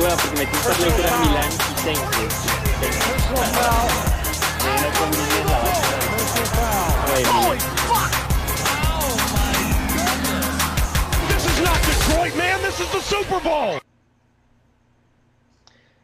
[0.00, 0.46] porque
[1.20, 1.50] Milán
[1.84, 1.96] y.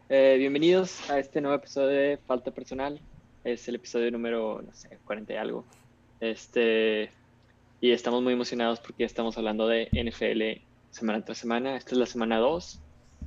[0.09, 3.01] Eh, bienvenidos a este nuevo episodio de Falta Personal.
[3.45, 5.65] Es el episodio número, no sé, 40 y algo.
[6.21, 7.11] Este,
[7.81, 11.77] y estamos muy emocionados porque estamos hablando de NFL semana tras semana.
[11.77, 12.81] Esta es la semana 2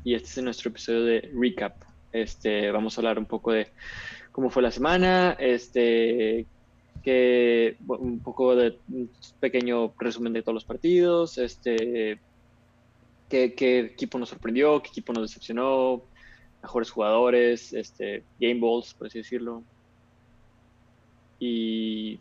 [0.08, 1.84] y este es nuestro episodio de recap.
[2.14, 3.68] Este, vamos a hablar un poco de
[4.32, 6.46] cómo fue la semana, este,
[7.04, 12.22] que, un poco de un pequeño resumen de todos los partidos, este,
[13.28, 16.02] qué, qué equipo nos sorprendió, qué equipo nos decepcionó,
[16.62, 19.62] mejores jugadores, este, game balls, por así decirlo.
[21.38, 22.18] Y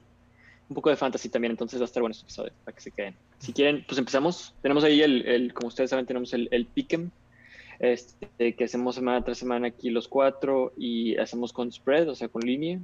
[0.69, 2.91] un poco de fantasy también, entonces va a estar bueno este episodio, para que se
[2.91, 3.15] queden.
[3.39, 4.55] Si quieren, pues empezamos.
[4.61, 7.13] Tenemos ahí el, el como ustedes saben, tenemos el, el pick'em,
[7.79, 12.29] este, que hacemos semana tras semana aquí los cuatro y hacemos con spread, o sea,
[12.29, 12.79] con línea.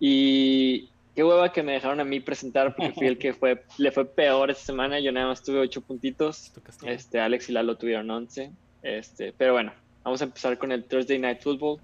[0.00, 3.92] Y qué hueva que me dejaron a mí presentar porque fui el que fue, le
[3.92, 4.98] fue peor esta semana.
[5.00, 6.52] Yo nada más tuve ocho puntitos.
[6.84, 8.50] Este, Alex y Lalo tuvieron 11.
[8.82, 9.72] Este, pero bueno,
[10.04, 11.78] vamos a empezar con el Thursday Night Football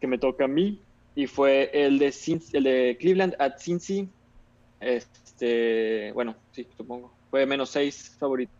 [0.00, 0.80] que me toca a mí.
[1.16, 4.08] Y fue el de, Cincy- el de Cleveland at Cincy.
[4.78, 7.12] Este, bueno, sí, supongo.
[7.30, 8.52] Fue menos 6 favorito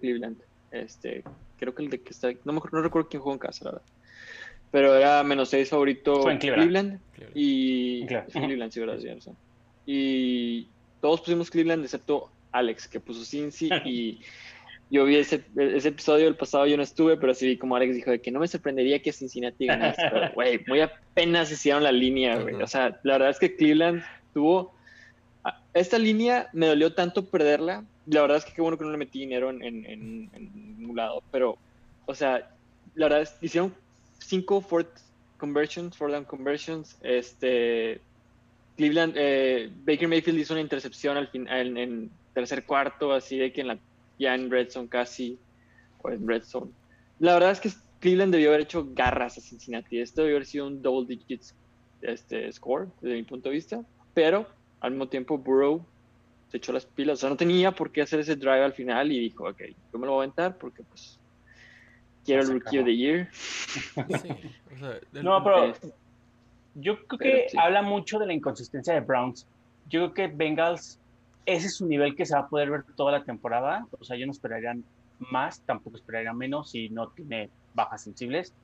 [0.00, 0.38] Cleveland.
[0.70, 1.22] Este,
[1.58, 3.64] creo que el de que está, no, me, acuerdo- no recuerdo quién jugó en casa,
[3.66, 3.86] la verdad.
[4.70, 7.00] Pero era menos 6 favorito Fue en Cleveland.
[7.14, 7.36] Cleveland.
[7.36, 8.32] Y Cleveland.
[8.32, 9.30] Cleveland, sí, verdad, sí.
[9.86, 10.68] Y
[11.00, 14.20] todos pusimos Cleveland excepto Alex, que puso Cincy y
[14.90, 17.94] yo vi ese, ese episodio del pasado, yo no estuve, pero sí vi como Alex
[17.94, 21.92] dijo de que no me sorprendería que Cincinnati ganase, pero güey, muy apenas hicieron la
[21.92, 22.54] línea, güey.
[22.56, 24.74] O sea, la verdad es que Cleveland tuvo
[25.78, 27.84] esta línea me dolió tanto perderla.
[28.06, 30.30] La verdad es que qué bueno que no le metí dinero en, en,
[30.94, 31.56] lado, pero,
[32.06, 32.50] o sea,
[32.94, 33.72] la verdad es hicieron
[34.18, 34.98] cinco fourth
[35.38, 36.96] conversions, four down conversions.
[37.02, 38.00] Este,
[38.76, 43.60] Cleveland, eh, Baker Mayfield hizo una intercepción al fin, en, tercer cuarto, así de que
[43.60, 43.78] en la,
[44.18, 45.38] ya en red zone casi,
[46.02, 46.70] o en red zone.
[47.18, 50.00] La verdad es que Cleveland debió haber hecho garras a Cincinnati.
[50.00, 51.54] Esto debió haber sido un double digits
[52.02, 53.84] este, score, desde mi punto de vista,
[54.14, 54.46] pero
[54.80, 55.88] al mismo tiempo Burrow
[56.48, 59.12] se echó las pilas, o sea, no tenía por qué hacer ese drive al final
[59.12, 59.60] y dijo, ok,
[59.92, 61.20] yo me lo voy a aventar porque pues
[62.24, 63.28] quiero el Rookie of the Year.
[63.32, 64.28] Sí,
[64.72, 65.74] o sea, el- No, pero
[66.74, 67.58] yo creo Pero que sí.
[67.58, 69.46] habla mucho de la inconsistencia de Browns.
[69.84, 71.00] Yo creo que Bengals,
[71.46, 73.86] ese es su nivel que se va a poder ver toda la temporada.
[73.98, 74.74] O sea, yo no esperaría
[75.18, 78.54] más, tampoco esperaría menos si no tiene bajas sensibles.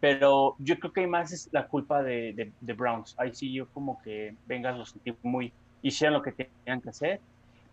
[0.00, 3.14] Pero yo creo que más es la culpa de, de- de Browns.
[3.18, 5.54] Ahí sí yo como que Bengals lo sentí muy...
[5.82, 7.20] Hicieron lo que tenían que hacer.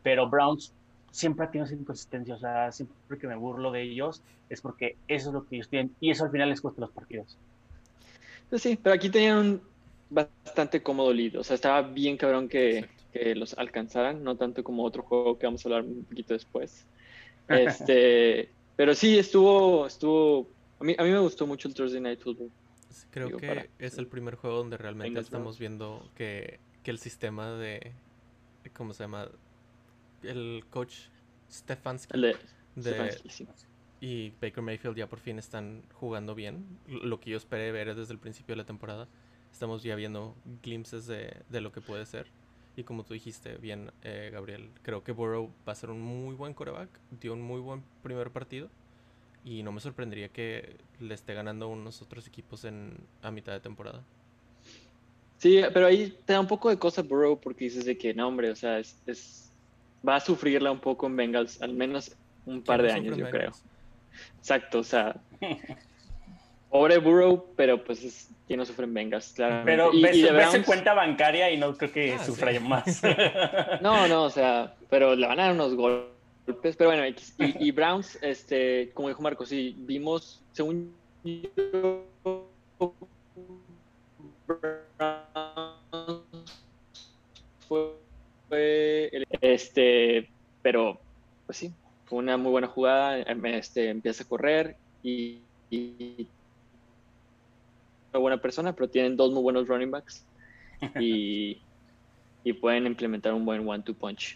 [0.04, 0.74] Pero Browns
[1.12, 2.36] siempre ha tenido esa inconsistencia.
[2.36, 5.70] O sea, siempre que me burlo de ellos es porque eso es lo que ellos
[5.70, 5.96] tienen.
[6.00, 7.38] Y eso al final les cuesta los partidos.
[8.50, 9.62] Pues sí, pero aquí tenían un
[10.10, 14.84] bastante cómodo lead, o sea, estaba bien cabrón que, que los alcanzaran, no tanto como
[14.84, 16.86] otro juego que vamos a hablar un poquito después.
[17.48, 20.48] Este, pero sí, estuvo, estuvo,
[20.80, 22.52] a mí, a mí me gustó mucho el Thursday Night Football.
[22.90, 25.60] sí, creo digo, que para- es el primer juego donde realmente estamos Browns.
[25.60, 26.60] viendo que,
[26.90, 27.94] que el sistema de.
[28.74, 29.28] ¿Cómo se llama?
[30.24, 30.96] El coach
[31.52, 32.36] Stefanski de
[32.76, 33.48] de- Stefanski, sí.
[34.02, 36.66] y Baker Mayfield ya por fin están jugando bien.
[36.88, 39.08] Lo que yo esperé ver desde el principio de la temporada.
[39.52, 42.26] Estamos ya viendo glimpses de, de lo que puede ser.
[42.76, 46.34] Y como tú dijiste bien, eh, Gabriel, creo que Burrow va a ser un muy
[46.36, 46.90] buen coreback.
[47.22, 48.70] Dio un muy buen primer partido.
[49.46, 53.54] Y no me sorprendería que le esté ganando a unos otros equipos en, a mitad
[53.54, 54.04] de temporada.
[55.40, 58.28] Sí, pero ahí te da un poco de cosa Burrow porque dices de que no,
[58.28, 59.52] hombre, o sea, es, es-
[60.08, 63.18] va a sufrirla un poco en Bengals, al menos un par de ¿Quién no años,
[63.18, 63.52] yo creo.
[64.38, 65.16] Exacto, o sea,
[66.70, 69.72] pobre Burrow, pero pues es quien no sufre en Bengals, claramente.
[69.72, 72.60] Pero Y- ves, y ves cuenta bancaria y no creo que Ah, sufra sí.
[72.60, 73.02] más.
[73.82, 76.76] No, no, o sea, pero le van a dar unos golpes.
[76.78, 77.36] Pero bueno, X.
[77.38, 82.06] y, y Browns, este, como dijo Marco, sí, vimos, según yo,
[87.68, 88.00] fue,
[88.48, 90.30] fue el- este,
[90.62, 91.00] pero
[91.46, 91.74] pues sí,
[92.06, 93.20] fue una muy buena jugada.
[93.22, 96.32] em, Este, empieza a correr y, y
[98.12, 100.28] una buena persona, pero tienen dos muy buenos running backs
[101.00, 101.64] y,
[102.44, 104.36] y pueden implementar un buen one-two punch.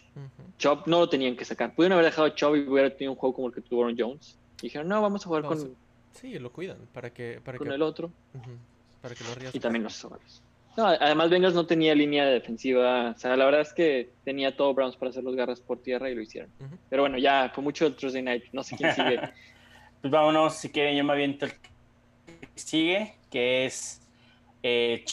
[0.59, 1.73] Chop no lo tenían que sacar.
[1.73, 3.95] Pudieron haber dejado a Chop y hubiera tenido un juego como el que tuvo Aaron
[3.97, 4.39] Jones.
[4.61, 5.77] Y dijeron, no, vamos a jugar Vamos con,
[6.11, 8.13] Sí, lo cuidan para que, para con que, el otro.
[9.03, 9.57] Para que no arriesgue.
[9.57, 10.41] Y también los sobres.
[10.77, 13.11] No, además Bengals no tenía línea de defensiva.
[13.15, 16.09] O sea, la verdad es que tenía todo Browns para hacer los garras por tierra
[16.09, 16.49] y lo hicieron.
[16.89, 18.45] Pero bueno, ya fue mucho el Thursday Night.
[18.53, 19.19] No sé quién sigue.
[20.01, 21.69] Pues vámonos, si quieren, yo me aviento el que
[22.55, 24.01] sigue, que es
[24.63, 25.03] eh,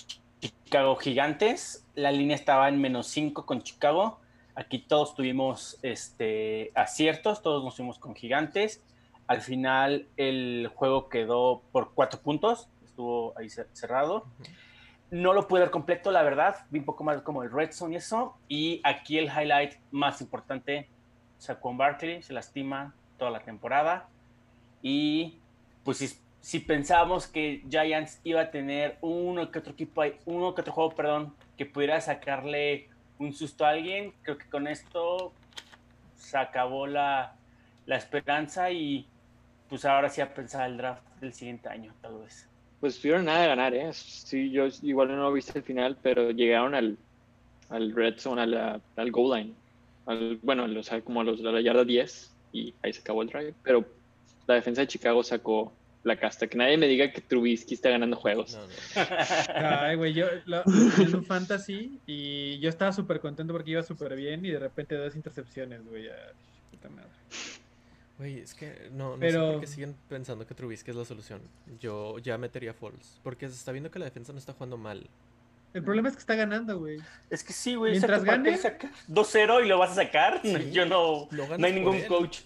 [0.41, 1.85] Chicago Gigantes.
[1.97, 4.21] La línea estaba en menos 5 con Chicago.
[4.55, 8.83] Aquí todos tuvimos este, aciertos, todos nos fuimos con Gigantes.
[9.27, 12.69] Al final el juego quedó por 4 puntos,
[13.01, 14.27] estuvo ahí cerrado.
[15.11, 16.67] No lo pude ver completo, la verdad.
[16.71, 18.37] Vi un poco más como el Red Zone y eso.
[18.47, 20.89] Y aquí el highlight más importante,
[21.39, 24.09] Saquon Barkley se lastima toda la temporada.
[24.83, 25.39] Y
[25.83, 26.11] pues si,
[26.41, 30.95] si pensábamos que Giants iba a tener uno que otro equipo, uno que otro juego,
[30.95, 32.89] perdón, que pudiera sacarle
[33.19, 35.33] un susto a alguien, creo que con esto
[36.17, 37.35] se acabó la,
[37.87, 39.07] la esperanza y
[39.69, 42.50] pues ahora sí a pensar el draft del siguiente año, tal vez.
[42.81, 43.91] Pues tuvieron nada de ganar, ¿eh?
[43.93, 46.97] Sí, yo igual no lo viste el final, pero llegaron al,
[47.69, 49.55] al red zone, al goal line.
[50.07, 53.23] Al, bueno, o sea, como a, los, a la yarda 10 y ahí se acabó
[53.23, 53.55] el drive.
[53.63, 53.85] Pero
[54.47, 55.73] la defensa de Chicago sacó
[56.03, 56.47] la casta.
[56.47, 58.59] Que nadie me diga que Trubisky está ganando juegos.
[59.55, 64.17] Ay, güey, yo lo, en un fantasy y yo estaba súper contento porque iba súper
[64.17, 66.09] bien y de repente dos intercepciones, güey.
[66.71, 67.11] Puta madre.
[68.21, 69.47] Güey, es que no, no Pero...
[69.47, 71.41] sé por qué siguen pensando que Trubisky es la solución.
[71.79, 73.19] Yo ya metería false.
[73.23, 75.09] Porque se está viendo que la defensa no está jugando mal.
[75.73, 76.99] El problema es que está ganando, güey.
[77.31, 77.93] Es que sí, güey.
[77.93, 78.59] Mientras gane...
[78.59, 80.43] 2-0 y lo vas a sacar.
[80.71, 81.29] Yo no...
[81.31, 82.41] No hay ningún coach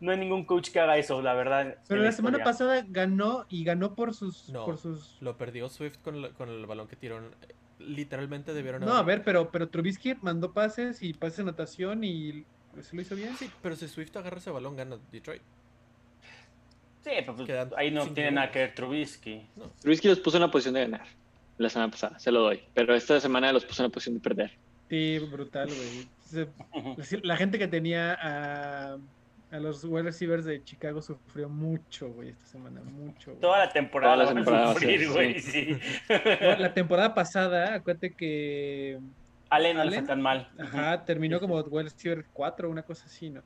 [0.00, 1.76] no hay ningún coach que haga eso, la verdad.
[1.86, 4.48] Pero la, semana pasada ganó y ganó por sus.
[4.48, 5.18] No, por sus...
[5.20, 7.34] lo perdió Swift con, el balón que tiraron.
[7.78, 8.82] Literalmente debieron.
[8.82, 12.46] No, a ver, pero, pero Trubisky mandó pases y pases de natación y
[12.80, 13.36] se lo hizo bien.
[13.36, 15.42] Sí, pero si Swift agarra ese balón, gana Detroit.
[17.02, 19.46] Sí, pero pues, ahí no tiene nada que ver Trubisky.
[19.80, 21.06] Trubisky los puso en la posición de ganar
[21.58, 22.62] la semana pasada, se lo doy.
[22.74, 24.52] Pero esta semana los puso en la posición de perder.
[24.88, 26.08] Sí, brutal, güey.
[27.22, 28.98] La gente que tenía a
[29.52, 33.32] a los wide receivers de Chicago sufrió mucho, güey, esta semana, mucho.
[33.32, 34.14] Toda la temporada.
[34.14, 35.78] Toda la temporada, sufrir, sí.
[36.58, 38.98] La temporada pasada, acuérdate que...
[39.50, 40.48] Allen no le fue tan mal.
[40.58, 43.42] Ajá, terminó como wide receiver 4, una cosa así, ¿no?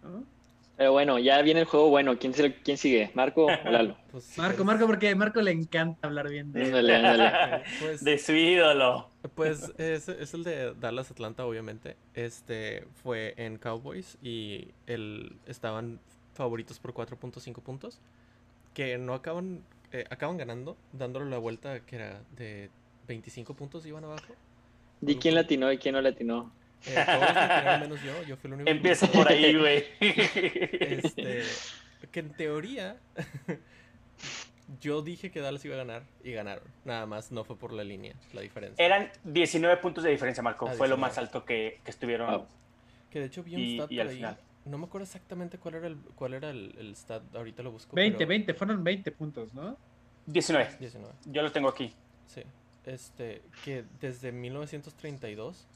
[0.77, 2.19] Pero bueno, ya viene el juego bueno.
[2.19, 3.11] ¿Quién, quién sigue?
[3.15, 3.97] ¿Marco o Lalo?
[4.11, 4.67] Pues, Marco, pues.
[4.67, 7.23] Marco, porque a Marco le encanta hablar bien de él.
[7.81, 9.09] Pues, de su ídolo.
[9.35, 11.97] Pues es, es, el de Dallas Atlanta, obviamente.
[12.15, 16.01] Este fue en Cowboys y el, estaban
[16.35, 18.01] favoritos por 4.5 puntos.
[18.75, 19.63] Que no acaban,
[19.93, 22.69] eh, acaban ganando, dándole la vuelta que era de
[23.07, 24.35] 25 puntos iban abajo.
[25.07, 26.53] ¿Y quién latinó y quién no latinó?
[26.87, 28.71] Eh, todos menos yo, yo fui el único.
[28.71, 29.85] Empieza por ahí, güey.
[30.01, 31.43] Este,
[32.11, 32.97] que en teoría
[34.81, 36.65] yo dije que Dallas iba a ganar y ganaron.
[36.85, 38.85] Nada más no fue por la línea, la diferencia.
[38.85, 40.69] Eran 19 puntos de diferencia, Marco.
[40.69, 42.47] Ah, fue lo más alto que, que estuvieron.
[43.11, 44.37] Que de hecho vi un stat por ahí.
[44.65, 47.23] No me acuerdo exactamente cuál era el, cuál era el, stat.
[47.35, 47.95] Ahorita lo busco.
[47.95, 49.77] 20, 20, fueron 20 puntos, ¿no?
[50.27, 50.77] 19.
[50.81, 51.15] 19.
[51.27, 51.93] Yo lo tengo aquí.
[52.27, 52.43] Sí.
[52.87, 55.67] Este, que desde 1932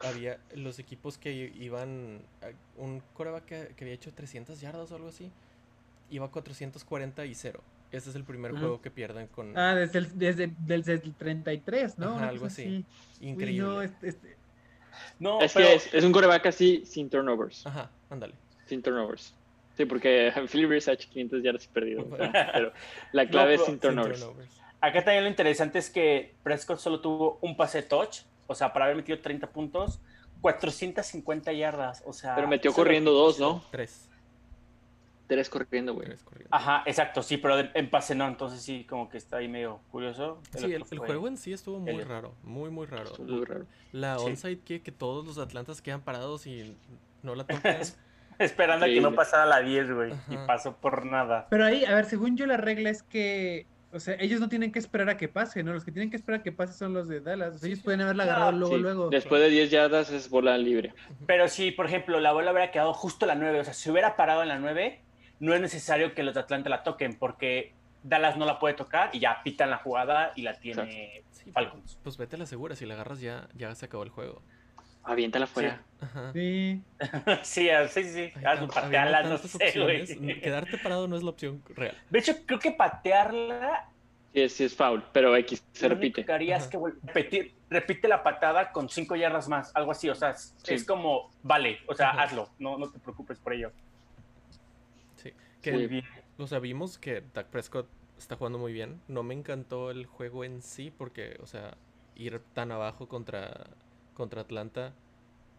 [0.00, 2.22] había los equipos que iban.
[2.76, 5.30] Un coreback que, que, había hecho 300 yardas o algo así.
[6.10, 7.62] Iba 440 y 0.
[7.90, 9.56] Ese es el primer juego que pierden con.
[9.56, 12.18] Ah, desde el, desde, desde el 33, ¿no?
[12.18, 12.84] algo así.
[13.20, 13.66] Increíble.
[13.66, 14.36] no, este...
[15.18, 17.66] no, es que es, un coreback así sin turnovers.
[17.66, 18.34] Ajá, ándale.
[18.66, 19.34] Sin turnovers.
[19.76, 22.06] Sí, porque Philip Rivers ha hecho 500 yardas y perdido.
[22.52, 22.72] pero
[23.12, 24.26] la clave es sin turnovers.
[24.80, 28.86] Acá también lo interesante es que Prescott solo tuvo un pase touch, o sea, para
[28.86, 30.00] haber metido 30 puntos,
[30.40, 32.36] 450 yardas, o sea...
[32.36, 33.62] Pero metió corriendo dos, ¿no?
[33.70, 34.08] Tres.
[35.26, 36.08] Tres corriendo, güey.
[36.50, 40.40] Ajá, exacto, sí, pero en pase no, entonces sí, como que está ahí medio curioso.
[40.56, 43.12] Sí, el, juego en sí estuvo muy raro, muy, muy raro.
[43.18, 43.66] muy raro.
[43.92, 46.74] La onside que, que todos los Atlantas quedan parados y
[47.22, 47.78] no la tocan.
[48.38, 51.46] Esperando a que no pasara la 10, güey, y pasó por nada.
[51.50, 54.70] Pero ahí, a ver, según yo la regla es que o sea, ellos no tienen
[54.70, 55.72] que esperar a que pase, ¿no?
[55.72, 57.54] Los que tienen que esperar a que pase son los de Dallas.
[57.54, 59.08] O sea, ellos pueden haberla agarrado luego, luego.
[59.08, 60.94] Después de 10 yardas es bola libre.
[61.26, 63.90] Pero si, por ejemplo, la bola hubiera quedado justo a la 9, o sea, si
[63.90, 65.00] hubiera parado en la 9,
[65.40, 69.10] no es necesario que los de Atlanta la toquen porque Dallas no la puede tocar
[69.14, 71.98] y ya pitan la jugada y la tiene Falcons.
[72.02, 74.42] Pues vete a la segura, si la agarras ya, ya se acabó el juego.
[75.08, 75.82] Aviéntala fuera.
[76.32, 76.80] Sí.
[77.42, 77.68] Sí.
[77.68, 78.32] sí, sí, sí.
[78.72, 80.06] patearla, no sé, güey.
[80.40, 81.96] Quedarte parado no es la opción real.
[82.08, 83.88] De hecho, creo que patearla.
[84.32, 86.20] Sí, sí es foul, pero X se repite.
[86.20, 90.08] Lo que es que repetir, repite la patada con cinco yardas más, algo así.
[90.08, 90.36] O sea,
[90.66, 93.72] es como, vale, o sea, hazlo, no, no te preocupes por ello.
[95.16, 96.04] Sí, que muy bien.
[96.36, 97.88] O sea, vimos que Dak Prescott
[98.18, 99.00] está jugando muy bien.
[99.08, 101.76] No me encantó el juego en sí, porque, o sea,
[102.14, 103.66] ir tan abajo contra
[104.18, 104.92] contra Atlanta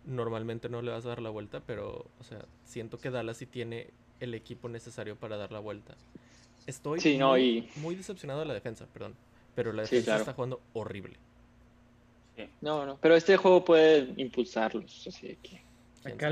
[0.05, 3.47] normalmente no le vas a dar la vuelta, pero, o sea, siento que Dallas sí
[3.47, 3.87] tiene
[4.19, 5.95] el equipo necesario para dar la vuelta.
[6.67, 9.15] Estoy Sí, no, muy, y- muy decepcionado de la defensa, perdón.
[9.55, 10.19] Pero la Sí, defensa claro.
[10.21, 11.17] está jugando horrible.
[12.61, 15.61] No, no, pero este juego puede impulsarlos, así de que...
[16.03, 16.29] ¿Quién Acá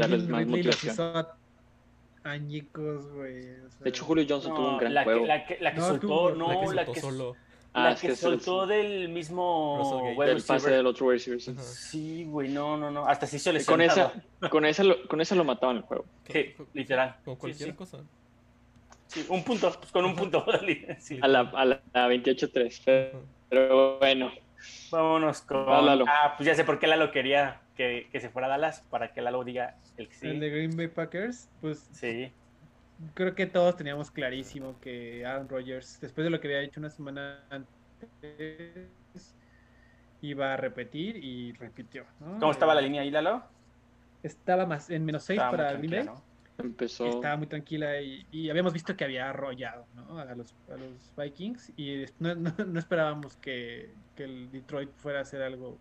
[2.23, 3.39] añicos, güey.
[3.61, 5.21] o sea, De hecho, Julio Johnson tuvo un gran la, juego.
[5.21, 7.35] que, la que, la que No, soltó, tuvo- no, la que la soltó que, solo.
[7.77, 11.39] Ah, la es que soltó del mismo del pase del otro receiver.
[11.39, 11.55] sí.
[11.59, 13.05] Sí, güey, no, no, no.
[13.05, 14.13] Hasta se hizo Y Con esa,
[14.49, 16.05] con, esa lo, con esa lo mataban el juego.
[16.27, 17.17] Sí, literal.
[17.23, 17.75] Con Sí, cualquier sí.
[17.75, 17.99] cosa.
[19.07, 20.43] Sí, un punto, pues con un punto.
[20.99, 21.19] Sí.
[21.21, 23.13] A la, a la, a 28-3.
[23.49, 24.31] Pero, bueno,
[24.91, 25.65] Vámonos con.
[25.85, 26.05] Lalo.
[26.07, 29.13] Ah, pues ya sé por qué Lalo quería que, que se fuera a Dallas, para
[29.13, 30.27] que Lalo diga el que sí.
[30.27, 32.31] El de Green Bay Packers, pues Sí.
[33.13, 36.89] Creo que todos teníamos clarísimo que Aaron Rodgers, después de lo que había hecho una
[36.89, 37.71] semana antes,
[40.21, 42.05] iba a repetir y repitió.
[42.19, 42.39] ¿no?
[42.39, 43.43] ¿Cómo estaba la Eh, línea ahí, Lalo?
[44.23, 46.21] Estaba más en menos 6 Estaba muy para Green tranquila, Bay.
[46.57, 46.63] ¿no?
[46.63, 47.05] empezó.
[47.05, 50.17] Estaba muy tranquila y, y habíamos visto que había arrollado ¿no?
[50.17, 55.19] a, los, a los Vikings y no, no- no esperábamos que, que el Detroit fuera
[55.19, 55.77] a hacer algo.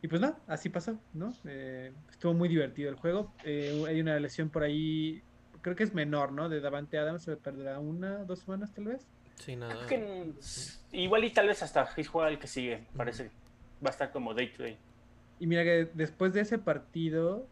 [0.00, 1.32] Y pues no, así pasó, ¿no?
[1.46, 3.32] Eh, estuvo muy divertido el juego.
[3.42, 5.22] Eh, hay una lesión por ahí,
[5.64, 6.50] creo que es menor, ¿no?
[6.50, 9.06] De Davante Adams, se perderá una, dos semanas tal vez.
[9.36, 9.86] Sí, nada.
[9.86, 10.32] Creo que,
[10.92, 13.30] igual y tal vez hasta juega el que sigue, parece.
[13.82, 14.76] Va a estar como day to day.
[15.40, 17.48] Y mira que después de ese partido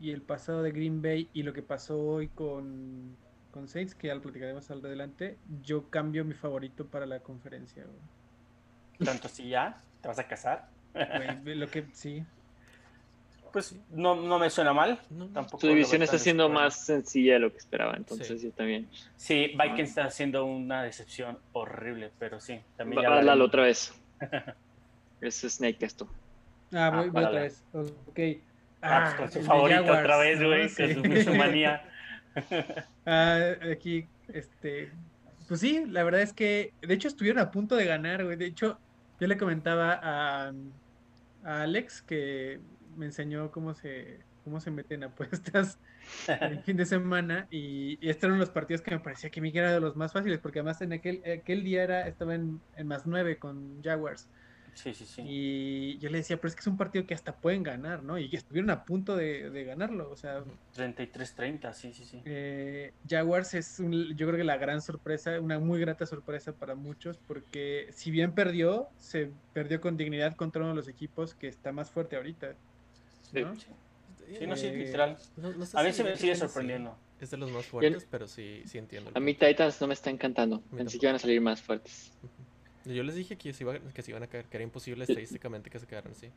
[0.00, 3.16] y el pasado de Green Bay y lo que pasó hoy con,
[3.52, 7.84] con Saints, que ya lo platicaremos al adelante, yo cambio mi favorito para la conferencia.
[7.84, 9.06] güey.
[9.06, 10.68] Tanto si ya te vas a casar.
[11.44, 12.26] Güey, lo que sí.
[13.52, 14.98] Pues no, no me suena mal.
[15.10, 15.26] No.
[15.28, 18.46] Tampoco Su división está siendo más sencilla de lo que esperaba, entonces Sí.
[18.46, 18.88] yo también.
[19.16, 22.60] Sí, Vikings está haciendo una decepción horrible, pero sí.
[22.76, 23.48] También ya Va, hablaremos.
[23.48, 23.94] otra vez.
[25.20, 26.08] Es Snake esto.
[26.72, 27.62] Ah, voy, otra vez.
[27.72, 28.18] Ok.
[28.80, 30.94] Ah, pues con su favorito Jaguars, otra vez, güey, Sí.
[30.96, 31.84] con su, su manía.
[33.06, 33.38] Ah,
[33.72, 34.90] aquí, este.
[35.48, 36.72] Pues sí, la verdad es que.
[36.80, 38.36] De hecho, estuvieron a punto de ganar, güey.
[38.36, 38.78] De hecho,
[39.20, 40.52] yo le comentaba a,
[41.44, 42.58] a Alex que
[42.96, 45.80] me enseñó cómo se, cómo se meten apuestas
[46.40, 47.46] el fin de semana.
[47.50, 49.96] Y, y era uno de los partidos que me parecía que que era de los
[49.96, 53.82] más fáciles, porque además en aquel, aquel día era, estaba en, en más 9 con
[53.82, 54.30] Jaguars.
[54.74, 55.22] Sí, sí, sí.
[55.24, 58.18] Y yo le decía, pero es que es un partido que hasta pueden ganar, ¿no?
[58.18, 60.10] Y estuvieron a punto de, de ganarlo.
[60.10, 62.22] O sea, 33-30, sí, sí, sí.
[62.24, 66.74] eh, Jaguars es, un- yo creo que la gran sorpresa, una muy grata sorpresa para
[66.74, 71.48] muchos, porque si bien perdió, se perdió con dignidad contra uno de los equipos que
[71.48, 72.58] está más fuerte ahorita.
[73.32, 73.54] ¿No?
[73.56, 73.66] Sí,
[74.38, 75.18] Sí, no, sí, literal.
[75.36, 76.96] No- no sé A mí si se me sigue sorprendiendo.
[77.20, 79.10] Es de los más fuertes, pero sí, sí entiendo.
[79.14, 79.34] A mí.
[79.34, 80.62] Titans no me está encantando.
[80.74, 82.12] Pensé que iban a salir más fuertes.
[82.84, 85.70] Yo les dije que se, iba- que se iban a caer, que era imposible estadísticamente
[85.70, 86.30] que se quedaran así.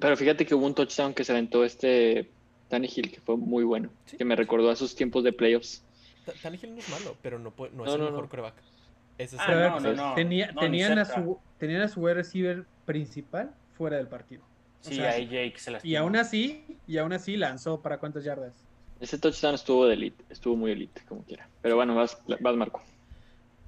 [0.00, 2.30] Pero fíjate que hubo un touchdown que se aventó este
[2.70, 3.90] Hill que fue muy bueno.
[4.06, 4.16] Sí.
[4.16, 5.84] Que me recordó a sus tiempos de playoffs.
[6.26, 8.28] Ta- Tannehill no es malo, pero no, puede- no es No, el mejor no.
[8.28, 8.54] coreback.
[9.16, 10.14] Ese es Ah, no, a no, ver, no.
[10.14, 14.42] tenía- no, ni tenían, a su, tenían a su wide receiver principal fuera del partido.
[14.84, 17.80] O Sí, sea, a AJ que se las Y aún así, y aún así lanzó
[17.80, 18.54] para cuántas yardas.
[19.00, 21.48] Ese touchdown estuvo de elite, estuvo muy elite, como quiera.
[21.62, 22.82] Pero bueno, vas, vas Marco.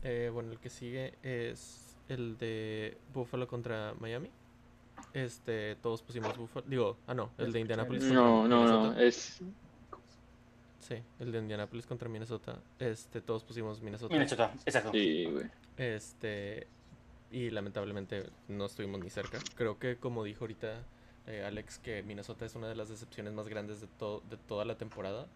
[0.03, 4.31] Eh, bueno, el que sigue es el de Buffalo contra Miami.
[5.13, 6.65] Este, todos pusimos Buffalo.
[6.69, 9.41] Digo, ah, no, el de Indianapolis contra No, no, no, es
[10.81, 12.59] Sí, el de Indianapolis contra Minnesota.
[12.79, 14.15] Este, todos pusimos Minnesota.
[14.15, 14.93] Minnesota, exacto.
[14.93, 15.47] sí, güey.
[15.77, 16.69] Este,
[17.33, 19.39] y lamentablemente no estuvimos ni cerca.
[19.57, 20.85] Creo que como dijo ahorita
[21.27, 24.65] eh, Alex, que Minnesota es una de las decepciones más grandes de, to- de toda
[24.65, 25.23] la temporada.
[25.23, 25.29] No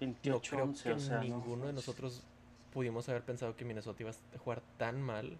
[0.00, 1.22] 28 creo 11, que o sea, no.
[1.24, 2.22] ninguno de nosotros
[2.72, 5.36] pudimos haber pensado que Minnesota iba a jugar tan mal.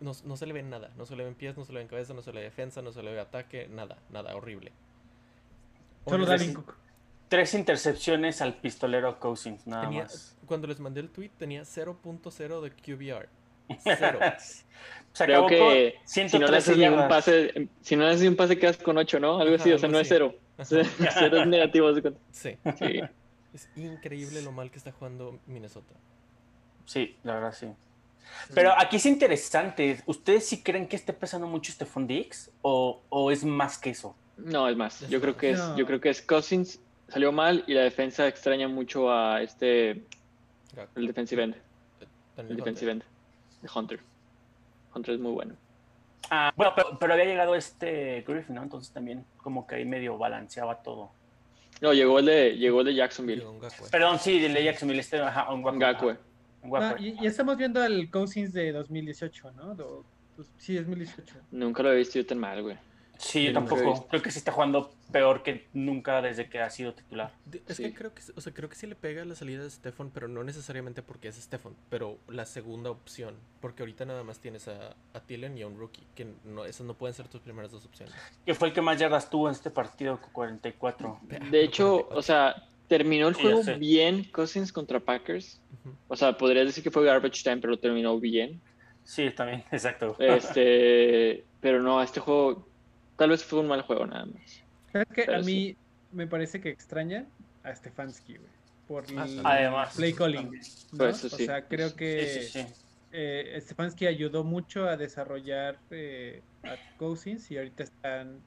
[0.00, 1.88] No, no se le ve nada, no se le ven pies, no se le ven
[1.88, 4.72] cabeza, no se le ve defensa, no se le ve ataque, nada, nada, horrible.
[6.06, 6.74] Solo Dalvin Cook.
[7.28, 10.36] Tres intercepciones al pistolero Cousins, nada tenía- más.
[10.46, 13.28] cuando les mandé el tweet tenía 0.0 de QBR.
[13.82, 14.18] Cero.
[15.12, 17.08] Se Creo acabó que con si no 113 le haces ningún yardas.
[17.08, 19.38] pase, si no le haces un pase quedas con 8, ¿no?
[19.40, 20.34] Algo así, o sea, no es cero.
[20.62, 21.92] Cero es negativo.
[22.30, 23.00] Sí, Sí.
[23.54, 25.94] es increíble lo mal que está jugando Minnesota.
[26.84, 27.66] Sí, la verdad sí.
[28.54, 30.00] Pero aquí es interesante.
[30.06, 32.50] ¿Ustedes sí creen que esté pesando mucho Stephon Diggs?
[32.62, 34.14] ¿O, o es más que eso?
[34.36, 35.08] No, es más.
[35.08, 38.68] Yo creo que es, yo creo que es Cousins salió mal y la defensa extraña
[38.68, 40.02] mucho a este
[40.94, 41.56] el defensive end,
[42.36, 43.02] Daniel el defensive end
[43.74, 44.00] Hunter.
[44.94, 45.54] Hunter es muy bueno.
[46.30, 48.62] Ah, bueno, pero, pero había llegado este Griffin, ¿no?
[48.62, 51.10] Entonces también como que ahí medio balanceaba todo.
[51.80, 53.44] No, llegó el de llegó el de Jacksonville.
[53.90, 55.78] Perdón, sí, de Jacksonville, este, ajá, un guapo.
[55.78, 56.16] Ngakwe.
[56.64, 59.74] No, y, y estamos viendo al Cousins de 2018, ¿no?
[59.74, 61.34] Do- pues, sí, 2018.
[61.52, 62.76] Nunca lo he visto yo tan mal, güey.
[63.18, 64.06] Sí, yo tampoco.
[64.08, 67.32] Creo que sí está jugando peor que nunca desde que ha sido titular.
[67.66, 67.82] Es Sí.
[67.82, 70.28] que creo que, o sea, creo que sí le pega la salida de Stefan, pero
[70.28, 74.94] no necesariamente porque es Stefan, pero la segunda opción, porque ahorita nada más tienes a,
[75.14, 77.84] a Thielen y a un rookie, que no, esas no pueden ser tus primeras dos
[77.84, 78.14] opciones.
[78.46, 81.18] Que fue el que más yardas tuvo en este partido con 44.
[81.50, 85.60] De hecho, o sea, terminó el juego bien Cousins contra Packers.
[86.06, 88.60] O sea, podrías decir que fue garbage time, pero lo terminó bien.
[89.02, 90.14] Sí, también, exacto.
[90.20, 92.67] Este, pero no, este juego
[93.18, 94.62] tal vez fue un mal juego nada más.
[94.92, 95.22] ¿Sabes qué?
[95.24, 95.74] A Pero mí
[96.10, 97.28] me parece que extraña
[97.62, 98.52] a Stefanski, güey.
[98.86, 99.94] Por Ah, el Además.
[99.96, 100.50] play calling.
[100.92, 100.98] ¿no?
[100.98, 101.42] Pues eso sí.
[101.42, 102.66] O sea, creo que Sí, sí, sí.
[103.10, 108.44] eh, Stefanski ayudó mucho a desarrollar eh, a Cousins y ahorita están.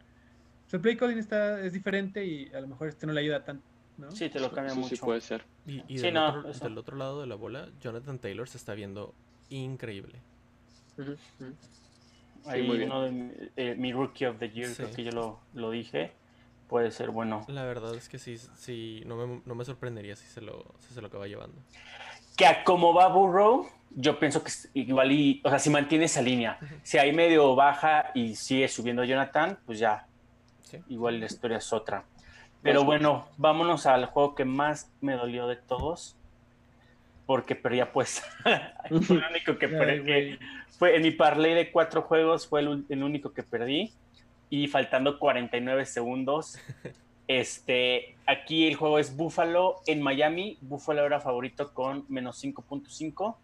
[0.66, 3.66] Su play calling está, es diferente y a lo mejor este no le ayuda tanto.
[3.98, 4.10] ¿no?
[4.16, 4.96] Sí, te lo cambia Eso mucho.
[4.96, 5.46] sí puede ser.
[5.66, 8.58] Y, y Sí, del, no, otro, del otro lado de la bola, Jonathan Taylor se
[8.58, 9.14] está viendo
[9.50, 10.24] increíble.
[10.98, 11.58] Ujú, ujú.
[12.46, 12.90] Ahí muy bien.
[12.92, 14.76] uno de mi, eh, mi Rookie of the Year, Sí.
[14.84, 16.12] creo que yo lo, lo dije.
[16.68, 17.44] Puede ser bueno.
[17.50, 20.94] La verdad es que sí, sí no, me, no me sorprendería si se lo, si
[20.94, 21.62] se lo acaba llevando.
[22.38, 26.22] Que a como va Burrow, yo pienso que igual y, o sea, si mantiene esa
[26.22, 30.08] línea, si ahí medio baja y sigue subiendo Jonathan, pues ya,
[30.62, 30.78] Sí.
[30.88, 32.06] igual la historia es otra.
[32.64, 36.16] Pero bueno, vámonos al juego que más me dolió de todos.
[37.32, 38.22] Porque perdía pues.
[38.90, 40.38] fue el único que perdí.
[40.78, 43.94] Fue en mi parlay de cuatro juegos, fue el, único que perdí.
[44.50, 46.60] Y faltando 49 segundos.
[47.28, 50.58] Este, aquí el juego es Buffalo en Miami.
[50.60, 53.38] Buffalo era favorito con menos 5.5.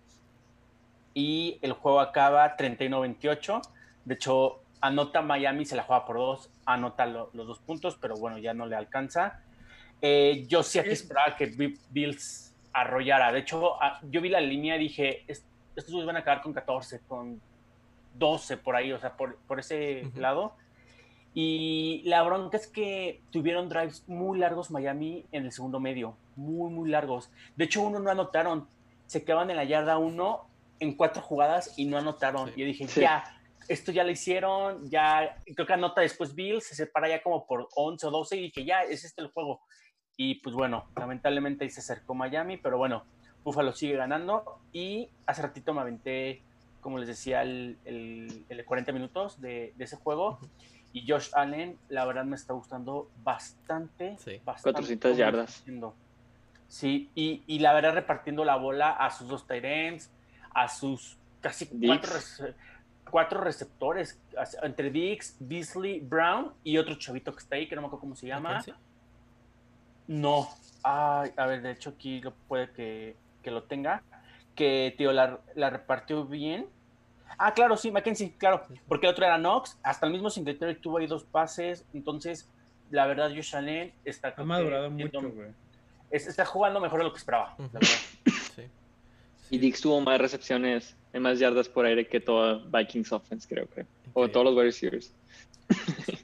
[1.13, 3.61] Y el juego acaba 31-28.
[4.03, 8.17] De hecho, anota Miami, se la juega por dos, anota lo- los dos puntos, pero
[8.17, 9.39] bueno, ya no le alcanza.
[10.01, 12.46] Eh, yo sí aquí esperaba que Bi- Bills
[12.81, 13.31] arrollara.
[13.31, 16.53] De hecho, a- yo vi la línea y dije, "Es- estos van a acabar con
[16.53, 17.39] 14, con
[18.15, 20.19] 12 por ahí, o sea, por, por ese Ujú.
[20.19, 20.55] lado.
[21.33, 26.71] Y la bronca es que tuvieron drives muy largos Miami en el segundo medio, muy,
[26.71, 27.29] muy largos.
[27.55, 28.67] De hecho, uno no anotaron,
[29.05, 30.47] se quedaban en la yarda uno
[30.79, 32.47] en cuatro jugadas y no anotaron.
[32.47, 32.53] Sí.
[32.55, 33.01] Y yo dije, Sí.
[33.01, 33.23] ya,
[33.67, 37.67] esto ya lo hicieron, ya, creo que anota después Bill, se separa ya como por
[37.75, 39.61] 11 o 12 y dije, ya, es este el juego.
[40.17, 43.03] Y pues bueno, lamentablemente ahí se acercó Miami, pero bueno,
[43.43, 46.41] Buffalo sigue ganando y hace ratito me aventé,
[46.81, 50.39] como les decía, el, el, el 40 minutos de, de ese juego.
[50.91, 54.17] Y Josh Allen, la verdad me está gustando bastante.
[54.17, 54.41] Sí.
[54.43, 55.63] bastante 400 cómo lo está yardas.
[56.67, 60.11] Sí, y, y la verdad repartiendo la bola a sus dos tight ends,
[60.53, 62.55] a sus casi cuatro, rece-
[63.09, 64.19] cuatro receptores,
[64.63, 68.15] entre Dix, Beasley, Brown y otro chavito que está ahí, que no me acuerdo cómo
[68.15, 68.57] se llama.
[70.07, 70.47] No,
[70.83, 74.03] Ay, a ver, de hecho aquí lo puede que, que lo tenga,
[74.55, 76.67] que tío la, la repartió bien.
[77.37, 80.97] Ah, claro, sí, Mackenzie, claro, porque el otro era Knox, hasta el mismo Singletary tuvo
[80.99, 82.47] ahí dos pases, entonces
[82.89, 85.49] la verdad Josh Allen está Ha que madurado mucho, güey.
[86.09, 87.89] es- está jugando mejor de lo que esperaba, la verdad.
[88.55, 88.63] Sí.
[89.49, 93.67] Y Dix tuvo más recepciones, en más yardas por aire que toda Vikings offense, creo,
[93.67, 93.85] creo.
[94.13, 95.13] O todos los wide receivers.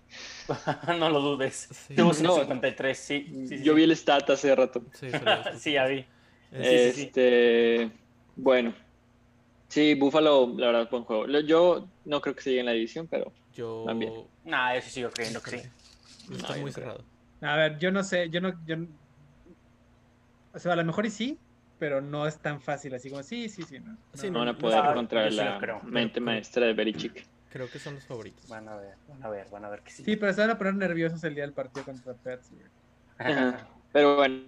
[0.99, 1.69] no lo dudes.
[1.87, 1.95] Sí.
[1.95, 2.13] Tuvo No.
[2.13, 3.25] 153, sí.
[3.27, 3.77] sí, sí, Yo sí.
[3.77, 4.83] vi el stat hace rato.
[4.93, 5.07] Sí.
[5.57, 6.05] Sí, ya vi.
[6.51, 7.01] Es- sí, sí.
[7.07, 7.91] Este,
[8.35, 8.73] bueno.
[9.69, 11.27] Sí, Buffalo, la verdad, buen juego.
[11.41, 13.83] Yo no creo que se llegue en la división, pero Yo.
[13.87, 14.13] También.
[14.43, 15.67] Nah, yo sí sigo creyendo que sí.
[16.31, 17.03] Está No, muy cerrado.
[17.41, 18.77] A ver, yo no sé, yo no, yo
[20.53, 21.37] O sea, a lo mejor y sí,
[21.79, 23.97] pero no es tan fácil así como sí, sí, sí, no.
[24.13, 27.25] Sí, no no, van a no, poder no, sí lo la mente maestra de Belichick.
[27.53, 28.49] Creo que son los favoritos.
[28.49, 30.03] Van a ver, van a ver, van a ver que sí.
[30.03, 32.49] Sí, pero se van a poner nerviosos el día del partido contra Pets.
[33.93, 34.41] Pero bueno.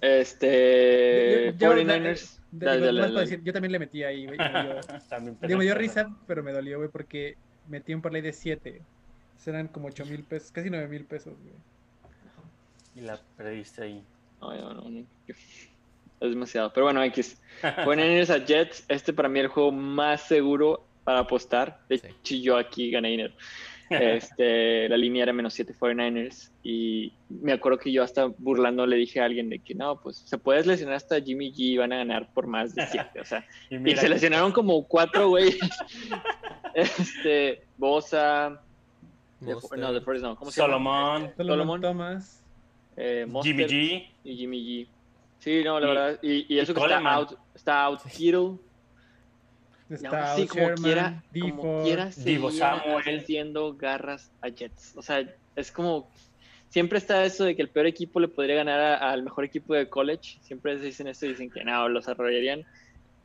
[0.00, 1.54] Este.
[1.58, 2.38] Yo- yo- 49ers.
[2.50, 3.20] De- Dale, digo, dale, nomás para dale.
[3.20, 4.38] decir, yo también le metí ahí, güey.
[5.40, 7.36] me dio- me dio risa, pero me dolió, güey, porque
[7.68, 8.82] metí un parlay de 7.
[9.38, 11.54] Serán como 8 mil pesos, casi 9 mil pesos, güey.
[12.96, 14.04] Y la perdiste ahí.
[14.40, 15.04] No, no, no, no.
[15.28, 16.72] Es demasiado.
[16.72, 17.40] Pero bueno, X.
[17.62, 18.84] 49ers a Jets.
[18.88, 21.78] Este para mí es el juego más seguro para apostar.
[21.88, 22.06] De Sí.
[22.08, 23.34] hecho, yo aquí gané dinero.
[23.90, 26.50] Este, la línea era menos 7 49ers.
[26.62, 30.18] Y me acuerdo que yo hasta burlando le dije a alguien de que no, pues
[30.18, 33.20] se puede lesionar hasta Jimmy G y van a ganar por más de 7.
[33.20, 35.58] O sea, Y y se lesionaron como cuatro güeyes.
[36.74, 38.60] Este, Bosa.
[39.40, 40.36] de- no, de Forest no.
[40.36, 40.74] ¿Cómo se llama?
[40.74, 42.42] Solomon, Este, Solomon Solomon, Thomas.
[42.96, 44.08] eh, Jimmy G.
[44.22, 44.86] y Jimmy G.
[45.40, 46.18] Sí, no, la Y- verdad.
[46.22, 47.12] Y, y eso y que está Coleman.
[47.12, 48.52] out, está out Kittle.
[49.98, 53.18] Y aún Está así, Out como Sherman, quiera, como quiera, Divo Samuel.
[53.20, 54.96] haciendo garras a Jets.
[54.96, 56.08] O sea, es como.
[56.68, 59.88] Siempre está eso de que el peor equipo le podría ganar al mejor equipo de
[59.88, 60.38] college.
[60.42, 62.64] Siempre se dicen esto y dicen que no, los arrollarían.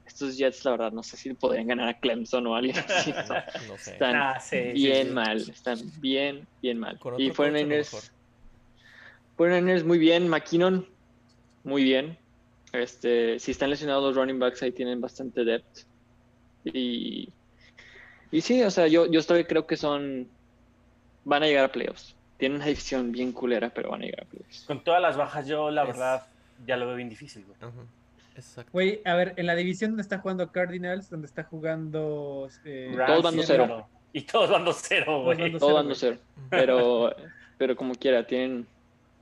[0.07, 3.11] estos Jets, la verdad, no sé si podrían ganar a Clemson o a alguien así.
[3.67, 3.91] No sé.
[3.93, 5.13] Están Ah, sí, sí, bien sí.
[5.13, 6.95] mal, están bien, bien mal.
[6.95, 8.01] Y otro coach a lo 49ers, mejor.
[9.37, 10.87] 49ers muy bien, McKinnon
[11.63, 12.17] muy bien.
[12.73, 15.85] Este, si están lesionados los running backs, ahí tienen bastante depth.
[16.65, 17.29] Y,
[18.31, 20.27] y sí, o sea, yo, yo todavía creo que son,
[21.23, 22.15] van a llegar a playoffs.
[22.37, 24.63] Tienen una división bien culera, pero van a llegar a playoffs.
[24.65, 26.27] Con todas las bajas, yo la Es- verdad
[26.65, 27.57] ya lo veo bien difícil, güey.
[27.61, 27.71] Ajá.
[28.35, 28.69] Exacto.
[28.73, 32.49] Güey, a ver, en la división donde está jugando Cardinals, donde está jugando.
[32.65, 33.55] eh, Rams, Todos 2-0.
[33.55, 33.87] claro.
[34.11, 35.37] Y todos van 2-0, Todos güey.
[35.37, 35.59] van 2-0.
[35.59, 35.99] Todo Cero, dando güey.
[35.99, 36.17] cero.
[36.49, 37.15] Pero,
[37.57, 38.65] pero como quiera, tienen,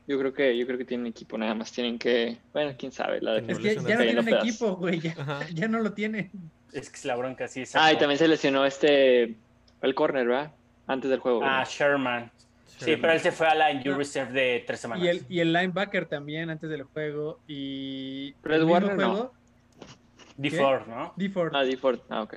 [0.08, 3.22] yo creo que, yo creo que tienen equipo, nada más tienen que, bueno, quién sabe,
[3.22, 5.00] la Es que ya no tienen equipo, güey.
[5.00, 5.16] Ya,
[5.54, 6.32] ya no lo tienen.
[6.74, 7.60] Es que es la bronca, sí.
[7.60, 7.98] Ah, y exacto.
[8.00, 9.36] también se lesionó este,
[9.82, 10.52] el corner, ¿verdad?
[10.88, 11.42] Antes del juego.
[11.44, 11.64] Ah.
[11.68, 12.32] Sherman.
[12.78, 13.98] Sí, pero él se fue a la injury No.
[13.98, 15.06] reserve de tres semanas.
[15.06, 17.40] Y el, y el linebacker también antes del juego.
[17.48, 18.34] Y.
[18.42, 19.10] Fred el Warner, no.
[19.12, 19.34] juego,
[20.38, 21.14] D4, ¿no?
[21.16, 21.52] D Ford.
[21.56, 22.00] Ah, Ford.
[22.10, 22.36] Ah, ok.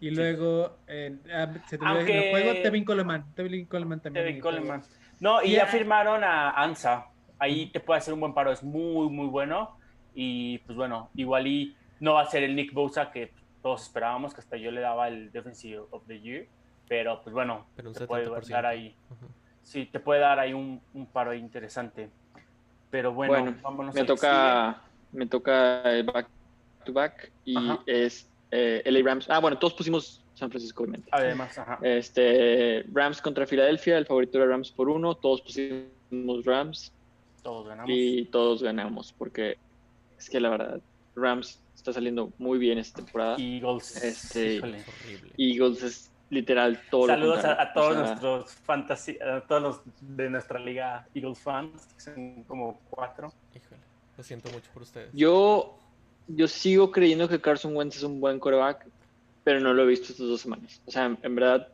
[0.00, 0.76] Y luego.
[0.88, 3.24] eh, ah, se te olvidó Aunque- en el juego, Tevin Coleman.
[3.34, 4.26] Tevin Coleman también.
[4.40, 4.42] Juego.
[4.42, 4.82] Coleman.
[5.20, 7.06] No, y ya firmaron a Ansa.
[7.38, 9.76] Ahí te puede hacer un buen paro, es muy, muy bueno.
[10.14, 14.34] Y pues bueno, igual y no va a ser el Nick Bosa que todos esperábamos,
[14.34, 16.46] que hasta yo le daba el Defensive of the Year.
[16.88, 18.48] Pero pues bueno, Pero un te puede 70%.
[18.48, 18.94] dar ahí.
[19.10, 19.26] Ajá.
[19.62, 22.08] Sí, te puede dar ahí un, un paro interesante.
[22.90, 26.28] Pero bueno, Bueno, vámonos me toca, me toca el back
[26.84, 27.80] to back y Ajá.
[27.86, 29.30] es eh, LA Rams.
[29.30, 31.08] Ah, bueno, todos pusimos San Francisco, obviamente.
[31.12, 31.78] Además, ajá.
[31.82, 36.92] Este, Rams contra Filadelfia, el favorito era Rams por uno, todos pusimos Rams
[37.42, 37.90] todos ganamos.
[37.94, 39.56] y todos ganamos, porque
[40.18, 40.80] es que la verdad,
[41.14, 43.36] Rams está saliendo muy bien esta temporada.
[43.38, 44.02] Eagles.
[44.02, 44.84] Este- híjole.
[45.36, 49.62] Eagles es literal todo lo Saludos a, a todos O sea, nuestros fantasy, a todos
[49.62, 53.32] los de nuestra liga Eagles fans, que son como cuatro.
[53.54, 53.80] Híjole.
[54.16, 55.10] Lo siento mucho por ustedes.
[55.12, 55.78] Yo,
[56.28, 58.86] yo sigo creyendo que Carson Wentz es un buen coreback,
[59.42, 60.80] pero no lo he visto estas dos semanas.
[60.86, 61.66] O sea, en verdad,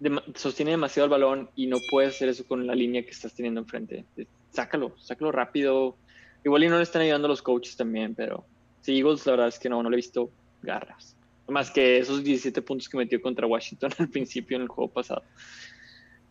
[0.00, 3.34] dema- sostiene demasiado el balón y no puedes hacer eso con la línea que estás
[3.34, 4.06] teniendo enfrente.
[4.52, 5.96] Sácalo, sácalo rápido.
[6.44, 8.46] Igual y no le están ayudando los coaches también, pero
[8.88, 10.30] Eagles, la verdad es que no, no le he visto
[10.62, 11.14] garras.
[11.48, 15.22] Más que esos 17 puntos que metió contra Washington al principio en el juego pasado.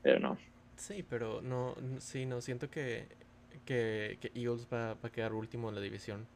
[0.04, 0.38] Pero no.
[0.76, 3.08] Sí, pero no, sí, no, siento que,
[3.65, 6.28] que, que Eagles va, va a quedar último en la división.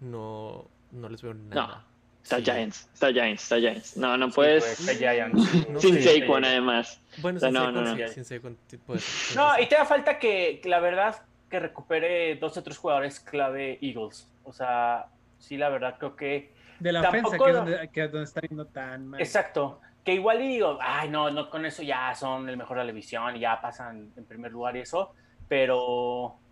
[0.00, 1.84] No, no les veo nada.
[2.22, 2.44] Está Sí.
[2.44, 3.96] Giants, está Giants, está Giants.
[3.96, 4.62] No, no Sí, puedes.
[4.64, 5.68] pues, está Giants.
[5.70, 6.20] No sin sé.
[6.20, 7.00] Saquon, además.
[7.22, 8.08] Bueno, O sea, sin no, Saquon, no, sí, no.
[8.08, 11.58] sin Saquon, sí sí, No, sí, y te da falta que, que la verdad, que
[11.60, 14.28] recupere dos o tres jugadores clave Eagles.
[14.44, 15.06] O sea,
[15.38, 16.52] sí, la verdad, creo que.
[16.80, 19.20] De la Tampoco ofensa, que es donde, que es donde está yendo tan mal.
[19.20, 19.80] Exacto.
[20.04, 22.88] Que igual y digo, ay, no, no, con eso ya son el mejor de la
[22.92, 25.14] división y ya pasan en primer lugar y eso.
[25.48, 26.36] Pero.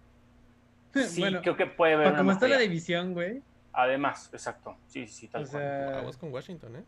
[0.95, 3.43] Sí, bueno, creo que puede haber como está la división, güey.
[3.75, 4.79] Además, exacto.
[4.87, 5.63] Sí, sí, tal O cual.
[5.63, 6.85] sea, Aguas con Washington, ¿eh?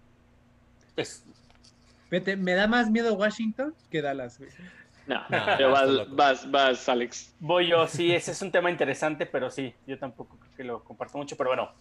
[0.97, 1.27] Es-
[2.11, 4.51] vete, me da más miedo Washington que Dallas, güey.
[5.09, 7.35] No, No, pero vas, vas, vas, Alex.
[7.40, 10.85] Voy yo, sí, ese es un tema interesante, pero sí, yo tampoco creo que lo
[10.85, 11.73] comparto mucho, pero bueno.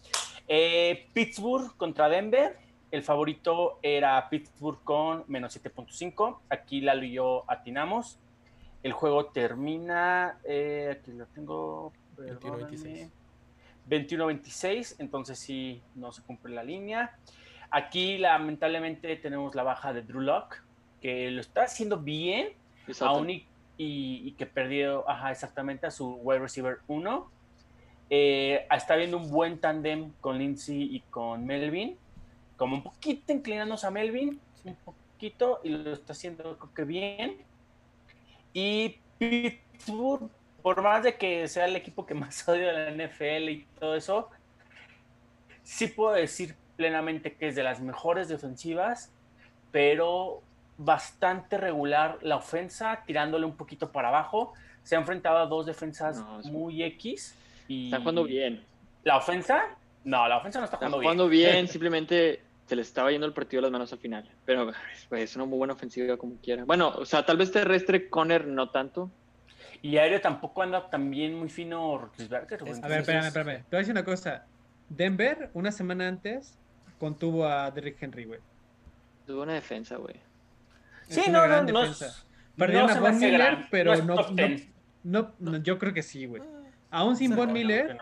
[0.47, 2.57] Eh, Pittsburgh contra Denver,
[2.89, 8.17] el favorito era Pittsburgh con menos 7.5, aquí Lalo y yo atinamos.
[8.81, 13.09] El juego termina, eh, aquí lo tengo, 21-26.
[13.89, 17.17] 21-26, entonces sí, no se cumple la línea.
[17.71, 20.63] Aquí lamentablemente tenemos la baja de Drew Lock,
[21.01, 22.53] que lo está haciendo bien,
[22.87, 23.15] Exacto.
[23.15, 23.45] aún y,
[23.77, 27.31] y- y que perdió, ajá, exactamente a su wide receiver 1.
[28.09, 31.97] Eh, está viendo un buen tándem con Lindsay y con Melvin,
[32.55, 37.37] como un poquito inclinándose a Melvin, un poquito, y lo está haciendo creo que bien.
[38.53, 40.29] Y Pittsburgh,
[40.61, 43.95] por más de que sea el equipo que más odio de la NFL y todo
[43.95, 44.29] eso,
[45.63, 49.11] sí puedo decir plenamente que es de las mejores defensivas,
[49.71, 50.41] pero
[50.77, 54.53] bastante regular la ofensa, tirándole un poquito para abajo.
[54.83, 57.35] Se ha enfrentado a dos defensas No, es- muy X.
[57.67, 58.63] Y Están jugando bien.
[59.03, 59.75] ¿La ofensa?
[60.03, 61.51] No, la ofensa no está Están jugando, jugando bien.
[61.51, 64.29] bien, simplemente se les estaba yendo el partido a las manos al final.
[64.45, 64.71] Pero
[65.09, 66.63] pues, es una muy buena ofensiva como quiera.
[66.65, 69.09] Bueno, o sea, tal vez terrestre Conner no tanto.
[69.81, 72.09] Y aéreo tampoco anda tan bien muy fino.
[72.17, 72.39] Es- A
[72.87, 73.57] ver, espérame, espérame.
[73.57, 74.45] Te voy a decir una cosa.
[74.89, 76.57] Denver, una semana antes,
[76.99, 78.39] contuvo a Derrick Henry, güey.
[79.27, 80.15] Es buena defensa, güey.
[81.07, 81.79] Es Sí, una no, no, gran no.
[81.81, 82.25] defensa.
[82.55, 84.67] Perdieron no a Von Miller, gran, pero no- no- 10.
[85.03, 86.41] No, no, yo creo que sí, güey.
[86.89, 87.97] Aún sin Von No, Miller.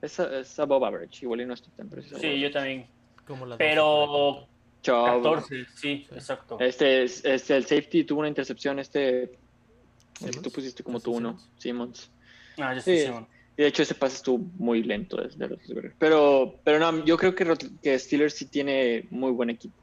[0.00, 1.24] Es, es above average.
[1.24, 2.18] Igual y no está tan preciso.
[2.18, 2.86] Sí, yo también.
[3.26, 4.46] como la Pero
[4.82, 5.22] 14.
[5.22, 6.58] 14, sí, exacto.
[6.60, 8.78] Este, es- este, el safety tuvo una intercepción.
[8.78, 10.54] Este, el que tú ¿Simmons?
[10.54, 11.38] pusiste como ¿Justin tú uno.
[11.58, 12.00] Simmons?
[12.00, 12.10] Simmons.
[12.58, 13.04] Ah, yo Sí.
[13.56, 15.94] Y de hecho ese pase estuvo muy lento desde Roethlisberger.
[15.98, 19.76] Pero, pero no, yo creo que Steelers sí tiene muy buen equipo.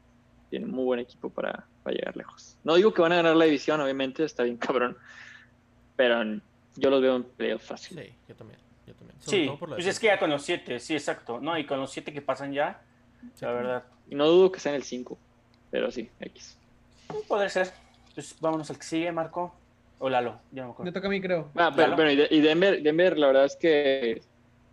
[0.50, 2.56] Tiene muy buen equipo para, para llegar lejos.
[2.64, 4.96] No digo que van a ganar la división, obviamente, está bien cabrón.
[5.96, 6.22] Pero
[6.76, 7.98] yo los veo en playoff fácil.
[7.98, 8.58] Sí, yo también.
[8.86, 9.20] Yo también.
[9.20, 11.40] Sobre Sí, todo por la pues es que ya con los siete, sí, exacto.
[11.40, 12.80] No, y con los siete que pasan ya,
[13.40, 13.84] la verdad.
[14.08, 15.16] Y no dudo que sea en el 5.
[15.70, 16.56] Pero sí, X.
[17.28, 17.70] Puede ser.
[18.14, 19.54] Pues vámonos al que sigue, Marco.
[19.98, 20.92] O Lalo, ya no me Me acuerdo.
[20.92, 21.50] toca a mí, creo.
[21.54, 24.20] Ah, pero, y, de- y Denver, Denver, la verdad es que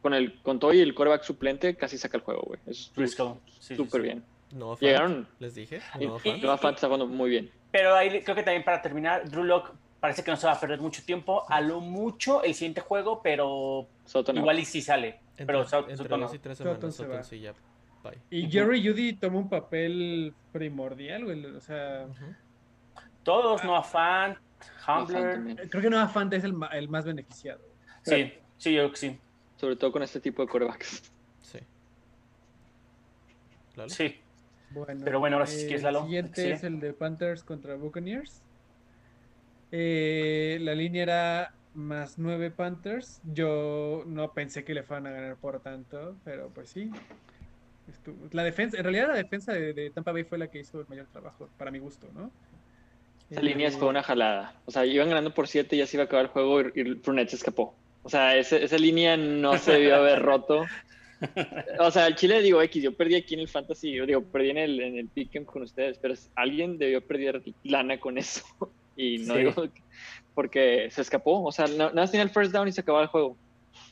[0.01, 2.59] con el con todo y el coreback suplente casi saca el juego, güey.
[2.65, 3.05] Eso sí,
[3.59, 4.07] sí, súper sí.
[4.07, 4.23] bien.
[4.51, 5.27] No Fant, Llegaron.
[5.39, 5.79] Les dije.
[5.99, 6.43] No y Fant.
[6.43, 7.51] Noah Fant está jugando muy bien.
[7.71, 10.59] Pero ahí creo que también para terminar, Drew Lock parece que no se va a
[10.59, 11.43] perder mucho tiempo.
[11.49, 14.39] A lo mucho el siguiente juego, pero Soto no.
[14.39, 15.19] igual y sí sale.
[15.37, 16.33] Entre, Pero entre no.
[16.33, 17.23] y tres Sutton semanas, se Sutton va.
[17.23, 17.53] sí ya.
[18.03, 18.17] Bye.
[18.29, 18.49] Y.
[18.49, 21.45] Jerry Judy toma un papel primordial, güey.
[21.45, 22.07] O sea.
[23.23, 23.65] Todos, Ah.
[23.67, 25.33] Noah Fant, Noah Fant Humbler.
[25.33, 25.57] también.
[25.69, 27.59] creo que Noah Fant es el, el más beneficiado.
[28.01, 29.19] Sí, sí, yo creo que sí.
[29.57, 31.11] Sobre todo con este tipo de corebacks.
[31.41, 31.59] Sí.
[33.75, 33.89] ¿Lalo?
[33.89, 34.15] Sí.
[34.71, 37.75] Bueno, Pero bueno, ahora sí, si quieres, Lalo, El siguiente es el de Panthers contra
[37.75, 38.41] Buccaneers.
[39.71, 43.21] Eh, la línea era más 9 Panthers.
[43.33, 46.89] Yo no pensé que le fueran a ganar por tanto, pero pues sí.
[47.89, 50.79] Estuvo- La defensa, en realidad la defensa de, de Tampa Bay fue la que hizo
[50.81, 52.31] el mayor trabajo, para mi gusto, ¿no?
[53.31, 54.53] Esa Eh, línea fue una jalada.
[54.65, 56.71] O sea, iban ganando por 7 y ya se iba a acabar el juego y,
[56.75, 57.75] y Fournette se escapó.
[58.03, 60.65] O sea, ese- esa línea no se debió haber roto.
[61.79, 64.51] O sea, el Chile, digo, X, yo perdí aquí en el Fantasy, yo digo, perdí
[64.51, 68.43] en el, en el Pick'em con ustedes, pero alguien debió perder lana con eso.
[68.95, 69.39] Y no Sí.
[69.39, 69.81] digo que-
[70.35, 71.41] porque se escapó.
[71.43, 73.37] O sea, no- nada más tenía el first down y se acababa el juego.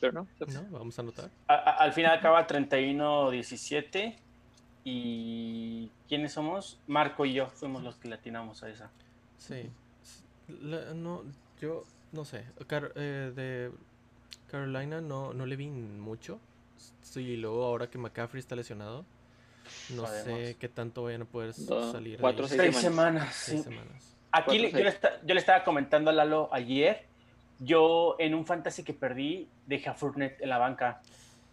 [0.00, 0.26] Pero no.
[0.46, 1.30] No, vamos a anotar.
[1.46, 4.16] A- a- al final acaba 31-17.
[4.84, 6.78] ¿Y quiénes somos?
[6.86, 8.90] Marco y yo fuimos los que le atinamos a esa.
[9.38, 9.70] Sí.
[10.62, 11.24] La- no,
[11.60, 12.44] yo no sé.
[12.66, 13.70] Car- eh, de
[14.50, 16.38] Carolina no, no le vi mucho.
[17.02, 19.04] Sí, y luego ahora que McCaffrey está lesionado,
[19.90, 22.16] no sé qué tanto vayan a poder Dos, salir.
[22.16, 22.48] de cuatro, ahí.
[22.50, 23.34] seis Seis semanas.
[23.34, 23.34] semanas.
[23.34, 23.68] Seis sí.
[23.70, 24.16] semanas.
[24.30, 27.06] Aquí Cuatro, yo, le yo estaba comentando a Lalo ayer.
[27.60, 31.00] Yo en un fantasy que perdí dejé a Fournette en la banca.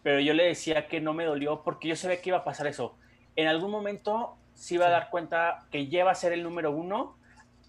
[0.03, 2.67] Pero yo le decía que no me dolió porque yo sabía que iba a pasar
[2.67, 2.95] eso.
[3.35, 4.91] En algún momento se iba a Sí.
[4.91, 7.17] dar cuenta que ya iba a ser el número uno.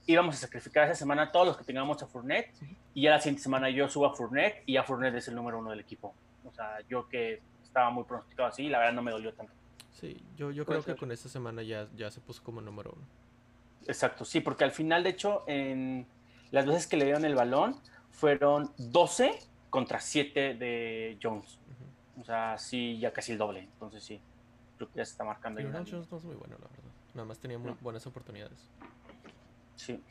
[0.06, 2.52] Íbamos a sacrificar esa semana a todos los que tengamos a Fournette.
[2.94, 5.58] Y ya la siguiente semana yo subo a Fournette y ya Fournette es el número
[5.58, 6.14] uno del equipo.
[6.46, 9.52] O sea, yo que estaba muy pronosticado así, la verdad no me dolió tanto.
[9.92, 13.06] Sí, yo, yo creo que con esta semana ya, ya se puso como número uno.
[13.86, 16.06] Exacto, sí, porque al final, de hecho, en
[16.50, 17.76] las veces que le dieron el balón,
[18.10, 19.38] fueron 12
[19.70, 21.58] contra 7 de Jones.
[22.20, 23.60] O sea, sí, ya casi el doble.
[23.60, 24.20] Entonces, sí,
[24.76, 25.72] creo que ya se está marcando Pero.
[25.72, 26.90] Jones no es muy bueno, la verdad.
[27.14, 27.78] Nada más tenía muy No.
[27.80, 28.70] buenas oportunidades.
[29.76, 30.02] Sí.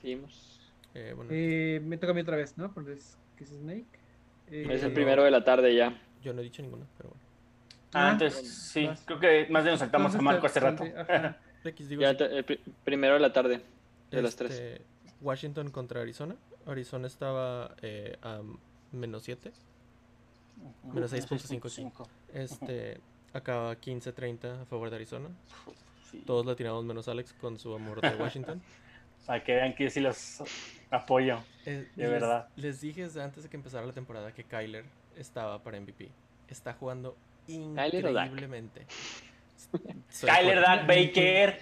[0.00, 0.72] Seguimos.
[0.94, 2.72] Eh, bueno, Eh, me toca a mí otra vez, ¿no?
[2.72, 3.86] Porque es, que es Snake.
[4.52, 5.98] Eh, Es el primero de la tarde ya.
[6.22, 7.22] yo no he dicho ninguna, pero bueno.
[7.94, 9.02] Ah, Ah, entonces, sí, vas.
[9.04, 10.84] creo que más bien nos saltamos a Marco hace rato.
[11.64, 12.24] X, digo, Ya sí.
[12.30, 13.62] el pri- primero de la tarde.
[14.10, 14.52] De las tres.
[14.52, 14.82] Este,
[15.20, 16.36] Washington contra Arizona.
[16.66, 18.40] Arizona estaba eh, a
[18.92, 19.52] menos 7.
[20.92, 21.82] Menos 6.5, sí.
[21.82, 22.06] 6.5.
[22.34, 23.00] Este,
[23.32, 25.28] acaba 15-30 a favor de Arizona.
[26.10, 26.22] Sí.
[26.26, 28.60] Todos la tiramos menos Alex con su amor de Washington.
[29.26, 30.42] Para que vean que yo sí los
[30.90, 31.38] apoyo.
[31.64, 32.48] Eh, De les- verdad.
[32.56, 34.84] Les dije desde antes de que empezara la temporada que Kyler
[35.16, 36.08] estaba para MVP.
[36.48, 37.16] Está jugando
[37.48, 38.86] increíblemente.
[40.20, 40.60] Kyler.
[40.60, 41.58] Dak, Baker.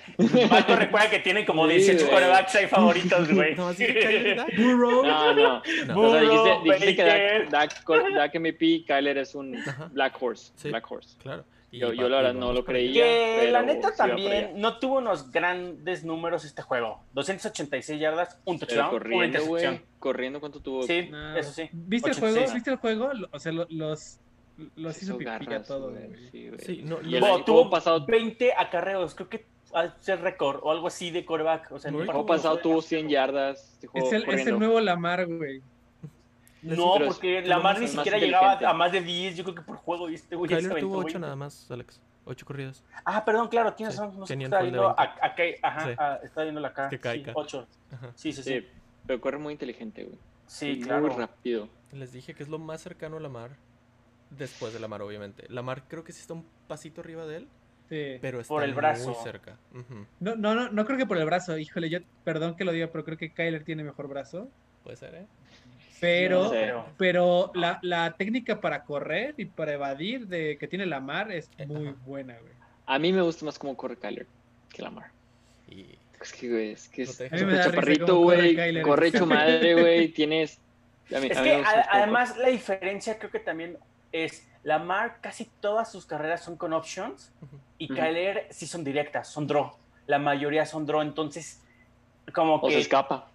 [0.51, 2.11] Marco recuerda que tiene como Sí, 18 güey.
[2.15, 3.55] corebacks ahí favoritos, güey.
[3.57, 4.57] No, así que Kyler y Dak.
[4.57, 5.05] Burrow.
[5.05, 5.63] No, no.
[5.87, 6.01] No.
[6.01, 7.05] O sea, dijiste, dijiste que.
[7.05, 9.89] Dak, Dak, Cor- Dak MVP, Kyler es un Ajá.
[9.93, 10.53] Black Horse.
[10.57, 10.71] Sí.
[10.71, 11.17] Black Horse.
[11.19, 11.45] Claro.
[11.73, 13.05] Yo- yo la verdad no lo creía.
[13.05, 17.03] Que la neta también no tuvo unos grandes números este juego.
[17.15, 19.75] 286 yardas, un touchdown, una corriendo, intercepción.
[19.77, 19.87] güey.
[20.01, 20.83] Corriendo, ¿cuánto tuvo?
[20.83, 21.69] Sí, No, eso sí.
[21.73, 22.35] ¿Viste el 86.
[22.35, 22.55] juego?
[22.55, 23.11] ¿Viste el juego?
[23.31, 24.19] O sea, lo- los,
[24.77, 26.61] los Se hizo hizo pipí a todos, güey, sí, güey.
[26.61, 30.59] Sí, no, Y el Bo, juego tuvo pasado, 20 acarreos, creo que al ser récord
[30.65, 31.71] o algo así de coreback.
[31.71, 32.89] O sea, el juego partido pasado tuvo demasiado.
[33.03, 33.71] 100 yardas.
[33.75, 35.63] este juego Es el, es el nuevo Lamar, güey.
[36.63, 39.77] No, Pero porque Lamar ni siquiera llegaba a más de 10, yo creo que por
[39.77, 40.11] juego.
[40.11, 41.19] Y este güey Kyler tuvo 8 20.
[41.21, 42.01] nada más, Alex.
[42.27, 42.85] 8 corridas.
[43.05, 44.21] Ah, perdón, claro, tienes Sí, razón.
[44.21, 45.03] No sé, estaba viendo 20.
[45.03, 45.95] a, a Kay- ajá, Sí.
[45.99, 46.89] ah, estaba viendo acá.
[46.91, 47.33] Que Sí, caiga.
[47.35, 47.67] 8.
[47.93, 48.13] Ajá.
[48.15, 48.61] Sí, sí, sí.
[48.61, 48.67] Sí,
[49.07, 50.19] pero corre muy inteligente, güey.
[50.47, 51.09] Sí, Muy claro.
[51.09, 51.69] rápido.
[51.93, 53.53] Les dije que es lo más cercano a Lamar.
[54.31, 55.47] Después de Lamar, obviamente.
[55.49, 57.49] Lamar creo que sí está un pasito arriba de él,
[57.89, 58.19] Sí.
[58.21, 59.07] pero está Por el brazo.
[59.11, 59.57] muy cerca.
[60.21, 61.57] No, no, no, no creo que por el brazo.
[61.59, 64.49] Híjole, yo, perdón que lo diga, pero creo que Kyler tiene mejor brazo.
[64.85, 65.27] Puede ser, ¿eh?
[66.01, 66.73] Pero, No sé.
[66.97, 71.89] Pero- la, la técnica para correr y para evadir de que tiene Lamar es muy
[71.89, 71.97] ajá.
[72.07, 72.53] buena, güey.
[72.87, 74.27] A mí me gusta más cómo corre Kyler
[74.73, 75.11] que Lamar.
[75.69, 75.87] Y
[76.21, 78.83] Es que, güey, es que es risa chaparrito, corre güey.
[78.83, 80.09] Corre hecho madre, güey.
[80.13, 80.59] Tienes.
[81.15, 83.77] A mí- Es a mí que a- un además la diferencia creo que también
[84.13, 87.33] es Lamar casi todas sus carreras son con options
[87.79, 87.95] y Ujú.
[87.95, 89.73] Kyler sí son directas, son draw.
[90.07, 91.63] La mayoría son draw, entonces
[92.35, 93.29] como O que se escapa.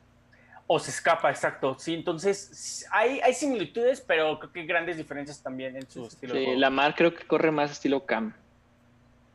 [0.67, 1.77] O se escapa, exacto.
[1.77, 6.33] Sí, entonces hay, hay similitudes, pero creo que hay grandes diferencias también en su estilo
[6.33, 6.59] de Sí, juego.
[6.59, 8.35] Lamar creo que corre más estilo Cam.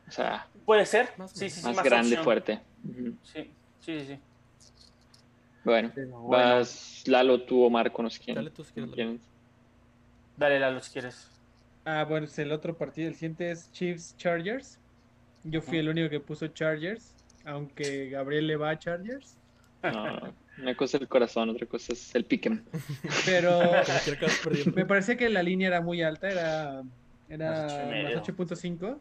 [0.07, 2.61] O sea, Puede ser, Más sí, sí, sí, más, más grande, fuerte.
[2.83, 3.17] Ujú.
[3.23, 4.19] Sí, sí, sí, sí.
[5.63, 5.93] Bueno,
[6.27, 8.35] vas Lalo, tú o Marco, no sé quién.
[8.35, 8.91] Dale tú si quieres.
[8.97, 9.19] Lalo.
[10.35, 11.29] Dale, Lalo, si quieres.
[11.85, 13.07] Ah, bueno, es el otro partido.
[13.07, 14.79] El siguiente es Chiefs Chargers.
[15.43, 17.15] Yo fui el único que puso Chargers,
[17.45, 19.37] aunque Gabriel le va a Chargers.
[19.81, 22.63] No, una cosa es el corazón, otra cosa es el piquen.
[23.25, 23.59] Pero
[24.75, 26.81] me parecía que la línea era muy alta, era,
[27.29, 28.17] era Más ocho y medio.
[28.17, 28.97] más 8.5.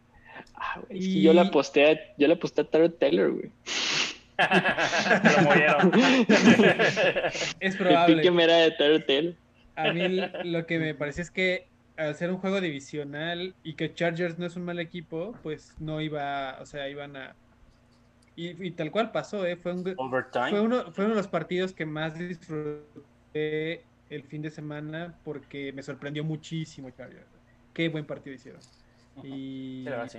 [0.55, 3.31] Ah, güey, es que Y- yo le aposté a, yo le aposté a Tyrod Taylor,
[3.33, 3.51] güey.
[5.37, 5.93] Lo movieron.
[7.61, 8.17] Es El probable.
[8.17, 9.35] piquen era de Tyrod Taylor.
[9.77, 10.03] A mí
[10.45, 14.47] lo que me parece es que al ser un juego divisional y que Chargers no
[14.47, 17.35] es un mal equipo, pues no iba, o sea, iban a...
[18.43, 19.57] Y, y tal cual pasó, ¿eh?
[19.57, 19.85] Fue, un,
[20.49, 25.73] fue, uno, fue uno de los partidos que más disfruté el fin de semana porque
[25.73, 27.31] me sorprendió muchísimo Chargers.
[27.73, 28.63] Qué buen partido hicieron.
[29.23, 30.19] Y, Sí,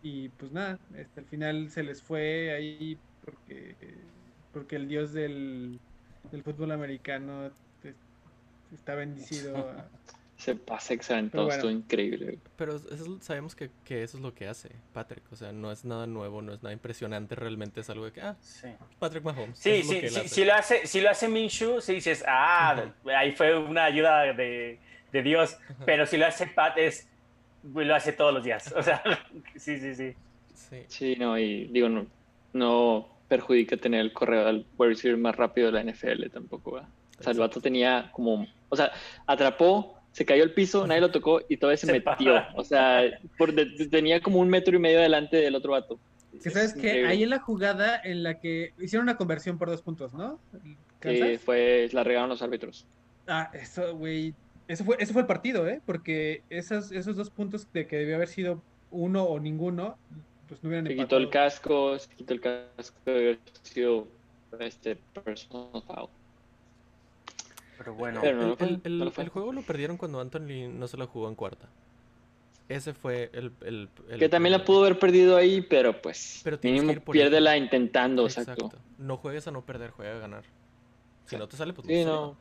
[0.00, 3.76] y pues nada, este, al final se les fue ahí porque,
[4.50, 5.82] porque el dios del,
[6.30, 7.96] del fútbol americano pues,
[8.70, 9.54] está bendicido.
[9.70, 9.90] a-
[10.40, 11.56] Se pasa excelente, Pero todo bueno.
[11.56, 12.38] estuvo increíble.
[12.56, 15.22] Pero eso sabemos que, que eso es lo que hace Patrick.
[15.30, 17.34] O sea, no es nada nuevo, no es nada impresionante.
[17.34, 18.68] Realmente es algo de que, ah, Sí.
[18.98, 19.58] Patrick Mahomes.
[19.58, 20.28] Sí, sí, sí, hace.
[20.28, 22.84] si lo hace, si lo hace Minshew, sí dices, ah,
[23.16, 24.78] ahí fue una ayuda de,
[25.12, 25.58] de Dios.
[25.84, 27.06] Pero si lo hace Pat es,
[27.62, 28.72] lo hace todos los días.
[28.76, 29.02] O sea,
[29.56, 30.14] sí, sí, sí.
[30.54, 30.76] Sí.
[30.88, 32.06] Sí, no, y digo, no,
[32.54, 36.88] no perjudica tener el correo al wide receiver más rápido de la NFL tampoco, ¿verdad?
[37.18, 38.90] O sea, el vato tenía como, o sea,
[39.26, 42.06] atrapó, se cayó al piso, nadie lo tocó y todavía se, Se metió.
[42.16, 42.52] para.
[42.56, 43.02] O sea,
[43.38, 45.98] por de- tenía como un metro y medio delante del otro vato.
[46.42, 47.08] Que sabes que Increíble.
[47.08, 50.38] ahí en la jugada en la que hicieron una conversión por dos puntos, ¿no?
[51.02, 52.86] Sí, fue, la regaron los árbitros.
[53.26, 54.34] Ah, eso, güey.
[54.68, 55.80] Eso fue, eso fue el partido, ¿eh?
[55.84, 59.96] Porque esos, esos dos puntos de que debió haber sido uno o ninguno,
[60.48, 64.06] pues no hubieran Se quitó el casco, se quitó el casco, de haber sido
[64.60, 66.08] este personal foul.
[67.80, 69.24] Pero bueno, no lo El, el- el- no lo fue.
[69.24, 71.66] el juego lo perdieron cuando Anthony no se la jugó en cuarta.
[72.68, 73.52] Ese fue el.
[73.62, 76.98] el- el Que también la pudo haber perdido ahí, pero pues Pero tienes que mínimo
[77.00, 77.64] ir por piérdela ella.
[77.64, 78.70] intentando, exacto.
[78.98, 80.44] No juegues a no perder, juega a ganar.
[81.24, 82.04] Si no te sale, pues no Sí, sale.
[82.14, 82.36] no.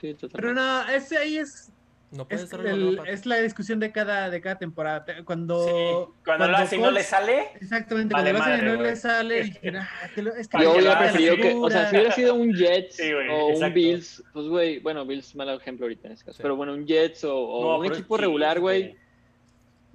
[0.00, 1.70] Sí, Pero no, ese ahí es,
[2.12, 5.04] No puedes es, el- es la discusión de cada, de cada temporada.
[5.04, 8.64] Te- Cuando, sí, cuando lo hace y no le sale, Exactamente, Vale cuando lo hacen
[8.64, 11.54] y madre, no le sale, dije, "Ah, que lo- es que Yo hubiera preferido que,
[11.54, 11.90] o sea, segura".
[11.90, 13.74] si hubiera sido un Jets Sí, o un.
[13.74, 16.42] Bills, pues güey, bueno, Bills mal ejemplo ahorita en este caso, Sí.
[16.42, 18.94] pero bueno, un Jets o, o No, un equipo sí, regular, güey,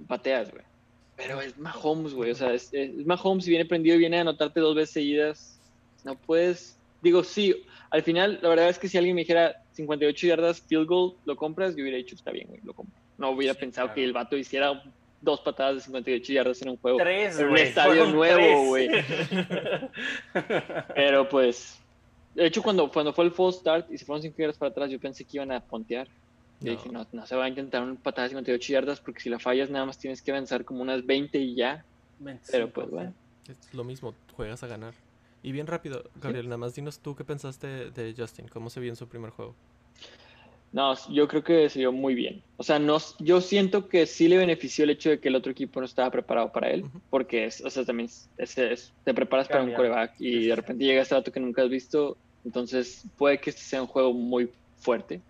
[0.06, 0.62] pateas, güey.
[1.16, 4.22] Pero es Mahomes, güey, o sea, es, es Mahomes y viene prendido y viene a
[4.22, 5.58] anotarte dos veces seguidas.
[6.04, 10.26] No puedes, digo, sí, al final, la verdad es que si alguien me dijera 58
[10.26, 11.74] yardas, field goal, ¿lo compras?
[11.76, 12.98] Yo hubiera dicho, está bien, güey, lo compro.
[13.18, 13.94] No hubiera Sí, pensado claro.
[13.94, 14.82] que el vato hiciera
[15.20, 16.98] dos patadas de 58 yardas en un juego.
[16.98, 18.88] Tres, En un estadio nuevo, güey.
[20.94, 21.78] Pero pues,
[22.34, 24.90] de hecho, cuando, cuando fue el full start y se fueron 5 yardas para atrás,
[24.90, 26.08] yo pensé que iban a pontear.
[26.60, 26.70] Y No.
[26.72, 29.38] dije, no, no se va a intentar un patada de 58 yardas porque si la
[29.38, 31.84] fallas, nada más tienes que avanzar como unas 20 y ya.
[32.50, 33.12] Pero pues, bueno.
[33.48, 34.94] Es lo mismo, juegas a ganar.
[35.42, 38.90] Y bien rápido, Gabriel, nada más dinos tú qué pensaste de Justin, cómo se vio
[38.90, 39.54] en su primer juego.
[40.70, 42.42] No, yo creo que se vio muy bien.
[42.56, 45.52] O sea, no, yo siento que sí le benefició el hecho de que el otro
[45.52, 49.48] equipo no estaba preparado para él, porque es, o sea, también es- es- te preparas
[49.48, 53.38] para un coreback y de repente llega este dato que nunca has visto, entonces puede
[53.38, 55.20] que este sea un juego muy fuerte.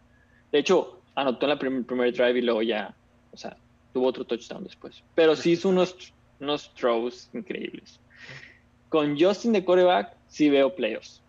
[0.52, 2.96] De hecho, anotó en la prim- primer drive y luego ya,
[3.32, 3.56] o sea,
[3.92, 5.02] tuvo otro touchdown después.
[5.14, 5.96] Pero sí hizo unos,
[6.38, 8.00] unos throws increíbles.
[8.92, 11.20] Con Justin de coreback, sí veo playoffs.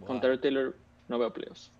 [0.00, 0.20] Con Wow.
[0.20, 0.76] Tyrod Taylor,
[1.08, 1.70] no veo playoffs.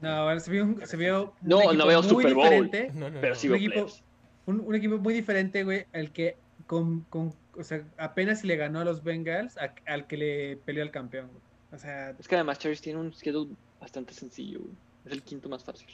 [0.00, 2.44] No, bueno, se vio, un- se vio un No, no equipo veo muy Super Bowl.
[2.44, 4.02] diferente, No, no, Pero sí un veo equipo, playoffs.
[4.46, 8.56] un, un equipo muy diferente, güey, al que con, con, o sea, apenas si le
[8.56, 11.42] ganó a los Bengals, a- al que le peleó al campeón, güey.
[11.72, 14.72] O sea, Es que además Chargers tiene un schedule bastante sencillo, güey.
[15.06, 15.88] Es el quinto más fácil.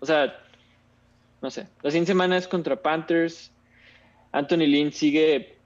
[0.00, 0.34] O sea,
[1.42, 1.66] no sé.
[1.82, 3.50] La siguiente semana es contra Panthers.
[4.32, 5.58] Anthony Lynn sigue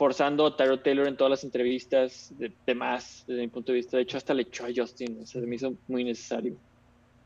[0.00, 3.76] forzando a Tyrod Taylor en todas las entrevistas de, de más, desde mi punto de
[3.76, 3.98] vista.
[3.98, 5.20] De hecho, hasta le echó a Justin.
[5.22, 6.56] O sea, se me hizo muy necesario.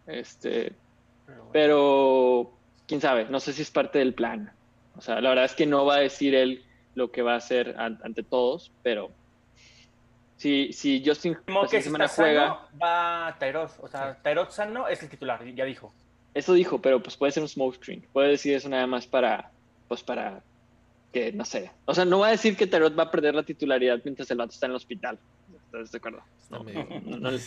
[0.08, 0.72] Este,
[1.52, 2.52] pero,
[2.88, 4.52] quién sabe, no sé si es parte del plan.
[4.96, 6.64] O sea, la verdad es que no va a decir él
[6.96, 9.10] lo que va a hacer an- ante todos, pero
[10.36, 13.70] Si, si Justin Como la que si semana está juega, sano, va Tyrod.
[13.82, 14.18] O sea.
[14.20, 15.92] Tyrod sano es el titular, ya dijo.
[16.34, 18.04] eso dijo, pero pues puede ser un smokescreen.
[18.12, 19.52] Puede decir eso nada más para,
[19.88, 20.42] pues para
[21.14, 21.70] que, no sé.
[21.84, 24.36] O sea, no va a decir que Tarot va a perder la titularidad mientras el
[24.36, 25.18] vato está en el hospital.
[25.66, 26.22] ¿Estás de acuerdo?
[26.50, 27.38] No, no, no.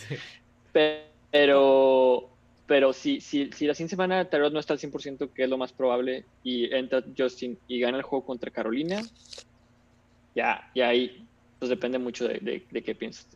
[1.30, 2.30] Pero,
[2.66, 5.58] pero si, si, si la siguiente semana Tarot no está al 100%, que es lo
[5.58, 9.02] más probable, y entra Justin y gana el juego contra Carolina,
[10.34, 11.26] ya, ya ahí,
[11.58, 13.28] pues depende mucho de, de, de qué piensas.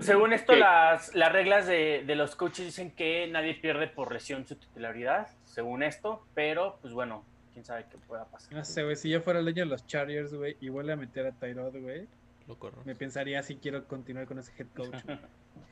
[0.00, 4.46] Según esto, las, las reglas de, de los coaches dicen que nadie pierde por lesión
[4.46, 8.52] su titularidad, según esto, pero pues bueno, quién sabe qué pueda pasar.
[8.52, 10.96] No sé, güey, si yo fuera el dueño de los Chargers, güey, y vuelve a
[10.96, 12.06] meter a Tyrod, güey,
[12.48, 12.82] Lo corro.
[12.84, 15.02] me pensaría si quiero continuar con ese head coach.
[15.04, 15.18] güey.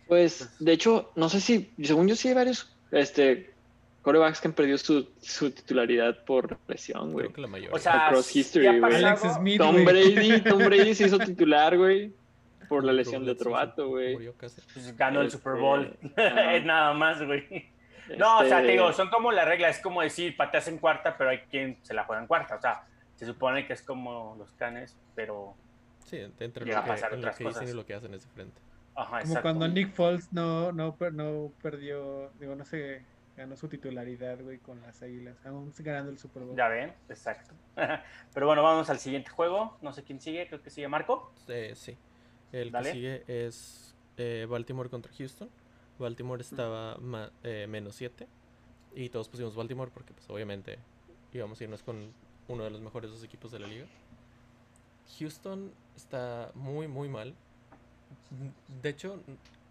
[0.09, 3.51] Pues, de hecho, no sé si, según yo sí hay varios este,
[4.01, 7.27] corebacks que han perdido su, su titularidad por lesión, güey.
[7.27, 7.75] Creo que la mayoría.
[7.75, 8.81] O sea, Across history, güey.
[8.81, 9.85] pasado- Alex Smith, Tom.
[9.85, 12.11] Brady, Tom Brady se hizo titular, güey,
[12.71, 14.17] por la lesión de otro vato, güey.
[14.39, 16.55] Pues, ganó el Este, Super Bowl, ajá.
[16.57, 17.67] es nada más, güey.
[18.17, 20.79] No, o sea, te Este, digo, son como las reglas, es como decir, pateas en
[20.79, 22.87] cuarta, pero hay quien se la juega en cuarta, o sea,
[23.17, 25.55] se supone que es como los canes, pero,
[26.05, 27.71] Sí, entre lo a que, pasar en lo otras que dicen cosas.
[27.75, 28.61] y lo que hacen es diferente.
[28.95, 29.43] ajá, Como exacto.
[29.43, 33.03] cuando Nick Foles no, no, per- no perdió, digo, no sé,
[33.37, 36.57] ganó su titularidad, güey, con las Águilas, aún ganando el Super Bowl.
[36.57, 37.55] Ya ven, exacto.
[38.35, 41.33] pero bueno, vamos al siguiente juego, no sé quién sigue, creo que sigue Marco.
[41.49, 41.97] Eh, sí.
[42.53, 42.87] El Dale.
[42.89, 45.51] que sigue es eh, Baltimore contra Houston.
[45.99, 48.27] Baltimore estaba ma- eh, menos 7.
[48.95, 50.79] Y todos pusimos Baltimore porque, pues, obviamente,
[51.33, 52.13] íbamos a irnos con
[52.49, 53.87] uno de los mejores dos equipos de la liga.
[55.19, 57.35] Houston está muy, muy mal.
[58.83, 59.21] De hecho,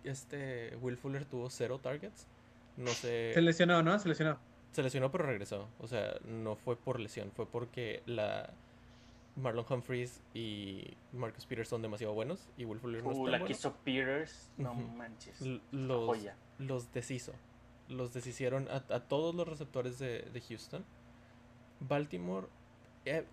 [0.04, 2.28] este Will Fuller tuvo cero targets.
[2.76, 3.32] No sé.
[3.34, 3.98] Se lesionó, ¿no?
[4.00, 4.38] Se lesionó.
[4.72, 5.68] Se lesionó pero regresó.
[5.80, 8.52] O sea, no fue por lesión, fue porque la
[9.38, 13.44] Marlon Humphreys y Marcus Peters son demasiado buenos y Will Fuller no Uh, la que
[13.44, 13.56] bueno.
[13.56, 15.42] hizo Peters, no manches.
[15.42, 16.36] L- Los, joya.
[16.58, 17.34] los deshizo.
[17.88, 20.84] Los deshicieron a, a todos los receptores de, de Houston.
[21.80, 22.48] Baltimore,
[23.06, 23.24] eh,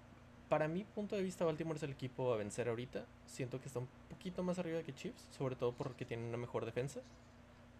[0.48, 3.06] para mi punto de vista, Baltimore es el equipo a vencer ahorita.
[3.26, 6.64] Siento que está un poquito más arriba que Chiefs, sobre todo porque tienen una mejor
[6.66, 7.00] defensa,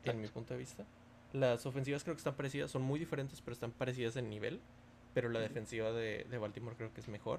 [0.05, 0.85] en mi punto de vista.
[1.33, 4.61] Las ofensivas creo que están parecidas, son muy diferentes, pero están parecidas en nivel.
[5.13, 7.39] Pero la defensiva de, de Baltimore creo que es mejor.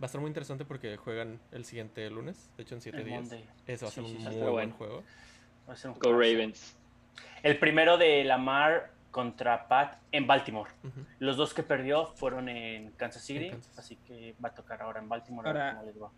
[0.00, 3.04] Va a estar muy interesante porque juegan el siguiente lunes, de hecho en 7 El
[3.04, 3.20] días.
[3.22, 3.44] Monday.
[3.66, 4.74] Eso va a ser sí, un sí, muy buen bueno.
[4.76, 5.02] juego.
[5.68, 6.12] Va a ser un Go.
[6.12, 6.76] Ravens.
[7.42, 10.70] El primero de Lamar contra Pat en Baltimore.
[11.18, 13.78] Los dos que perdió fueron en Kansas City, En Kansas.
[13.78, 15.48] así que va a tocar ahora en Baltimore.
[15.48, 16.10] a ver Ahora- cómo les va.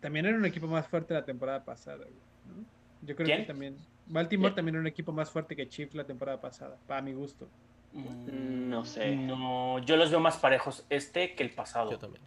[0.00, 2.10] También era un equipo más fuerte la temporada pasada, güey.
[2.46, 2.64] ¿no?
[3.02, 3.40] Yo creo ¿Quién?
[3.40, 3.76] que también.
[4.06, 4.56] Baltimore ¿Quién?
[4.56, 7.48] también era un equipo más fuerte que Chiefs la temporada pasada, para mi gusto.
[7.92, 9.14] Mm, no sé.
[9.16, 11.90] No, yo los veo más parejos este que el pasado.
[11.90, 12.22] Yo también.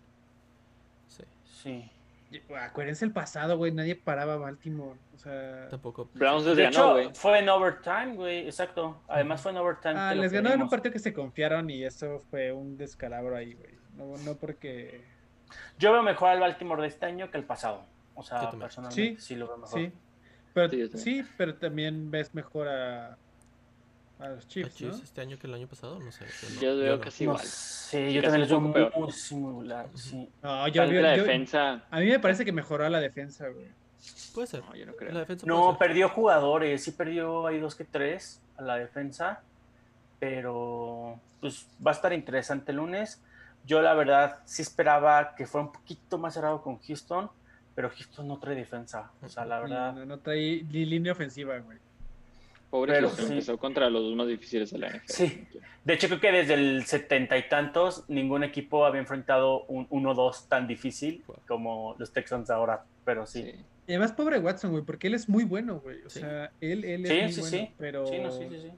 [1.63, 1.89] Sí.
[2.29, 2.41] Sí.
[2.49, 4.99] Y, Acuérdense el pasado, güey, nadie paraba a Baltimore.
[5.15, 6.09] O sea, Tampoco.
[6.13, 7.09] Browns les De ganó, hecho, güey.
[7.15, 9.01] fue en overtime, güey, exacto.
[9.07, 9.95] Además fue en overtime.
[9.97, 13.53] ah, les ganó en un partido que se confiaron y eso fue un descalabro ahí,
[13.53, 13.73] güey.
[13.95, 15.03] No, no porque.
[15.79, 17.83] Yo veo mejor al Baltimore de este año que el pasado.
[18.13, 19.79] O sea, personalmente sí, lo veo mejor.
[19.79, 19.91] Sí.
[20.53, 23.17] Pero, Sí, sí, pero también ves mejor a,
[24.19, 24.91] a los ¿A Chiefs, ¿no?
[24.91, 25.99] Chiefs este año que el año pasado?
[25.99, 26.25] No sé.
[26.55, 27.01] no- Yo veo no.
[27.01, 27.45] casi No igual.
[27.45, 29.87] sé, yo también les veo un muy, muy similar.
[29.95, 30.29] Sí.
[30.43, 31.83] No, yo, la yo- defensa.
[31.89, 33.67] a mí me parece que mejoró la defensa, güey.
[34.33, 34.61] Puede ser.
[34.63, 35.19] No, yo no La creo.
[35.19, 35.79] defensa No, ser.
[35.79, 39.41] perdió jugadores, sí perdió hay dos que tres a la defensa,
[40.19, 43.21] pero pues va a estar interesante el lunes.
[43.65, 47.29] Yo la verdad sí esperaba que fuera un poquito más cerrado con Houston,
[47.75, 49.11] pero Houston no trae defensa.
[49.21, 51.77] O sea, la verdad, No, no trae ni línea ofensiva, güey.
[52.69, 53.31] Pobre Pero Houston, sí.
[53.33, 55.11] empezó contra los dos más difíciles de la NFL.
[55.11, 55.47] Sí.
[55.85, 60.47] de hecho creo que desde el setenta y tantos ningún equipo había enfrentado un 1-2
[60.47, 61.37] tan difícil Wow.
[61.47, 63.43] como los Texans ahora, pero sí.
[63.43, 63.55] Sí.
[63.87, 66.03] Y además, pobre Watson, güey, porque él es muy bueno, güey.
[66.05, 66.19] O Sí.
[66.19, 67.73] sea, él, él es Sí, muy sí, bueno, sí.
[67.79, 68.71] pero Sí, no, sí, sí, sí.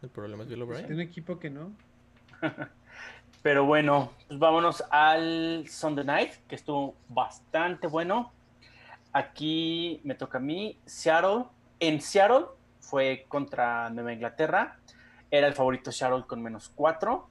[0.00, 0.86] El problema es Bill O'Brien.
[0.86, 1.70] tiene un equipo que no.
[3.42, 8.32] Pero bueno, pues vámonos al Sunday Night, que estuvo bastante bueno.
[9.12, 11.44] Aquí me toca a mí, Seattle.
[11.80, 12.46] En Seattle
[12.82, 14.76] fue contra Nueva Inglaterra.
[15.30, 17.26] Era el favorito Seattle con menos 4.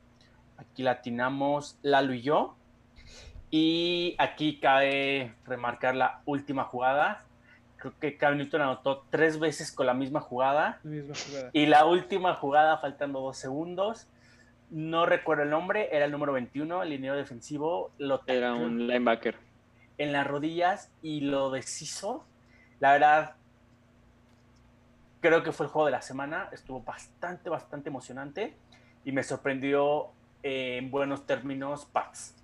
[0.57, 2.55] Aquí latinamos Lalo y yo.
[3.51, 7.25] Y aquí cabe remarcar la última jugada.
[7.77, 10.79] Creo que Cam Newton anotó tres veces con la misma jugada.
[10.83, 11.49] La misma jugada.
[11.53, 14.07] Y la última jugada, faltando dos segundos,
[14.69, 19.35] no recuerdo el nombre, era el número 21, el liniero defensivo, lo Era un linebacker.
[19.97, 22.23] en las rodillas y lo deshizo.
[22.79, 23.35] La verdad,
[25.21, 28.53] creo que fue el juego de la semana, estuvo bastante, bastante emocionante
[29.05, 30.07] y me sorprendió
[30.43, 32.35] eh, en buenos términos Pats.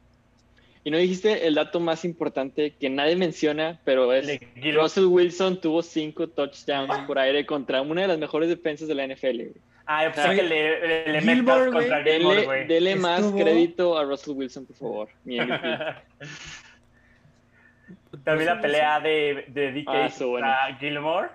[0.84, 4.40] Y no dijiste el dato más importante que nadie menciona, pero es.
[4.74, 9.06] Russell Wilson tuvo cinco touchdowns por aire contra una de las mejores defensas de la
[9.06, 9.60] NFL.
[9.86, 12.04] Ah, yo pensé que le, le, le Gilmore, Metcalf contra.
[12.04, 12.68] Gilmore, Dele, güey.
[12.68, 15.10] dele más crédito a Russell Wilson, por favor.
[15.26, 15.68] Mi MVP.
[18.24, 21.30] También la pelea de, de DK Ah, contra Gilmore,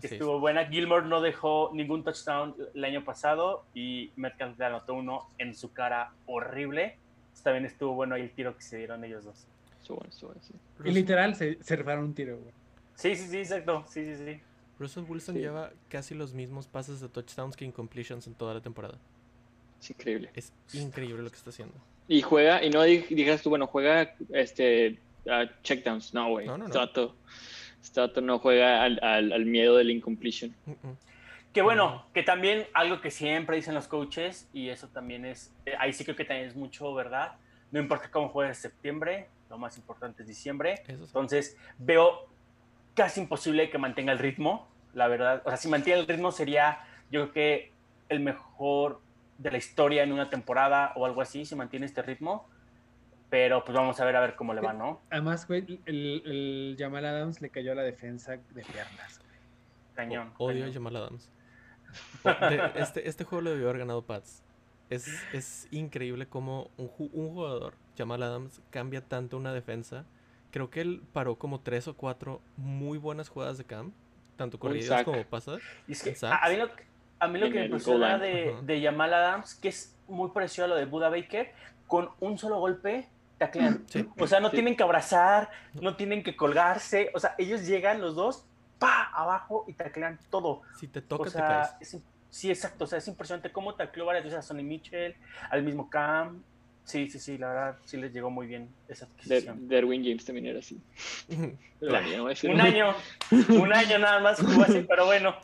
[0.00, 0.14] que Sí.
[0.14, 0.66] estuvo buena.
[0.66, 5.72] Gilmore no dejó ningún touchdown el año pasado y Metcalf le anotó uno en su
[5.72, 6.96] cara horrible.
[7.42, 9.46] También estuvo bueno ahí el tiro que se dieron ellos dos.
[9.80, 10.54] Estuvo bueno, estuvo bueno, sí.
[10.84, 12.52] Y literal se, se rifaron un tiro, güey.
[12.94, 13.84] Sí, sí, sí, exacto.
[13.88, 14.40] Sí, sí, sí.
[14.78, 15.40] Russell Wilson Sí.
[15.40, 18.98] lleva casi los mismos pases de touchdowns que incompletions en toda la temporada.
[19.80, 20.30] Es increíble.
[20.34, 21.74] Es increíble lo que está haciendo.
[22.08, 24.98] Y juega, y no di- dijeras tú, bueno, juega este
[25.30, 26.12] a checkdowns.
[26.14, 26.46] No, güey.
[26.46, 27.14] No, no, no.
[27.82, 30.54] Este vato- este no juega al, al- al miedo del incompletion.
[30.66, 30.72] Mm.
[31.52, 35.72] Que bueno, que también algo que siempre dicen los coaches, y eso también es, eh,
[35.78, 37.32] ahí sí creo que también es mucho verdad.
[37.70, 40.74] No importa cómo juegues en septiembre, lo más importante es diciembre.
[40.86, 41.04] Eso sí.
[41.06, 42.28] Entonces, veo
[42.94, 45.42] casi imposible que mantenga el ritmo, la verdad.
[45.44, 47.72] O sea, si mantiene el ritmo sería, yo creo que
[48.08, 49.00] el mejor
[49.38, 52.48] de la historia en una temporada o algo así, si mantiene este ritmo.
[53.30, 55.00] Pero pues vamos a ver a ver cómo le va, ¿no?
[55.10, 59.18] Además, güey, el, el Jamal Adams le cayó a la defensa de piernas.
[59.18, 59.38] güey.
[59.94, 60.32] Cañón.
[60.38, 60.72] O- Odio a cañón.
[60.74, 61.30] Jamal Adams.
[62.24, 64.42] De- este, este juego lo debió haber ganado Pats.
[64.90, 70.06] Es, es increíble cómo un, ju- un jugador, Jamal Adams, cambia tanto una defensa.
[70.50, 73.92] Creo que él paró como tres o cuatro muy buenas jugadas de camp,
[74.36, 75.60] tanto corridas como pasadas.
[75.86, 76.32] Y es que Sacks.
[76.42, 76.84] a, a mí lo, que-
[77.20, 80.64] a mí lo En que me impresiona de, de Jamal Adams, que es muy parecido
[80.64, 81.52] a lo de Buda Baker,
[81.86, 83.08] con un solo golpe
[83.38, 83.84] taclean.
[83.88, 84.08] Sí.
[84.18, 84.56] O sea, no Sí.
[84.56, 87.10] tienen que abrazar, no tienen que colgarse.
[87.14, 88.44] O sea, ellos llegan los dos,
[88.78, 90.62] pa, abajo y taclean todo.
[90.78, 91.74] Si te O toca, te caes.
[91.80, 91.98] es
[92.30, 92.84] sí, exacto.
[92.84, 95.16] O sea, es impresionante cómo tacleó varias veces a Sonny Mitchell,
[95.50, 96.42] al mismo Cam.
[96.88, 99.68] Sí, sí, sí, la verdad, sí les llegó muy bien esa De, adquisición.
[99.68, 100.80] Derwin James también era así.
[101.80, 102.94] Bueno, Un año,
[103.50, 105.36] un año nada más jugó así, pero bueno.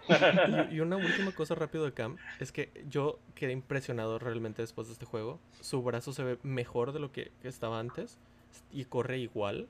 [0.71, 4.87] Y, y una última cosa rápido de Cam es que yo quedé impresionado realmente después
[4.87, 5.39] de este juego.
[5.61, 8.19] Su brazo se ve mejor de lo que estaba antes
[8.73, 9.69] y corre igual.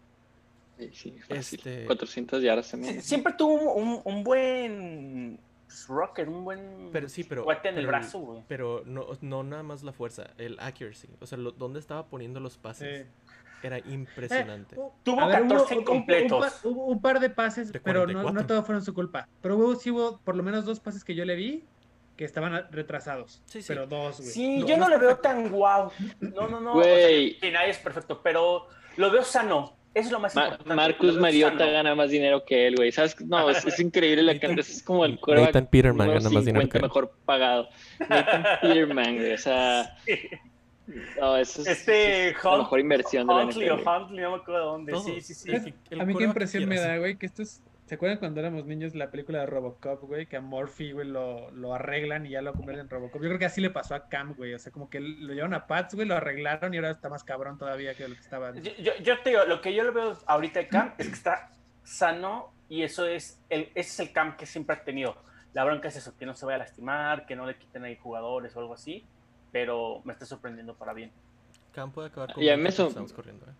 [0.78, 1.58] Sí, sí, fácil.
[1.58, 3.02] Este- 400 yardas también.
[3.02, 7.44] Siempre tuvo un, un buen pues, rocker, un buen Pero sí, pero.
[7.64, 8.42] en el brazo, güey.
[8.48, 11.08] Pero no, no nada más la fuerza, el accuracy.
[11.20, 13.06] O sea, lo- dónde estaba poniendo los pases Eh,
[13.62, 14.76] era impresionante.
[14.76, 16.30] eh, Tuvo ver, hubo- 14 hubo- incompletos.
[16.30, 18.46] Hubo, un par- hubo un par de pases, De pero no, no 44.
[18.46, 19.28] todos fueron su culpa.
[19.40, 21.64] Pero hubo, sí hubo por lo menos dos pases que yo le vi
[22.16, 23.42] que estaban retrasados.
[23.46, 23.66] Sí, sí.
[23.68, 24.30] Pero dos, güey.
[24.30, 25.90] Sí, No, yo no es le veo tan guau.
[26.20, 26.74] No, no, no.
[26.74, 27.38] o sea, Güey.
[27.38, 29.74] que nadie es perfecto, pero lo veo sano.
[29.94, 30.74] Eso es lo más Ma- importante.
[30.74, 32.90] Marcus Mariota gana más dinero que él, güey.
[32.90, 33.16] ¿Sabes?
[33.24, 34.58] No, es, es increíble la cantidad.
[34.66, 36.82] Es como el quarterback Nathan Peterman número gana más dinero 50 que él.
[36.82, 37.68] mejor pagado.
[38.08, 39.32] Nathan Peterman, güey.
[39.34, 39.96] O sea,
[41.20, 43.88] no, eso es, Este eso es la mejor inversión de la Huntley o NFL.
[43.88, 44.92] Huntley, no me acuerdo de dónde.
[44.92, 45.04] Todos.
[45.06, 45.74] Sí, sí, sí.
[45.90, 47.62] El A mí qué impresión me da, güey, que esto es...
[47.94, 50.26] ¿Se acuerdan cuando éramos niños la película de Robocop, güey?
[50.26, 53.22] Que a Murphy, güey, lo, lo arreglan y ya lo convierten en Robocop.
[53.22, 54.52] Yo creo que así le pasó a Cam, güey.
[54.52, 57.22] O sea, como que lo llevaron a Pats, güey, lo arreglaron y ahora está más
[57.22, 58.52] cabrón todavía que lo que estaba.
[58.56, 61.12] Yo, yo- yo te digo, lo que yo le veo ahorita de Cam es que
[61.14, 61.52] está
[61.84, 65.16] sano y eso es el, ese es el Cam que siempre ha tenido.
[65.52, 67.94] La bronca es eso, que no se vaya a lastimar, que no le quiten ahí
[67.94, 69.06] jugadores o algo así,
[69.52, 71.12] pero me está sorprendiendo para bien.
[71.72, 73.54] Cam puede acabar con Y a mí 20 me so- corriendo, eh.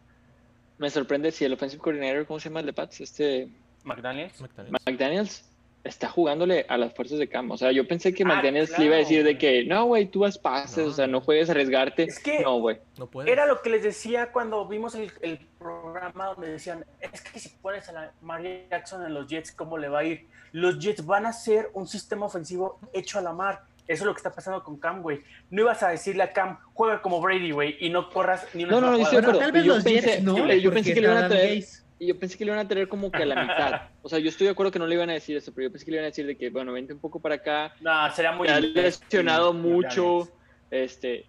[0.78, 3.00] Me sorprende si el offensive coordinator, ¿cómo se llama el de Pats?
[3.00, 3.48] Este
[3.84, 4.40] McDaniels.
[4.40, 4.72] McDaniels.
[4.86, 5.50] McDaniels
[5.84, 7.50] está jugándole a las fuerzas de Cam.
[7.50, 9.84] O sea, yo pensé que Ah, McDaniels claro, le iba a decir de que no,
[9.84, 12.04] güey, tú has pases, No, o sea, no juegues a arriesgarte.
[12.04, 12.78] Es que- No, güey.
[12.98, 13.08] No.
[13.26, 17.50] Era lo que les decía cuando vimos el, el programa donde decían, es que si
[17.60, 20.26] pones a la Maria Jackson en los Jets, ¿cómo le va a ir?
[20.52, 23.62] Los Jets van a ser un sistema ofensivo hecho a la mar.
[23.86, 25.20] Eso es lo que está pasando con Cam, güey.
[25.50, 28.72] No ibas a decirle a Cam, juega como Brady, güey, y no corras ni una
[28.72, 31.08] No, no, no, yo tal vez Yo los pensé- Jets no, yo pensé que le
[31.08, 31.62] iban a traer-.
[31.98, 33.82] Y yo pensé que le iban a traer como que a la mitad.
[34.02, 35.70] O sea, yo estoy de acuerdo que no le iban a decir eso, pero yo
[35.72, 37.74] pensé que le iban a decir de que, bueno, vente un poco para acá.
[37.80, 38.46] No, sería muy...
[38.48, 40.28] Te lesionado mucho.
[40.70, 41.24] Este.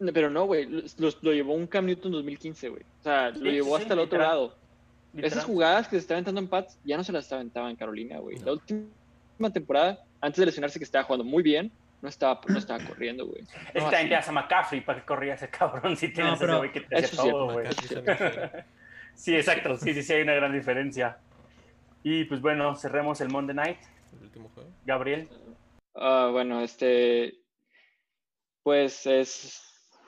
[0.00, 0.64] no, Pero no, güey.
[0.66, 2.82] Lo, lo- llevó un Cam Newton 2015, güey.
[3.00, 4.28] O sea, Sí, lo llevó sí, hasta el otro literal.
[4.28, 4.56] lado.
[5.12, 5.30] Literal.
[5.32, 7.76] Esas jugadas que se está aventando en Pats ya no se las está aventaba en
[7.76, 8.38] Carolina, güey.
[8.38, 8.46] No.
[8.46, 11.70] La última temporada, antes de lesionarse, que estaba jugando muy bien,
[12.02, 13.42] no estaba, no estaba corriendo, güey.
[13.42, 14.08] Es que No, también así.
[14.08, 16.80] te das a McCaffrey para que corría ese cabrón si tienes ese pero güey que
[16.80, 17.66] te hace todo, güey.
[19.18, 19.76] Sí, exacto.
[19.76, 21.18] Sí, sí, sí, hay una gran diferencia.
[22.04, 23.78] Y pues bueno, cerremos el Monday Night.
[24.12, 24.70] el último juego.
[24.86, 25.28] Gabriel.
[25.96, 27.40] Ah, bueno, este.
[28.62, 29.60] Pues es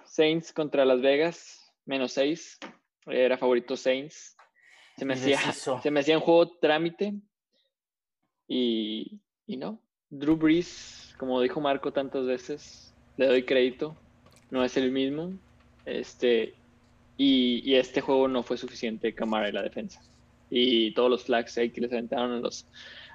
[0.04, 2.60] Saints contra Las Vegas, menos 6.
[3.06, 4.36] Era favorito Saints.
[4.96, 7.14] Se me, hacía, se me hacía un juego trámite.
[8.46, 9.80] Y, y no.
[10.08, 13.96] Drew Brees, como dijo Marco tantas veces, le doy crédito.
[14.50, 15.32] No es el mismo.
[15.84, 16.59] Este.
[17.22, 20.00] Y, y este juego no fue suficiente Camara en la defensa.
[20.48, 22.64] Y todos los flags ahí que les aventaron a los,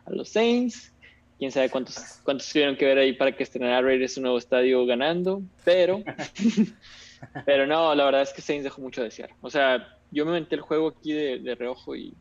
[0.05, 0.93] a los Saints.
[1.39, 4.85] Quién sabe cuántos, cuántos tuvieron que ver ahí para que estrenara Raiders su nuevo estadio
[4.85, 5.41] ganando.
[5.63, 6.03] Pero,
[7.47, 9.31] pero no, la verdad es que Saints dejó mucho a desear.
[9.41, 12.13] O sea, yo me metí el juego aquí de, de reojo y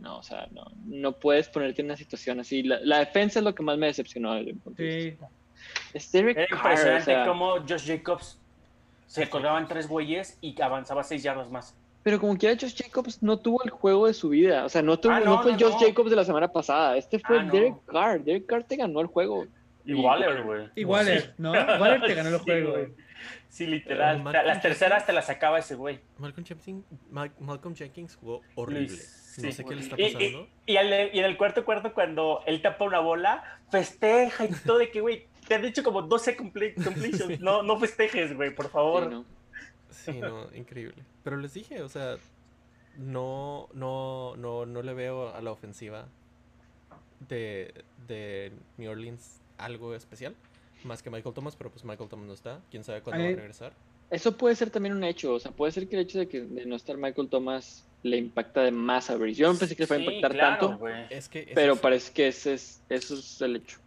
[0.00, 2.64] no, o sea, no, no puedes ponerte en una situación así.
[2.64, 5.10] La, la defensa es lo que más me decepcionó desde mi punto de Sí.
[5.10, 5.28] vista.
[5.94, 8.40] Es Derek Era Carr, impresionante o sea, cómo Josh Jacobs
[9.06, 11.74] se colgaban tres güeyes y avanzaba seis yardas más.
[12.02, 14.64] Pero como quiera, Josh Jacobs no tuvo el juego de su vida.
[14.64, 15.86] O sea, no, tuvo, Ah, no, no, fue no, Josh no.
[15.88, 16.96] Jacobs de la semana pasada.
[16.96, 17.52] Este fue Ah, no.
[17.52, 18.22] Derek Carr.
[18.22, 19.46] Derek Carr te ganó el juego.
[19.84, 20.68] Y Waller, güey.
[20.76, 21.50] Y Waller, ¿no?
[21.52, 22.88] Waller te ganó el juego, güey.
[23.48, 24.22] Sí, literal.
[24.24, 25.98] Las terceras te las sacaba ese güey.
[26.18, 28.80] Malcolm Jenkins, Mal- Malcolm Jenkins jugó horrible.
[28.88, 29.52] Luis, no sí.
[29.52, 30.48] sé qué le está Y, y- pasando.
[30.66, 30.76] y
[31.18, 35.26] en el cuarto cuarto, cuando él tapa una bola, festeja y todo de que, güey,
[35.46, 37.40] te han dicho como 12 comple- completions.
[37.40, 39.04] No, no festejes, güey, por favor.
[39.04, 39.24] Sí, ¿no?
[39.90, 41.02] Sí, no, increíble.
[41.24, 42.16] Pero les dije, o sea,
[42.96, 46.06] no, no, no, no le veo a la ofensiva
[47.28, 47.72] de,
[48.06, 50.34] de New Orleans algo especial.
[50.84, 52.60] Más que Michael Thomas, pero pues Michael Thomas no está.
[52.70, 53.72] Quién sabe cuándo va a regresar.
[54.10, 55.32] Eso puede ser también un hecho.
[55.34, 58.18] O sea, puede ser que el hecho de, que, de no estar Michael Thomas le
[58.18, 59.40] impacta de más a Breeze.
[59.40, 61.06] Yo no pensé que le fuera a Sí, impactar claro, tanto, güey.
[61.10, 63.78] Es que es pero parece que ese es, eso es el hecho.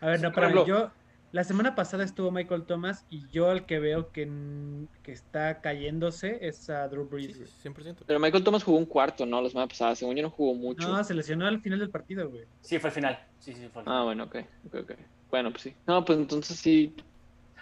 [0.00, 0.90] A ver, no, ejemplo- yo,
[1.34, 4.30] la semana pasada estuvo Michael Thomas y yo el que veo que,
[5.02, 7.34] que está cayéndose es a Drew Brees.
[7.60, 7.74] Sí, güey.
[7.74, 7.96] 100%.
[8.06, 9.42] Pero Michael Thomas jugó un cuarto, ¿no?
[9.42, 9.96] La semana pasada.
[9.96, 10.86] Según yo no jugó mucho.
[10.86, 12.44] No, se lesionó al final del partido, güey.
[12.60, 13.18] Sí, fue el final.
[13.40, 14.00] Sí, sí, fue el final.
[14.00, 14.36] Ah, bueno, ok.
[14.68, 14.92] ok, ok.
[15.28, 15.74] Bueno, pues sí.
[15.88, 16.94] No, pues entonces sí.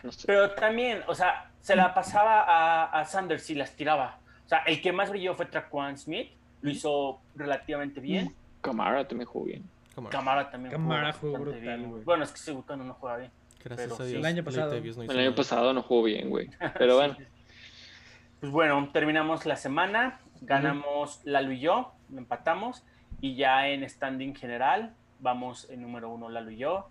[0.03, 0.27] No sé.
[0.27, 4.19] Pero también, o sea, se la pasaba a, a Sanders y las tiraba.
[4.45, 6.29] O sea, el que más brilló fue Traquan Smith.
[6.61, 8.35] Lo hizo relativamente bien.
[8.61, 9.65] Camara también jugó bien.
[10.11, 12.05] Camara también Camara jugó bastante brutal, bien, güey.
[12.05, 13.31] Bueno, es que ese no juega bien.
[13.65, 14.13] Gracias pero a sí.
[14.13, 14.19] Dios.
[14.21, 14.71] El año pasado.
[14.73, 15.35] No El año nada.
[15.35, 16.49] pasado no jugó bien, güey.
[16.79, 17.17] Pero bueno.
[18.41, 20.21] Pues bueno, terminamos la semana.
[20.41, 21.93] Ganamos Lalo y yo.
[22.17, 22.85] Empatamos.
[23.21, 26.89] Y ya en standing general, vamos en número uno Lalo y yo.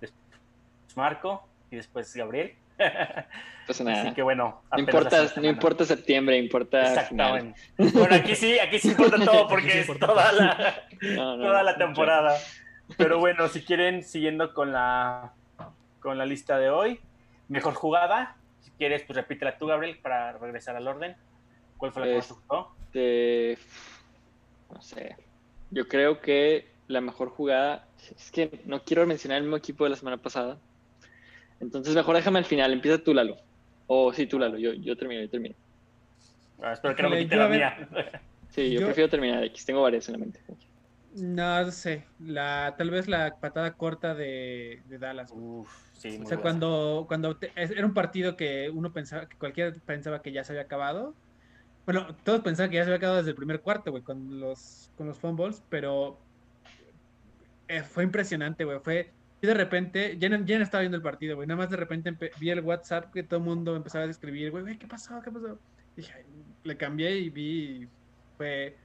[0.00, 1.46] Después Marco.
[1.70, 2.54] Y después Gabriel.
[2.78, 2.84] No
[3.66, 4.02] pasa nada.
[4.02, 4.62] Así que bueno.
[4.72, 7.54] No importa, no importa septiembre, importa final.
[7.54, 7.98] Exactamente.
[7.98, 10.40] Bueno, aquí sí, aquí sí importa todo porque sí es toda todo.
[10.40, 11.62] la, No, no, toda no.
[11.64, 12.36] la temporada.
[12.96, 15.32] Pero bueno, si quieren, siguiendo con la,
[16.04, 17.00] con la lista de hoy,
[17.48, 18.36] mejor jugada.
[18.60, 21.16] Si quieres, pues repítela tú, Gabriel, para regresar al orden.
[21.78, 22.20] ¿Cuál fue la que
[22.92, 23.54] te?
[23.56, 23.58] Este,
[24.70, 25.16] no sé.
[25.70, 27.88] Yo creo que la mejor jugada.
[28.14, 30.58] Es que no quiero mencionar el mismo equipo de la semana pasada.
[31.58, 32.70] Entonces, mejor déjame al final.
[32.74, 33.38] Empieza tú, Lalo.
[33.86, 34.58] O sí, tú, Lalo.
[34.58, 35.54] Yo, yo termino, yo termino.
[36.62, 37.88] Ah, espero que no me quite la mía.
[38.50, 39.64] Sí, yo, Yo- prefiero terminar X.
[39.64, 40.40] Tengo varias en la mente.
[41.14, 42.06] No, sé.
[42.18, 45.30] La, tal vez la patada corta de, de Dallas.
[45.32, 49.72] Uf, sí, O sea, cuando, cuando te- era un partido que uno pensaba, que cualquiera
[49.86, 51.14] pensaba que ya se había acabado.
[51.86, 54.90] Bueno, todos pensaban que ya se había acabado desde el primer cuarto, güey, con los,
[54.96, 56.18] con los fumbles, pero
[57.68, 58.80] eh, fue impresionante, güey.
[58.80, 61.46] Fue, y de repente, ya no, ya no estaba viendo el partido, güey.
[61.46, 64.62] Nada más de repente vi el WhatsApp que todo el mundo empezaba a escribir, güey,
[64.64, 65.20] güey, ¿qué pasó?
[65.22, 65.62] ¿Qué pasó?
[65.94, 66.26] Dije,
[66.62, 67.88] le cambié y vi, y
[68.36, 68.78] fue,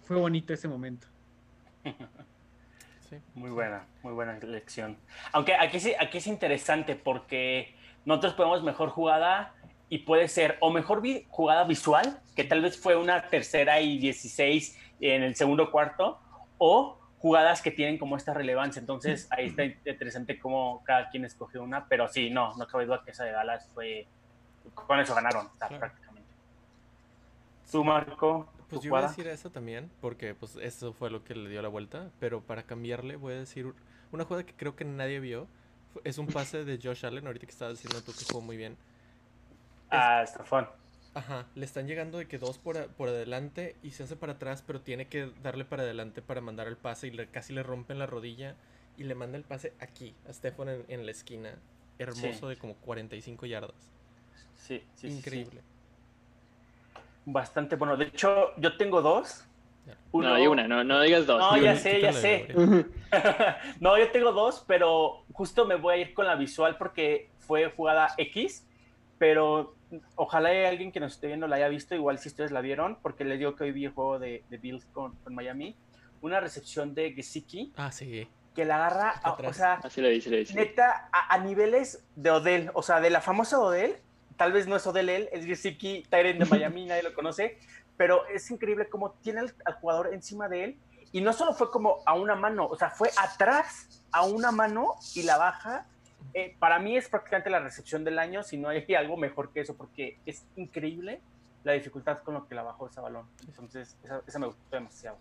[0.00, 1.08] fue bonito ese momento.
[3.08, 3.18] Sí.
[3.36, 4.96] Muy buena, muy buena lección.
[5.30, 7.72] Aunque aquí, sí- aquí es interesante porque
[8.04, 9.54] nosotros podemos mejor jugada
[9.88, 13.98] y puede ser o mejor vi- jugada visual, que tal vez fue una tercera y
[13.98, 16.18] 16 en el segundo cuarto,
[16.58, 18.80] o jugadas que tienen como esta relevancia.
[18.80, 23.02] Entonces ahí está interesante cómo cada quien escogió una, pero sí, no, no cabe duda
[23.04, 24.08] que esa de Dallas fue,
[24.74, 25.78] con eso ganaron Claro.
[25.78, 26.28] prácticamente.
[27.70, 31.34] Tú, Marco, Pues yo iba a decir eso también, porque pues eso fue lo que
[31.34, 33.72] le dio la vuelta, pero para cambiarle voy a decir
[34.12, 35.46] una jugada que creo que nadie vio.
[36.04, 38.76] Es un pase de Josh Allen, ahorita que estabas diciendo tú que jugó muy bien.
[39.90, 40.68] Ah, Estafón.
[41.14, 44.34] Ajá, le están llegando de que dos por, a- por adelante y se hace para
[44.34, 47.62] atrás, pero tiene que darle para adelante para mandar el pase y le, casi le
[47.62, 48.56] rompen la rodilla
[48.98, 51.58] y le manda el pase aquí, a Stefan en, en la esquina.
[51.98, 53.90] Hermoso de como 45 yardas.
[54.56, 55.46] Sí, sí, sí, sí.
[57.26, 57.96] Bastante bueno.
[57.96, 59.44] De hecho, yo tengo dos.
[60.12, 61.38] Uno- No, di una, no, no digas dos.
[61.38, 61.76] No, ya una.
[61.76, 62.48] sé, ya sé.
[63.80, 67.70] No, yo tengo dos, pero justo me voy a ir con la visual porque fue
[67.70, 68.66] jugada X,
[69.18, 69.74] pero
[70.16, 72.98] ojalá haya alguien que nos esté viendo la haya visto, igual si ustedes la vieron,
[73.02, 75.76] porque les digo que hoy vi el juego de, de Bills con, con Miami,
[76.22, 78.26] una recepción de Gesicki Ah, sí.
[78.54, 82.70] que la agarra, a- o sea, Así lo lo neta, a, a niveles de Odell,
[82.74, 83.96] o sea, de la famosa Odell,
[84.36, 87.58] tal vez no es Odell él, es Gesicki, Tyrant de Miami, nadie lo conoce,
[87.96, 90.78] pero es increíble cómo tiene al, al jugador encima de él,
[91.12, 94.96] y no solo fue como a una mano, o sea, fue atrás a una mano
[95.14, 95.86] y la baja.
[96.34, 99.60] Eh, para mí es prácticamente la recepción del año, si no hay algo mejor que
[99.60, 101.20] eso, porque es increíble
[101.64, 103.26] la dificultad con lo que la bajó ese balón.
[103.46, 105.16] Entonces, esa, esa me gustó demasiado.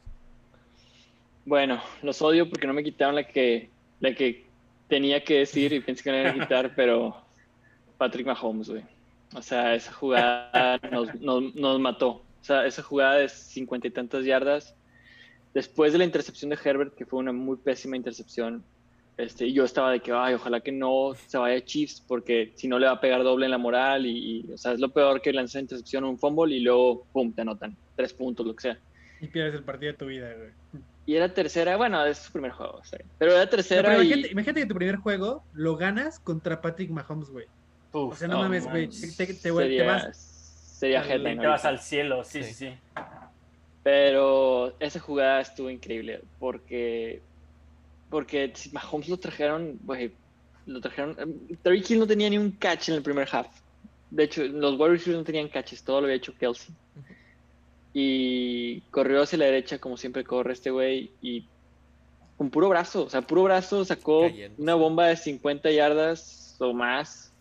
[1.45, 4.45] Bueno, los odio porque no me quitaron la que, la que
[4.87, 7.15] tenía que decir y pensé que me iban a quitar, pero
[7.97, 8.83] Patrick Mahomes, güey.
[9.35, 12.09] O sea, esa jugada nos, nos, nos mató.
[12.09, 14.75] O sea, esa jugada de cincuenta y tantas yardas,
[15.53, 18.63] después de la intercepción de Herbert, que fue una muy pésima intercepción,
[19.17, 22.67] este, yo estaba de que, ay, ojalá que no se vaya a Chiefs, porque si
[22.67, 24.89] no le va a pegar doble en la moral y, y, o sea, es lo
[24.89, 28.61] peor que lanzar intercepción un fumble y luego, pum, te anotan tres puntos, lo que
[28.61, 28.79] sea.
[29.21, 30.83] Y pierdes el partido de tu vida, güey.
[31.05, 32.81] Y era tercera, bueno, es su primer juego,
[33.19, 34.07] pero era No, tercera pero y...
[34.07, 37.45] imagínate, imagínate que tu primer juego lo ganas contra Patrick Mahomes, güey.
[37.97, 38.87] O Uf, sea, no Oh, mames, güey.
[38.89, 40.17] Te, te- te- te sería, vas.
[40.79, 41.39] sería headline.
[41.39, 41.69] te vas ahorita.
[41.69, 42.69] al cielo, sí, sí, Sí.
[43.83, 47.21] Pero esa jugada estuvo increíble porque
[48.09, 50.11] porque si Mahomes lo trajeron, güey,
[50.65, 51.15] lo trajeron.
[51.61, 53.47] Terry Hill no tenía ni un catch en el primer half.
[54.09, 56.73] De hecho, los Warriors no tenían catches, todo lo había hecho Kelsey.
[57.93, 61.45] Y corrió hacia la derecha como siempre corre este güey y
[62.37, 66.73] con puro brazo, o sea, puro brazo sacó Cayendo, una bomba de 50 yardas o
[66.73, 67.31] más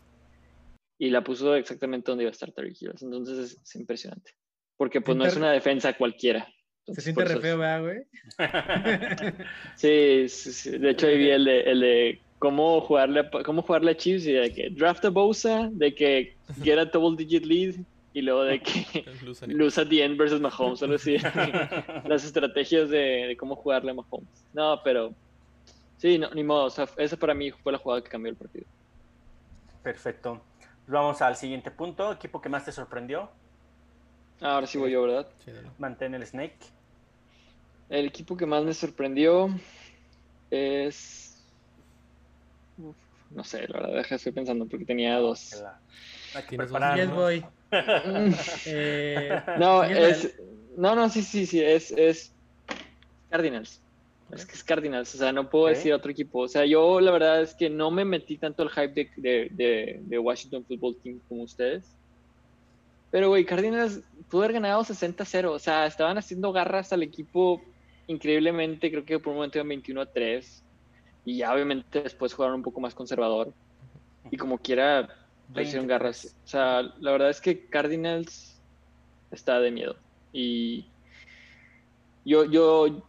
[0.98, 2.92] y la puso exactamente donde iba a estar Terry Hill.
[3.00, 4.32] Entonces es, es impresionante.
[4.76, 6.44] Porque pues no es una defensa cualquiera.
[6.86, 7.98] Se Entonces, siente por re feo, ¿verdad, güey?
[9.76, 10.78] Sí, sí, sí.
[10.78, 14.26] de hecho ahí vi el de, el de cómo jugarle a- cómo jugarle a Chiefs
[14.26, 17.74] y de que draft a Bosa, de que get a double digit lead
[18.12, 19.04] y luego de que
[19.46, 21.16] lose at the end versus Mahomes, algo así.
[22.08, 24.46] Las estrategias de, de cómo jugarle a Mahomes.
[24.52, 25.16] No, pero
[25.96, 28.36] sí, no, ni modo, o sea, esa para mí fue la jugada que cambió el
[28.36, 28.66] partido.
[29.82, 30.46] Perfecto.
[30.86, 32.12] Vamos al siguiente punto.
[32.12, 33.30] Equipo que más te sorprendió.
[34.40, 35.28] Ahora sí voy yo, ¿verdad?
[35.44, 35.70] Sí, dale.
[35.78, 36.58] Mantén el Snake.
[37.88, 39.48] El equipo que más me sorprendió
[40.50, 41.34] es
[42.76, 42.96] Uf,
[43.30, 45.50] no sé, la verdad, deja, estoy pensando porque tenía dos.
[46.48, 47.14] Tienes dos Yes, prepararnos.
[47.14, 47.44] voy.
[48.66, 50.36] Eh, No, es.
[50.76, 52.34] No, no, sí, sí, sí, es, es
[53.30, 53.83] Cardinals.
[54.32, 56.40] Es que es Cardinals, o sea, no puedo decir otro equipo.
[56.40, 59.48] O sea, yo la verdad es que no me metí tanto al hype de, de,
[59.52, 61.84] de- de Washington Football Team como ustedes.
[63.10, 65.50] Pero, güey, Cardinals pudo haber ganado 60-0.
[65.50, 67.62] O sea, estaban haciendo garras al equipo
[68.08, 68.90] increíblemente.
[68.90, 70.62] Creo que por un momento iban 21 a 3.
[71.26, 73.52] Y ya, obviamente, después jugaron un poco más conservador.
[74.32, 75.02] Y como quiera,
[75.54, 75.88] le hicieron 23.
[75.88, 76.36] garras.
[76.44, 78.60] O sea, la verdad es que Cardinals
[79.30, 79.94] está de miedo.
[80.32, 80.86] Y
[82.24, 83.06] yo, yo,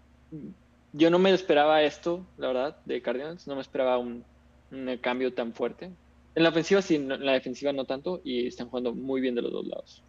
[0.98, 3.48] yo no me esperaba esto, la verdad, de Cardinals.
[3.48, 4.24] No me esperaba un,
[4.72, 5.92] un cambio tan fuerte.
[6.36, 8.22] En la ofensiva sí, no- en la defensiva no tanto.
[8.24, 10.04] Y están jugando muy bien de los dos lados.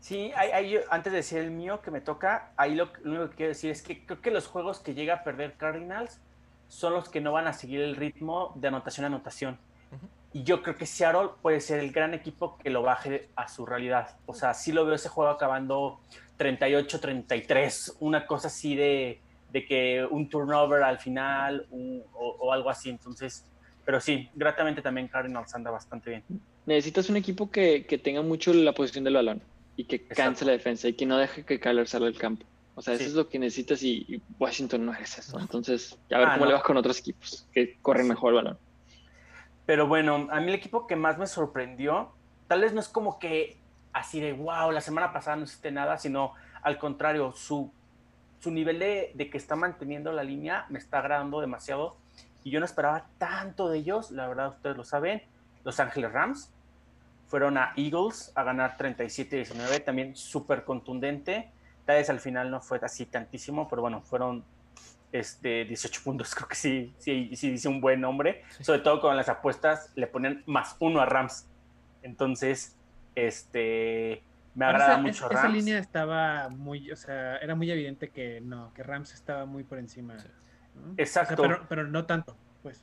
[0.00, 3.36] Sí, ahí- antes de decir el mío que me toca, ahí lo, lo único que
[3.36, 6.18] quiero decir es que creo que los juegos que llega a perder Cardinals
[6.68, 9.58] son los que no van a seguir el ritmo de anotación a anotación.
[10.32, 13.66] Y yo creo que Seattle puede ser el gran equipo que lo baje a su
[13.66, 14.16] realidad.
[14.24, 16.00] O sea, sí lo veo ese juego acabando
[16.38, 19.20] 38-33, una cosa así de,
[19.52, 22.88] de que un turnover al final un- o, o algo así.
[22.90, 23.44] Entonces,
[23.84, 26.24] pero sí, gratamente también Cardinals anda bastante bien.
[26.66, 29.42] Necesitas un equipo que, que tenga mucho la posición del balón
[29.76, 30.44] y que canse Exacto.
[30.46, 32.46] la defensa y que no deje que Kyler salga del campo.
[32.74, 33.08] O sea, eso Sí.
[33.10, 35.38] es lo que necesitas y, y Washington no es eso.
[35.38, 36.50] Entonces, a ver Ah, cómo no.
[36.52, 38.58] le vas con otros equipos que corren mejor el balón.
[39.66, 42.12] Pero bueno, a mí el equipo que más me sorprendió,
[42.48, 43.58] tal vez no es como que
[43.92, 46.32] así de wow, la semana pasada no hiciste nada, sino
[46.62, 47.72] al contrario, su,
[48.42, 51.96] su nivel de, de que está manteniendo la línea me está agradando demasiado.
[52.42, 55.22] Y yo no esperaba tanto de ellos, la verdad ustedes lo saben.
[55.62, 56.52] Los Ángeles Rams
[57.28, 61.52] fueron a Eagles a ganar 37-19, también súper contundente.
[61.86, 64.44] Tal vez al final no fue así tantísimo, pero bueno, fueron
[65.12, 68.42] este, 18 puntos, creo que sí, sí, sí dice un buen nombre.
[68.50, 68.64] Sí.
[68.64, 71.46] Sobre todo con las apuestas le ponen más uno a Rams.
[72.02, 72.76] Entonces,
[73.14, 74.24] este,
[74.54, 75.54] me agrada esa, mucho esa Rams.
[75.54, 79.78] línea estaba muy, o sea, era muy evidente que no, que Rams estaba muy por
[79.78, 80.18] encima.
[80.18, 80.28] Sí.
[80.74, 80.94] ¿no?
[80.96, 81.34] Exacto.
[81.34, 82.82] O sea, pero, pero no tanto, pues.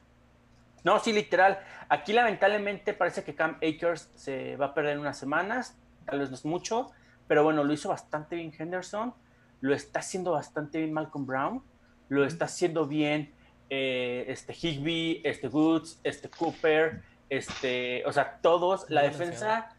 [0.83, 1.59] No, sí, literal.
[1.89, 6.29] Aquí lamentablemente parece que Cam Akers se va a perder en unas semanas, tal vez
[6.29, 6.91] no es mucho,
[7.27, 9.13] pero bueno, lo hizo bastante bien Henderson,
[9.61, 11.63] lo está haciendo bastante bien Malcolm Brown,
[12.07, 13.33] lo está haciendo bien
[13.69, 19.75] eh, este Higby, este Woods, este Cooper, este, o sea, todos, la defensa,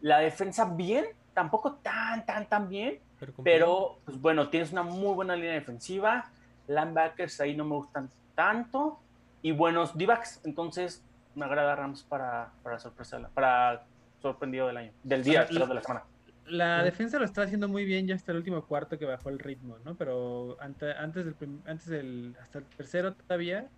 [0.00, 2.98] la defensa bien, tampoco tan, tan, tan bien,
[3.44, 6.30] Pero, pues bueno, tienes una muy buena línea defensiva,
[6.68, 8.98] linebackers ahí no me gustan tanto,
[9.42, 11.02] y buenos D-backs, entonces
[11.34, 13.84] me agrada Rams para, para sorpresa, para
[14.20, 16.04] sorprendido del año, del día, perdón, de la semana.
[16.46, 19.38] La defensa lo está haciendo muy bien ya hasta el último cuarto que bajó el
[19.38, 19.94] ritmo, ¿no?
[19.94, 23.68] Pero ante- antes del, prim- antes del, hasta el tercero todavía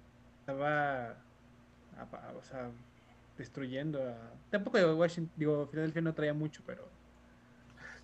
[0.41, 1.15] estaba,
[2.39, 2.71] o sea,
[3.37, 4.17] destruyendo a...
[4.51, 6.89] Tampoco de Washington, digo, Filadelfia no traía mucho, pero...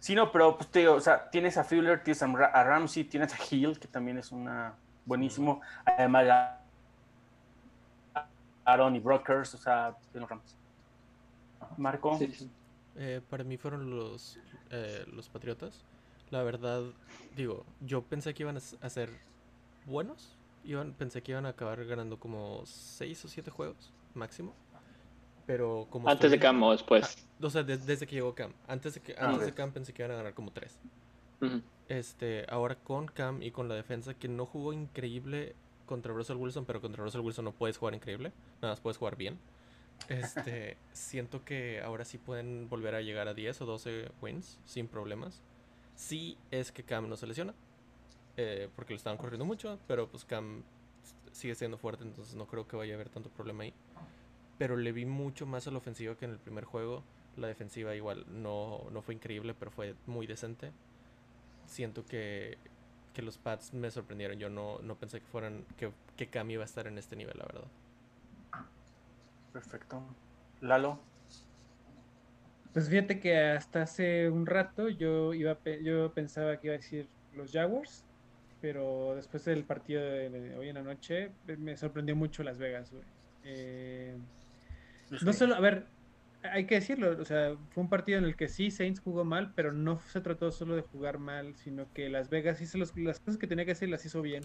[0.01, 2.65] Sí, no, pero pues te digo, o sea, tienes a Fuller, tienes a, Ra- a
[2.65, 4.75] Ramsey, tienes a Hill, que también es una
[5.05, 5.61] buenísimo.
[5.85, 6.27] Además,
[8.15, 8.27] a
[8.65, 10.57] Aaron y Brokers, o sea, los Rams.
[11.77, 12.17] Marco.
[12.19, 12.51] Sí, sí.
[12.97, 14.39] Eh, para mí fueron los,
[14.71, 15.85] eh, los Patriotas.
[16.31, 16.83] La verdad,
[17.37, 19.11] digo, yo pensé que iban a ser
[19.85, 20.37] buenos.
[20.65, 24.55] Iban, pensé que iban a acabar ganando como 6 o 7 juegos máximo.
[25.51, 26.09] Pero como...
[26.09, 27.27] Antes de Cam o después.
[27.43, 28.53] Ah, o sea, des- desde que llegó Cam.
[28.69, 30.79] Antes de, que, Ah, antes de Cam pensé que iban a ganar como 3.
[31.43, 31.61] Ujú.
[31.89, 36.67] Este, ahora con Cam y con la defensa que no jugó increíble contra Russell Wilson,
[36.67, 38.31] pero contra Russell Wilson no puedes jugar increíble,
[38.63, 39.41] nada más puedes jugar bien.
[40.09, 44.87] Este, siento que ahora sí pueden volver a llegar a 10 o 12 wins sin
[44.87, 45.43] problemas.
[45.97, 47.55] Sí es que Cam no se lesiona,
[48.37, 50.63] eh, porque lo estaban corriendo mucho, pero pues Cam
[51.33, 53.75] sigue siendo fuerte, entonces no creo que vaya a haber tanto problema ahí.
[54.61, 57.03] Pero le vi mucho más a la ofensiva que en el primer juego.
[57.37, 60.71] La defensiva igual no, no fue increíble, pero fue muy decente
[61.71, 62.59] siento que,
[63.15, 64.39] que los Pats me sorprendieron.
[64.39, 67.39] Yo no, no pensé que fueran que, que Cam iba a estar en este nivel,
[67.39, 67.69] la verdad.
[69.53, 70.03] Perfecto.
[70.61, 70.99] Lalo.
[72.73, 77.09] Pues fíjate que hasta hace un rato yo iba yo pensaba que iba a decir
[77.35, 78.05] los Jaguars,
[78.61, 83.03] pero después del partido de, hoy en la noche me sorprendió mucho Las Vegas, güey.
[83.43, 84.17] Eh,
[85.11, 85.87] no solo, a ver,
[86.43, 89.53] hay que decirlo, o sea, fue un partido en el que sí Saints jugó mal,
[89.55, 93.21] pero no se trató solo de jugar mal, sino que Las Vegas hizo los- las
[93.21, 94.43] cosas que tenía que hacer y las hizo bien.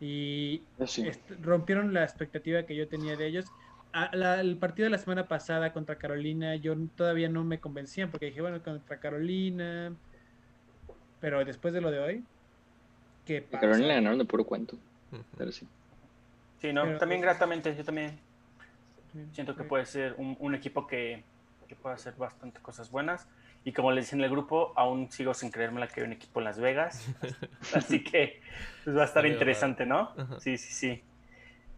[0.00, 1.08] Y sí.
[1.40, 3.46] rompieron la expectativa que yo tenía de ellos.
[3.92, 8.10] A- la- el partido de la semana pasada contra Carolina, yo todavía no me convencían
[8.10, 9.94] porque dije, bueno, contra Carolina,
[11.20, 12.24] pero después de lo de hoy,
[13.24, 13.60] ¿qué pasa?
[13.60, 14.76] Carolina le ganaron de puro cuento.
[15.38, 15.66] Pero sí.
[16.60, 18.18] Sí, no, Pero- también gratamente, yo también
[19.32, 21.22] Siento que puede ser un, un equipo que,
[21.68, 23.28] que puede hacer bastante cosas buenas.
[23.64, 26.40] Y como les decía en el grupo, aún sigo sin creérmela que hay un equipo
[26.40, 27.08] en Las Vegas.
[27.74, 28.40] Así que
[28.84, 30.12] pues va a estar interesante, ¿no?
[30.16, 30.38] Ajá.
[30.38, 31.02] Sí, sí, sí.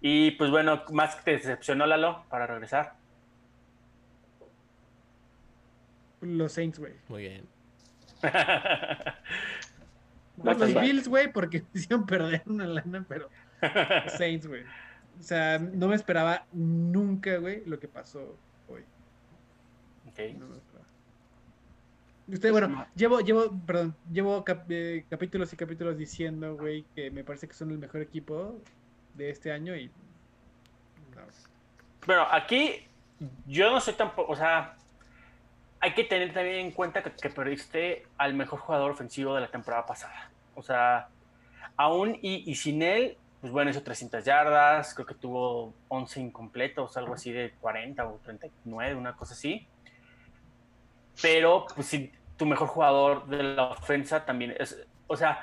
[0.00, 2.94] Y pues bueno, más que te decepcionó, Lalo, para regresar.
[6.20, 6.94] Los Saints, güey.
[7.08, 7.48] Muy bien.
[10.40, 10.72] No, los.
[10.72, 13.28] Bills, güey, porque me hicieron perder una lana, pero
[13.60, 14.62] los Saints, güey.
[15.18, 18.36] O sea, no me esperaba nunca, güey, lo que pasó
[18.68, 18.82] hoy.
[20.08, 20.18] Ok.
[20.38, 20.86] No me esperaba.
[22.30, 27.24] Usted, bueno, llevo, llevo, perdón, llevo cap- eh, capítulos y capítulos diciendo, güey, que me
[27.24, 28.60] parece que son el mejor equipo
[29.14, 29.86] de este año y...
[29.86, 31.22] no.
[32.06, 32.86] Bueno, aquí
[33.46, 34.76] yo no soy tampoco, o sea,
[35.80, 39.50] hay que tener también en cuenta que, que perdiste al mejor jugador ofensivo de la
[39.50, 40.30] temporada pasada.
[40.54, 41.08] O sea,
[41.76, 46.96] aún y, y sin él, pues bueno, hizo 300 yardas, creo que tuvo 11 incompletos,
[46.96, 49.66] algo así de 40 o 39, una cosa así.
[51.20, 55.40] Pero, pues sí, tu mejor jugador de la ofensa también es, o sea,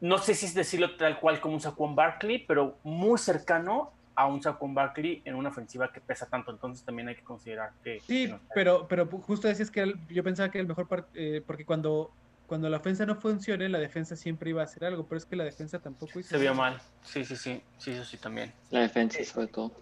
[0.00, 4.26] no sé si es decirlo tal cual como un Saquon Barkley, pero muy cercano a
[4.26, 6.50] un Saquon Barkley en una ofensiva que pesa tanto.
[6.50, 8.00] Entonces también hay que considerar que.
[8.00, 11.42] Sí, que no pero, pero pu- justo decías que yo pensaba que el mejor eh,
[11.46, 12.10] porque cuando,
[12.48, 15.36] cuando la ofensa no funcione, la defensa siempre iba a hacer algo, pero es que
[15.36, 16.80] la defensa tampoco hizo Se vio mal.
[17.02, 17.62] Sí, sí, sí.
[17.76, 18.52] Sí, eso sí también.
[18.70, 19.72] La defensa, sobre todo.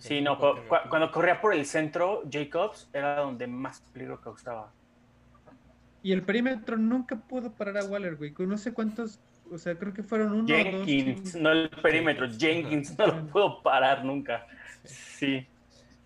[0.00, 4.72] Sí, no, cu- cu- cuando corría por el centro, Jacobs era donde más peligro causaba.
[6.02, 8.32] Y el perímetro nunca pudo parar a Waller, güey.
[8.32, 9.20] con No sé cuántos,
[9.52, 10.86] o sea, creo que fueron uno o dos.
[10.86, 14.44] Jenkins, no el perímetro, Jenkins no lo pudo parar nunca.
[14.84, 15.46] Sí.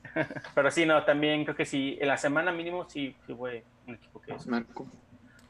[0.55, 3.95] Pero sí, no, también creo que sí, en la semana mínimo sí, sí fue un
[3.95, 4.47] equipo que es.
[4.47, 4.87] Marco.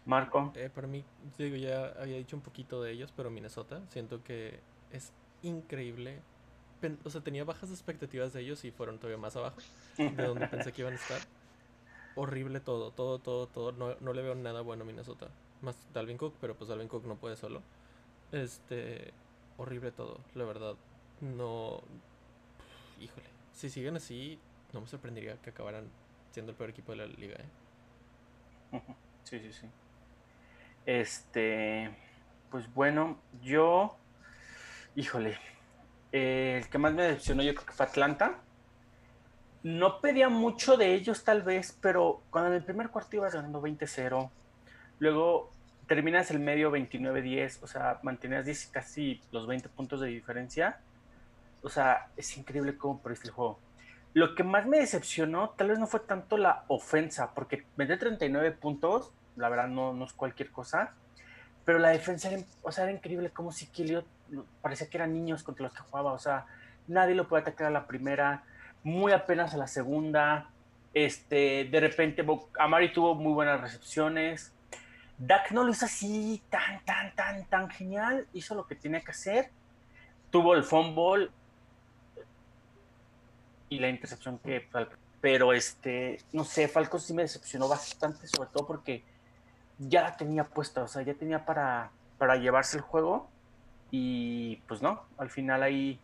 [0.05, 0.55] Marco.
[0.55, 1.05] Eh, para mí,
[1.39, 6.23] digo, ya había dicho un poquito de ellos, pero Minnesota, siento que es increíble.
[6.81, 9.63] Pen- O sea, tenía bajas expectativas de ellos y fueron todavía más abajo
[10.11, 11.27] de donde pensé que iban a estar.
[12.15, 13.73] Horrible todo, todo, todo, todo.
[13.73, 15.29] No, no le veo nada bueno a Minnesota.
[15.63, 17.63] Más Dalvin Cook, pero pues Dalvin Cook no puede solo.
[18.33, 19.15] Este,
[19.59, 20.77] horrible todo, la verdad.
[21.21, 21.83] No,
[22.97, 23.27] híjole.
[23.53, 24.39] Si siguen así,
[24.73, 25.93] no me sorprendería que acabaran
[26.31, 27.51] siendo el peor equipo de la liga, ¿eh?
[29.25, 29.67] Sí, sí, sí.
[30.87, 31.91] Este,
[32.51, 33.97] pues bueno, yo,
[34.97, 35.39] híjole,
[36.13, 38.39] eh, el que más me decepcionó yo creo que fue Atlanta.
[39.63, 43.63] No pedía mucho de ellos tal vez, pero cuando en el primer cuarto ibas ganando
[43.63, 44.31] 20-0,
[44.99, 45.51] luego
[45.87, 50.81] terminas el medio 29-10, o sea, mantenías 10 casi los 20 puntos de diferencia.
[51.63, 53.61] O sea, es increíble cómo perdiste el juego.
[54.15, 58.51] Lo que más me decepcionó tal vez no fue tanto la ofensa, porque meter 39
[58.53, 60.93] puntos, la verdad no, no es cualquier cosa,
[61.65, 64.07] pero la defensa era, o sea, era increíble como si Killiot
[64.61, 66.47] parecía que eran niños contra los que jugaba, o sea,
[66.89, 68.45] nadie lo puede atacar a la primera,
[68.83, 70.51] muy apenas a la segunda,
[70.95, 72.25] este, de repente
[72.59, 74.53] Amari tuvo muy buenas recepciones,
[75.19, 78.27] Dak no lo hizo así tan, tan, tan, tan genial.
[78.33, 79.51] Hizo lo que tenía que hacer.
[80.31, 81.31] Tuvo el fumble
[83.69, 84.69] y la intercepción que.
[85.21, 89.05] Pero este, no sé, Falcons sí me decepcionó bastante, sobre todo porque
[89.89, 93.29] ya la tenía puesta, o sea, ya tenía para, para llevarse el juego.
[93.91, 96.01] Y pues no, al final ahí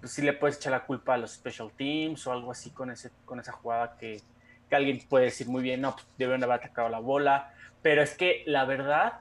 [0.00, 2.90] pues sí le puedes echar la culpa a los special teams o algo así con,
[2.90, 4.20] ese, con esa jugada que,
[4.68, 7.52] que alguien puede decir muy bien, no, pues haber atacado la bola.
[7.82, 9.20] Pero es que la verdad,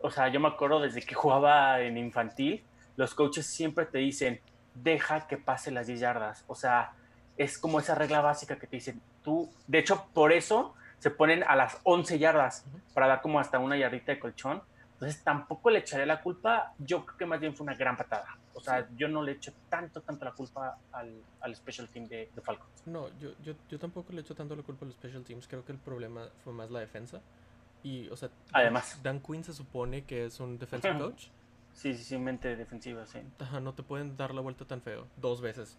[0.00, 2.62] o sea, yo me acuerdo desde que jugaba en infantil,
[2.96, 4.40] los coaches siempre te dicen,
[4.74, 6.44] deja que pase las 10 yardas.
[6.48, 6.92] O sea,
[7.36, 11.42] es como esa regla básica que te dicen, tú, de hecho, por eso se ponen
[11.44, 14.62] a las 11 yardas para dar como hasta una yardita de colchón.
[14.94, 18.36] Entonces tampoco le echaré la culpa, yo creo que más bien fue una gran patada.
[18.54, 22.28] O sea, yo no le echo tanto, tanto la culpa al, al special team de,
[22.34, 22.82] de Falcons.
[22.86, 25.64] No, yo, yo, yo tampoco le echo tanto la culpa a los special teams, creo
[25.64, 27.20] que el problema fue más la defensa.
[27.84, 29.00] Y, o sea, Además.
[29.00, 31.28] Dan Quinn se supone que es un defensive coach.
[31.74, 33.20] Sí, sí, sí, mente defensiva, sí.
[33.38, 35.78] Ajá, no te pueden dar la vuelta tan feo, dos veces.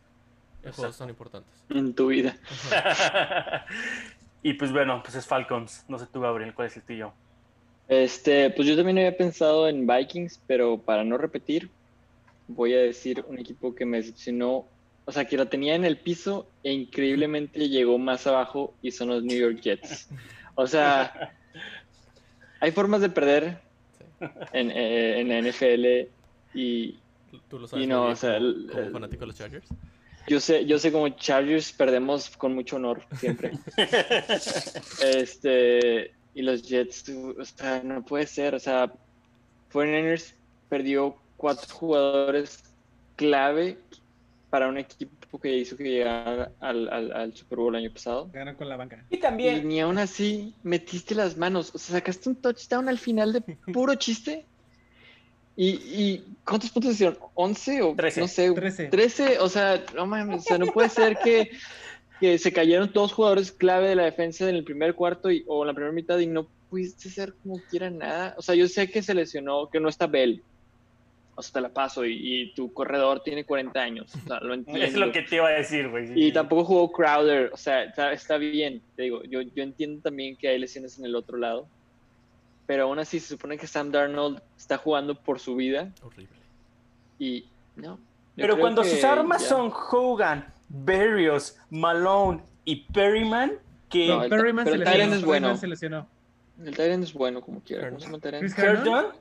[0.74, 1.66] Juegos son importantes.
[1.70, 2.38] En tu vida.
[4.44, 5.86] y pues bueno, pues es Falcons.
[5.88, 7.14] No sé tú, Gabriel, ¿cuál es el tuyo?
[7.88, 11.72] Este, pues yo también había pensado en Vikings, pero para no repetir,
[12.48, 14.68] voy a decir un equipo que me decepcionó.
[15.06, 19.10] O sea, que la tenía en el piso e increíblemente llegó más abajo y son
[19.10, 20.08] los New York Jets.
[20.56, 21.34] O sea,
[22.62, 23.60] hay formas de perder
[24.54, 26.10] en, eh, en la NFL
[26.54, 27.00] y,
[27.50, 29.36] ¿Tú lo sabes y no, bien o sea, como, el- como el- fanático de los
[29.36, 29.68] Chargers?
[30.28, 33.52] Yo sé, yo sé como Chargers perdemos con mucho honor siempre.
[35.04, 38.92] Este, y los Jets, o sea, no puede ser, o sea,
[39.72, 40.34] 49ers
[40.70, 42.64] perdió cuatro jugadores
[43.16, 43.78] clave
[44.50, 48.30] para un equipo que hizo que llegara al, al, al Super Bowl el año pasado.
[48.34, 49.04] Ganaron con la banca.
[49.10, 52.98] Y Y también, ni aún así metiste las manos, o sea, sacaste un touchdown al
[52.98, 54.46] final de puro chiste.
[55.62, 57.18] ¿Y, y cuántos puntos hicieron?
[57.36, 58.22] ¿11 o Trece.
[58.22, 58.50] no sé?
[58.50, 58.86] 13.
[58.86, 61.52] 13, o sea, no mames, o sea, no puede ser que,
[62.22, 65.64] que se cayeron todos jugadores clave de la defensa en el primer cuarto y, o
[65.64, 68.36] en la primera mitad y no pudiste hacer como quiera nada.
[68.38, 70.42] O sea, yo sé que se lesionó, que no está Bell.
[71.36, 74.16] O sea, te la paso y, y tu corredor tiene 40 años.
[74.16, 74.86] O sea, lo entiendo.
[74.86, 76.08] es lo que te iba a decir, güey.
[76.08, 76.32] sí, Y sí.
[76.32, 80.48] tampoco jugó Crowder, o sea, está, está bien, te digo, yo, yo entiendo también que
[80.48, 81.68] hay lesiones en el otro lado,
[82.70, 86.38] pero aún así se supone que Sam Darnold está jugando por su vida Horrible.
[87.18, 87.98] y no.
[88.36, 93.54] Pero cuando sus armas ya- son Hogan, Berrios, Malone y Perryman,
[93.90, 94.92] que No, el- Perryman pero se el lesionó.
[94.98, 95.58] Tyrant es bueno.
[95.58, 96.08] se lesionó.
[96.64, 97.88] El Tyrant es bueno como quiera.
[97.88, 98.42] ¿Cómo se llama Tyrant?
[98.44, 99.16] Chris Herndon, Herndon.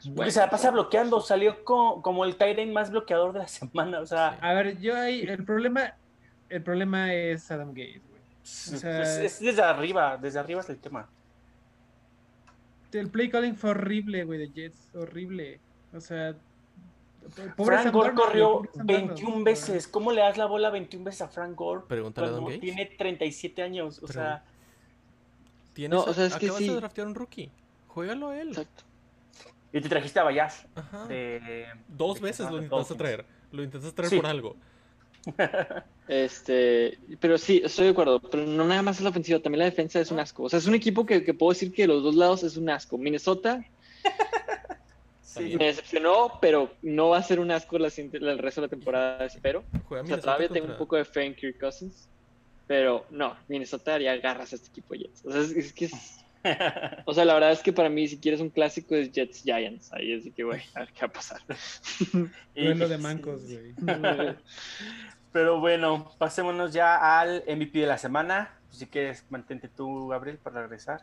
[0.00, 0.82] Es porque se la pasa bueno.
[0.82, 3.46] bloqueando, salió co- como el Tyrant más bloqueador de la
[3.94, 5.94] semana, o sea, A ver, yo ahí, el problema,
[6.48, 8.20] el problema es Adam Gates, güey.
[8.42, 11.08] sea- es desde arriba, desde arriba es el tema.
[12.92, 15.60] El play calling fue horrible, güey, de Jets, horrible.
[15.94, 16.34] O sea,
[17.56, 19.08] pobre Frank Gore corrió pobre Sam Darnold.
[19.10, 19.88] 21 veces.
[19.88, 21.82] ¿Cómo le das la bola 21 veces a Frank Gore?
[21.88, 22.60] Pregúntale a Cuando Gates.
[22.60, 24.44] tiene 37 años, o Pero- sea,
[25.72, 26.68] Tienes No, a- o sea, es que acabas sí.
[26.68, 27.50] de draftear un rookie.
[27.88, 28.48] Juégalo a él.
[28.48, 28.84] Exacto.
[29.72, 31.06] y te trajiste a Bayash Ajá.
[31.06, 31.64] de...
[31.86, 33.24] Dos de- veces lo intentaste traer.
[33.52, 34.16] Lo intentaste traer Sí.
[34.16, 34.56] por algo.
[36.08, 38.20] Este, pero sí, estoy de acuerdo.
[38.20, 40.42] Pero no nada más es la ofensiva, también la defensa es un asco.
[40.44, 42.56] O sea, es un equipo que, que puedo decir que de los dos lados es
[42.56, 42.98] un asco.
[42.98, 43.64] Minnesota
[45.22, 45.54] Sí.
[45.56, 49.24] me decepcionó, pero no va a ser un asco la, el resto de la temporada,
[49.24, 49.62] espero.
[49.88, 52.08] O sea, todavía tengo un contra- poco de fe en Kirk Cousins.
[52.66, 55.24] Pero no, Minnesota haría garras a este equipo Jets.
[55.24, 56.24] O sea, es, es que es-
[57.04, 59.92] o sea, la verdad es que para mí, si quieres un clásico, es Jets Giants.
[59.92, 61.40] Ahí es de que, güey, a ver qué va a pasar.
[62.54, 63.74] Duelo de mancos, güey.
[65.32, 68.54] Pero bueno, pasémonos ya al MVP de la semana.
[68.70, 71.02] Si quieres, mantente tú, Gabriel, para regresar.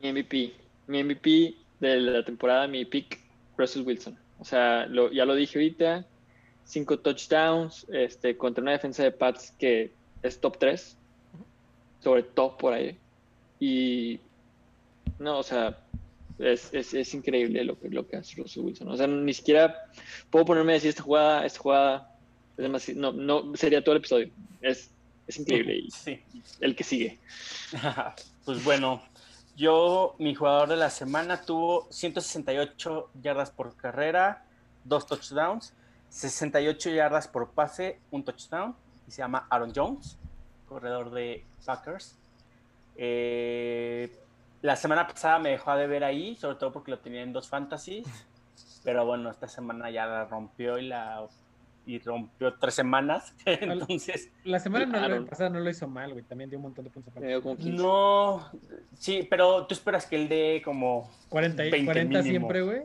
[0.00, 0.54] Mi MVP.
[0.86, 3.18] Mi MVP de la temporada, mi pick,
[3.56, 4.16] Russell Wilson.
[4.38, 6.06] O sea, lo- ya lo dije ahorita.
[6.64, 9.90] Cinco touchdowns este, contra una defensa de Pats que
[10.22, 10.96] es top 3.
[12.00, 12.96] Sobre top por ahí.
[13.60, 14.20] Y
[15.18, 15.78] no, o sea,
[16.38, 18.88] es, es, es increíble lo que, lo que hace Russell Wilson.
[18.88, 19.74] O sea, ni siquiera
[20.30, 22.14] puedo ponerme a decir esta jugada, esta jugada.
[22.56, 24.30] Es demasiado, no, no, sería todo el episodio.
[24.60, 24.90] Es,
[25.26, 25.84] es increíble.
[25.90, 26.20] Sí.
[26.60, 27.18] el que sigue.
[28.44, 29.02] Pues bueno,
[29.58, 34.46] yo, mi jugador de la semana tuvo 168 yardas por carrera,
[34.84, 35.74] dos touchdowns,
[36.08, 38.74] 68 yardas por pase, un touchdown,
[39.06, 40.16] y se llama Aaron Jones,
[40.66, 42.16] corredor de Packers.
[43.00, 44.10] Eh,
[44.60, 47.48] la semana pasada me dejó de ver ahí, sobre todo porque lo tenía en dos
[47.48, 48.06] fantasies,
[48.84, 51.24] pero bueno, esta semana ya la rompió y la,
[51.86, 53.34] y rompió tres semanas.
[53.46, 55.26] Entonces, La semana no, Aaron.
[55.26, 56.24] pasada no lo hizo mal, güey.
[56.24, 57.16] También dio un montón de puntos.
[57.16, 57.70] a Me dio como 15.
[57.82, 58.50] no,
[58.98, 62.30] sí, pero tú esperas que él dé como 40, y- 20 40 mínimo.
[62.48, 62.82] siempre, güey.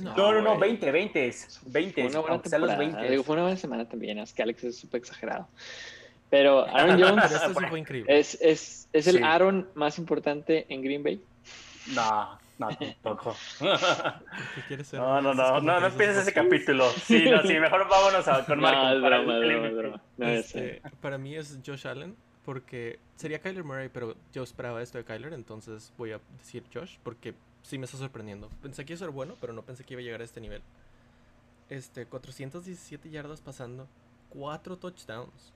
[0.00, 0.70] No, no, no, güey.
[0.76, 2.78] 20, 20, Fue 20, una buena sean los temporada.
[2.98, 3.10] 20.
[3.10, 4.18] Digo, fue una buena semana también.
[4.18, 5.48] Es que Alex es súper exagerado.
[6.30, 8.18] Pero Aaron Jones Pero este sí fue increíble.
[8.18, 9.22] es, es, es el Sí.
[9.22, 11.22] Aaron más importante en Green Bay.
[11.94, 12.68] No, no,
[13.02, 13.36] tampoco.
[13.58, 15.00] ¿Qué quieres ser?
[15.00, 16.88] No, no, no, no, no empieces ese capítulo.
[16.90, 18.80] Sí, no, sí, mejor vámonos a, con Marco.
[18.80, 20.54] No, es para broma, es.
[20.54, 25.04] Este, para mí es Josh Allen, porque sería Kyler Murray, pero yo esperaba esto de
[25.04, 28.48] Kyler, entonces voy a decir Josh, porque sí me está sorprendiendo.
[28.62, 30.40] Pensé que iba a ser bueno, pero no pensé que iba a llegar a este
[30.40, 30.62] nivel.
[31.68, 33.88] Este, 417 yardas pasando,
[34.30, 35.52] 4 touchdowns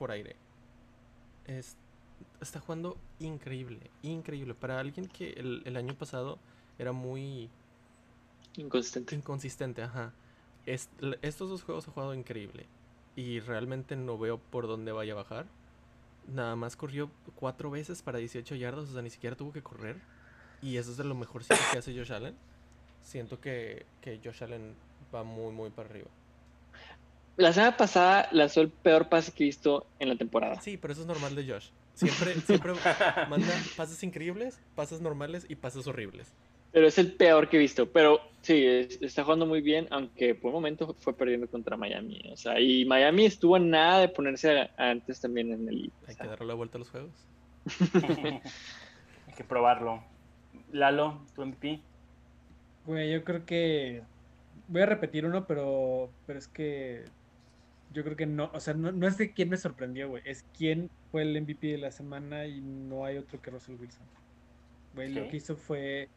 [0.00, 0.34] por aire.
[1.46, 1.76] Es-
[2.40, 4.54] está jugando increíble, increíble.
[4.54, 6.38] Para alguien que el, el año pasado
[6.78, 7.50] era muy
[8.56, 9.14] Inconsistente.
[9.14, 10.12] inconsistente, ajá.
[10.66, 10.88] Es-
[11.22, 12.66] estos dos juegos ha jugado increíble.
[13.14, 15.46] Y realmente no veo por dónde vaya a bajar.
[16.26, 19.96] Nada más corrió cuatro veces para 18 yardas, o sea, ni siquiera tuvo que correr.
[20.62, 22.34] Y eso es de lo mejorcito que hace Josh Allen.
[23.02, 24.74] Siento que, que Josh Allen
[25.14, 26.08] va muy, muy para arriba.
[27.40, 30.60] La semana pasada lanzó el peor pase que he visto en la temporada.
[30.60, 31.70] Sí, pero eso es normal de Josh.
[31.94, 32.72] Siempre, siempre
[33.28, 36.32] manda pases increíbles, pases normales y pases horribles.
[36.72, 37.90] Pero es el peor que he visto.
[37.90, 42.20] Pero sí, es- está jugando muy bien, aunque por un momento fue perdiendo contra Miami.
[42.32, 45.90] O sea, y Miami estuvo a nada de ponerse a- antes también en el.
[46.06, 47.10] Hay que darle la vuelta a los juegos.
[49.26, 50.02] Hay que probarlo.
[50.72, 51.80] Lalo, tu MVP.
[52.86, 54.02] Güey, yo creo que.
[54.68, 57.04] Voy a repetir uno, pero, pero es que.
[57.92, 58.50] Yo creo que no.
[58.52, 60.22] O sea, no, no es de quién me sorprendió, güey.
[60.24, 64.06] Es quién fue el MVP de la semana y no hay otro que Russell Wilson.
[64.94, 66.08] Güey, lo que hizo fue.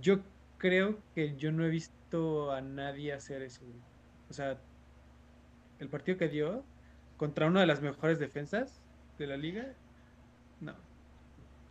[0.00, 0.20] Yo
[0.58, 3.78] creo que yo no he visto a nadie hacer eso, güey.
[4.30, 4.58] O sea,
[5.78, 6.64] el partido que dio
[7.16, 8.80] contra una de las mejores defensas
[9.18, 9.74] de la liga.
[10.60, 10.74] No.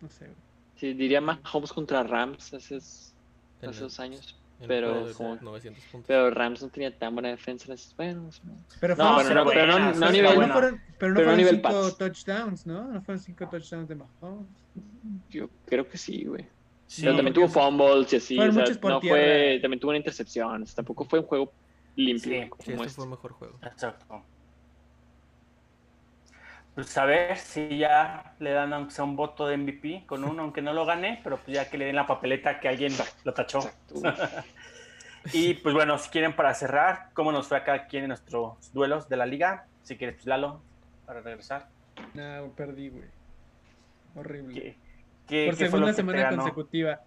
[0.02, 0.38] No sé, güey.
[0.76, 3.14] Sí, diría más Holmes contra Rams hace, hace
[3.62, 4.38] dos años.
[4.68, 6.08] Pero juego de como- 900 puntos.
[6.08, 7.66] Pero Rams no tenía tan buena defensa.
[7.68, 8.54] en esos- Bueno, no.
[8.80, 10.40] Pero No, pero no, pero no, no nivel.
[10.40, 12.84] no fueron, pero no Pero fueron nivel cinco touchdowns, ¿no?
[12.92, 14.48] No fueron cinco touchdowns de Mahomes.
[15.30, 16.46] Yo creo que sí, güey.
[16.88, 18.40] Sí, pero también tuvo fumbles y así.
[18.40, 20.62] o sea, no fue, también tuvo una intercepción.
[20.62, 21.52] o sea, tampoco fue un juego
[21.96, 22.32] limpio.
[22.32, 22.42] Sí.
[22.44, 22.96] Sí, como este este.
[23.02, 23.58] fue mejor juego.
[23.64, 24.24] Exacto.
[26.76, 30.44] Pues a ver si ya le dan aunque sea un voto de MVP con uno,
[30.44, 33.34] aunque no lo gane, pero pues ya que le den la papeleta que alguien lo
[33.34, 33.60] tachó.
[35.34, 38.72] Y pues bueno, si quieren para cerrar, ¿cómo nos fue a cada quien en nuestros
[38.74, 39.66] duelos de la liga?
[39.82, 40.62] Si quieres, pues Lalo,
[41.08, 41.68] para regresar.
[42.14, 43.06] No, perdí, güey.
[44.16, 44.54] Horrible.
[44.54, 44.78] ¿Qué,
[45.28, 47.02] qué- Por qué segunda semana consecutiva.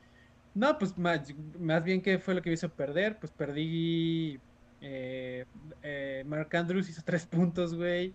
[0.54, 3.18] No, pues más, más bien que fue lo que me hizo perder.
[3.18, 4.40] Pues perdí.
[4.80, 5.44] eh,
[5.82, 8.12] eh, Mark Andrews hizo tres puntos, güey.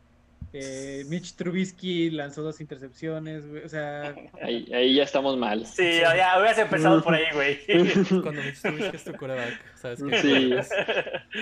[0.55, 3.63] Eh, Mitch Trubisky lanzó dos intercepciones, güey.
[3.63, 5.65] O sea, Ahí, ahí ya estamos mal.
[5.65, 7.59] Sí, ya hubieras empezado por ahí, güey.
[8.21, 10.21] Cuando Mitch Trubisky es tu coreback, ¿sabes qué?
[10.21, 10.53] Sí.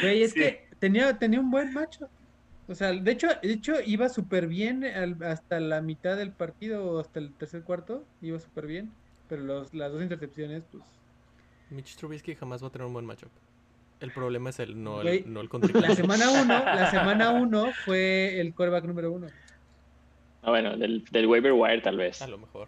[0.01, 0.39] güey, es Sí.
[0.39, 2.07] que tenía, tenía un buen macho.
[2.67, 6.85] O sea, de hecho, de hecho iba súper bien al- hasta la mitad del partido
[6.85, 8.05] o hasta el tercer cuarto.
[8.21, 8.91] Iba súper bien.
[9.27, 10.83] Pero los, las dos intercepciones, pues.
[11.69, 13.29] Mitch Trubisky jamás va a tener un buen matchup.
[14.01, 15.87] El problema es el, no Güey, el, no el contrincante.
[15.89, 19.27] La semana uno, la semana uno fue el quarterback número uno.
[20.41, 22.19] Ah, bueno, del, del waiver wire tal vez.
[22.21, 22.67] A lo mejor.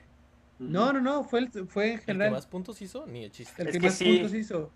[0.59, 3.05] No, no, no, fue, el, fue en ¿El que general más puntos hizo?
[3.07, 3.63] Ni de chiste.
[3.63, 4.13] el Es que que más sí.
[4.13, 4.71] puntos hizo.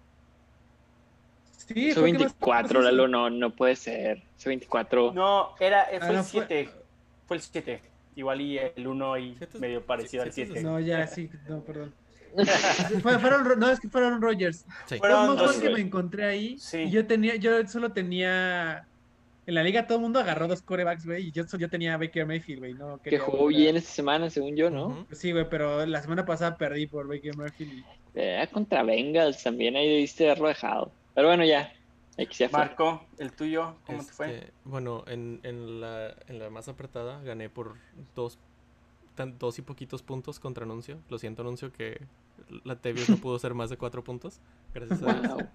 [1.68, 2.82] Sí, Hizo fue el que más 24, puntos hizo.
[2.82, 4.24] Lalo, no, no puede ser.
[4.40, 5.14] Hizo 24.
[5.14, 6.70] No, era, fue Ah, no, el fue- 7.
[7.28, 7.82] Fue el 7.
[8.16, 10.68] Igual y el 1 y medio parecido al siete es 7.
[10.68, 11.94] No, ya, sí, no, perdón.
[13.02, 14.66] Fue- fueron, Ro- no, es que fueron Rogers.
[14.86, 14.98] Sí.
[14.98, 16.58] Fueron Fue un dos, que me encontré ahí.
[16.60, 16.80] Sí.
[16.84, 18.86] Y yo tenía, yo solo tenía.
[19.46, 21.28] En la liga todo el mundo agarró dos corebacks, güey.
[21.28, 22.74] Y yo, yo tenía a Baker Mayfield, güey.
[22.74, 25.08] No, Que jugó bien esta semana, según yo, ¿no?
[25.14, 27.74] Sí, güey, pero la semana pasada perdí por Baker Mayfield.
[27.74, 27.86] y-
[28.20, 30.92] Eh, contra Bengals también ahí debiste haberlo dejado.
[31.16, 31.72] Pero bueno, ya.
[32.52, 34.36] Marco, el tuyo, ¿cómo te fue?
[34.38, 37.76] Este, Bueno, en, en, la, en la más apretada gané por
[38.16, 38.40] dos,
[39.14, 40.98] tan- dos y poquitos puntos contra Anuncio.
[41.10, 42.02] Lo siento, Anuncio, que
[42.64, 44.40] la Tevius no pudo ser más de cuatro puntos.
[44.74, 45.28] Gracias a Dios.
[45.34, 45.48] Wow.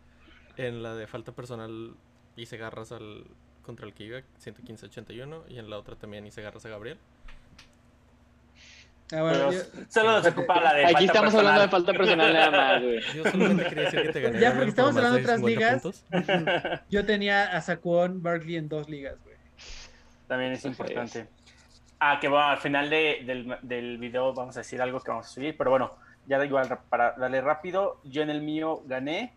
[0.57, 1.95] En la de falta personal
[2.37, 3.25] hice garras al
[3.63, 5.45] contra el que iba, 115-81.
[5.49, 6.99] Y en la otra también hice garras a Gabriel.
[9.15, 9.61] Ah, bueno, yo-
[9.91, 11.47] solo nos ocupa la de Aquí falta estamos personal.
[11.47, 13.01] hablando de falta personal nada más, güey.
[13.15, 14.41] Yo solamente quería decir que te gané.
[14.41, 15.83] Ya, porque estamos hablando de otras 50 ligas.
[15.83, 16.85] puntos.
[16.89, 19.37] yo tenía a Saquon Barkley en dos ligas, güey.
[20.29, 21.29] También es importante.
[22.01, 25.27] Ah, que bueno, al final de- del, del video vamos a decir algo que vamos
[25.27, 25.95] a subir, pero bueno,
[26.27, 29.33] ya da igual, para darle rápido, yo en el mío gané,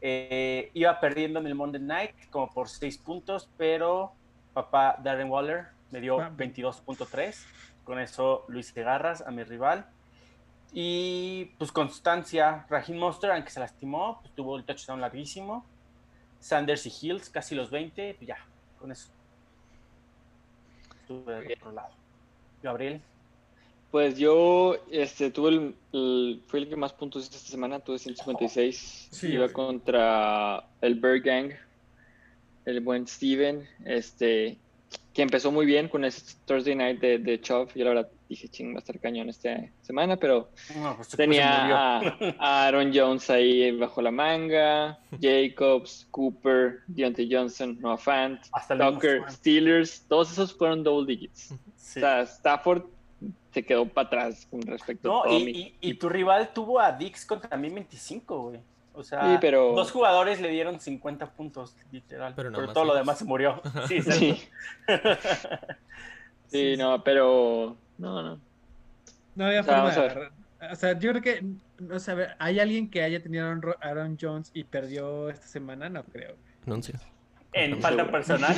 [0.00, 4.12] eh, iba perdiendo en el Monday Night como por seis puntos, pero
[4.52, 6.30] papá Darren Waller me dio Ah.
[6.36, 7.46] 22.3.
[7.84, 9.86] Con eso Luis Garras a mi rival.
[10.72, 15.64] Y pues constancia, Raheem Monster, aunque se lastimó, pues, tuvo el touchdown larguísimo.
[16.40, 18.36] Sanders y Hills, casi los 20, pues ya,
[18.78, 19.08] con eso.
[21.00, 21.94] Estuve del otro lado.
[22.62, 23.00] Gabriel.
[23.96, 27.98] Pues yo este, tuve el, el- fui el que más puntos hice esta semana, tuve
[27.98, 29.08] 156.
[29.10, 31.52] Sí, Iba contra el Bird Gang,
[32.66, 34.58] el buen Steven, este,
[35.14, 37.70] que empezó muy bien con ese Thursday night de, de Chubb.
[37.74, 41.96] Yo la verdad dije, ching, va a estar cañón esta semana, pero No, pues, tenía
[41.96, 41.98] a,
[42.38, 49.22] a Aaron Jones ahí bajo la manga, Jacobs, Cooper, Deontay Johnson, Noah Fant, Hasta Tucker.
[49.30, 51.54] Steelers, todos esos fueron double digits.
[51.76, 52.00] Sí.
[52.00, 52.82] O sea, Stafford
[53.56, 55.48] se quedó para atrás con respecto No, a todo y,
[55.80, 58.60] y- y tu rival tuvo a Dix contra mí 25, güey.
[58.92, 62.34] O sea, Sí, pero- dos jugadores le dieron 50 puntos, literal.
[62.36, 63.62] Pero todo lo demás se murió.
[63.88, 64.02] Sí.
[64.02, 64.38] Sí,
[66.48, 68.40] sí, no, pero no, no.
[69.34, 70.32] No había O sea, forma de agarrar.
[70.70, 71.44] O sea, yo creo que,
[71.78, 74.64] no sé, a ver, ¿hay alguien que haya tenido a Aaron, Ro- Aaron Jones y
[74.64, 75.88] perdió esta semana?
[75.88, 76.34] No creo.
[76.36, 76.54] güey.
[76.66, 76.94] Anuncio.
[77.52, 78.54] En falta personal,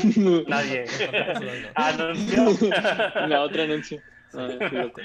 [0.48, 0.84] nadie.
[0.98, 1.68] no.
[1.76, 2.46] Anunció.
[3.28, 4.00] La otra anuncio.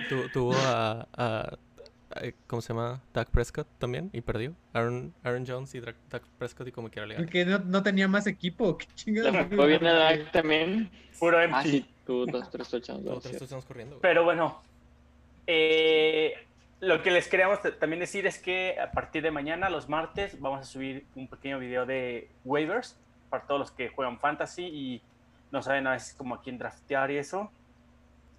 [0.10, 1.58] Tu- tuvo a, a-
[2.16, 3.02] a- ¿Cómo se llama?
[3.14, 4.54] Dak Prescott también y perdió.
[4.74, 7.16] Aaron, Aaron Jones y Dak Dak Prescott y como quiera le.
[7.16, 8.78] Porque no, no tenía más equipo.
[8.78, 9.34] ¿Qué chingados?
[9.34, 10.92] Le fue bien a Dak también.
[11.20, 11.70] Puro Ah, empty.
[11.70, 13.04] sí, tuvo dos, tres touchdowns.
[13.04, 13.20] ¿no?
[13.20, 13.96] tres estamos corriendo.
[13.96, 14.02] güey.
[14.02, 14.62] Pero bueno,
[15.48, 16.34] eh,
[16.82, 20.62] lo que les queríamos también decir es que a partir de mañana, los martes, vamos
[20.62, 22.98] a subir un pequeño video de waivers
[23.30, 25.02] para todos los que juegan fantasy y
[25.52, 27.52] no saben a veces como a quién draftear y eso.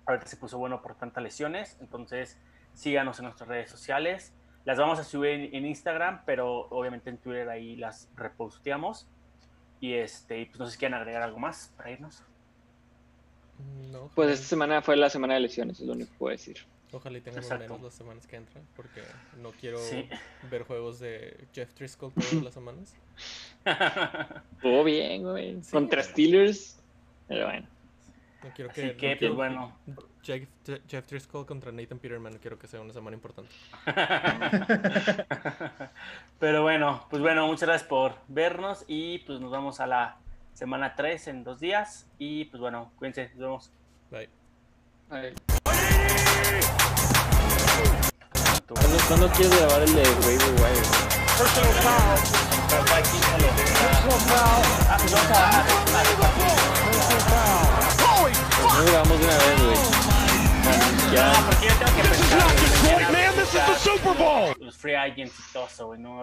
[0.06, 2.38] Ahorita se puso bueno por tantas lesiones, entonces
[2.74, 4.32] síganos en nuestras redes sociales.
[4.64, 9.06] Las vamos a subir en, en Instagram, pero obviamente en Twitter ahí las reposteamos.
[9.80, 12.22] Y este, y pues no sé si quieren agregar algo más para irnos.
[13.92, 16.56] No, Pues esta semana fue la semana de lesiones, es lo único que puedo decir.
[16.92, 17.64] Ojalá y tengamos Exacto.
[17.64, 19.02] menos las semanas que entran, porque
[19.42, 20.08] no quiero Sí.
[20.50, 22.94] ver juegos de Jeff Driscoll todas las semanas.
[24.56, 25.62] Estuvo bien, güey.
[25.62, 26.02] Sí, Contra.
[26.02, 26.78] Steelers.
[27.28, 27.66] Pero bueno.
[28.44, 29.72] No quiero que, Así no que, pues quiero- bueno.
[30.22, 30.42] Jeff,
[30.88, 33.50] Jeff Driscoll contra Nathan Peterman, no quiero que sea una semana importante.
[36.38, 40.16] Pero bueno, pues bueno, muchas gracias por vernos y pues nos vamos a la
[40.54, 43.70] semana 3 en dos días y pues bueno, cuídense, nos vemos.
[44.10, 44.28] Bye.
[48.66, 48.74] Tú.
[48.74, 50.82] ¿Cuándo, cuándo quieres grabar el de Waiver Wire?
[51.36, 52.18] Personal foul.
[52.70, 53.00] Personal
[54.20, 54.64] foul.
[54.88, 55.66] Ah, pues Personal
[57.28, 57.73] foul.
[58.76, 59.76] No grabamos de una vez, güey.
[59.76, 61.30] a- Ya.
[61.32, 62.38] Ah, porque yo tengo que This is pensar.
[62.38, 63.34] not güey, Detroit, mañana man.
[63.36, 64.54] This is the buscar Super Bowl.
[64.58, 66.22] Los free agents y todo eso, güey, no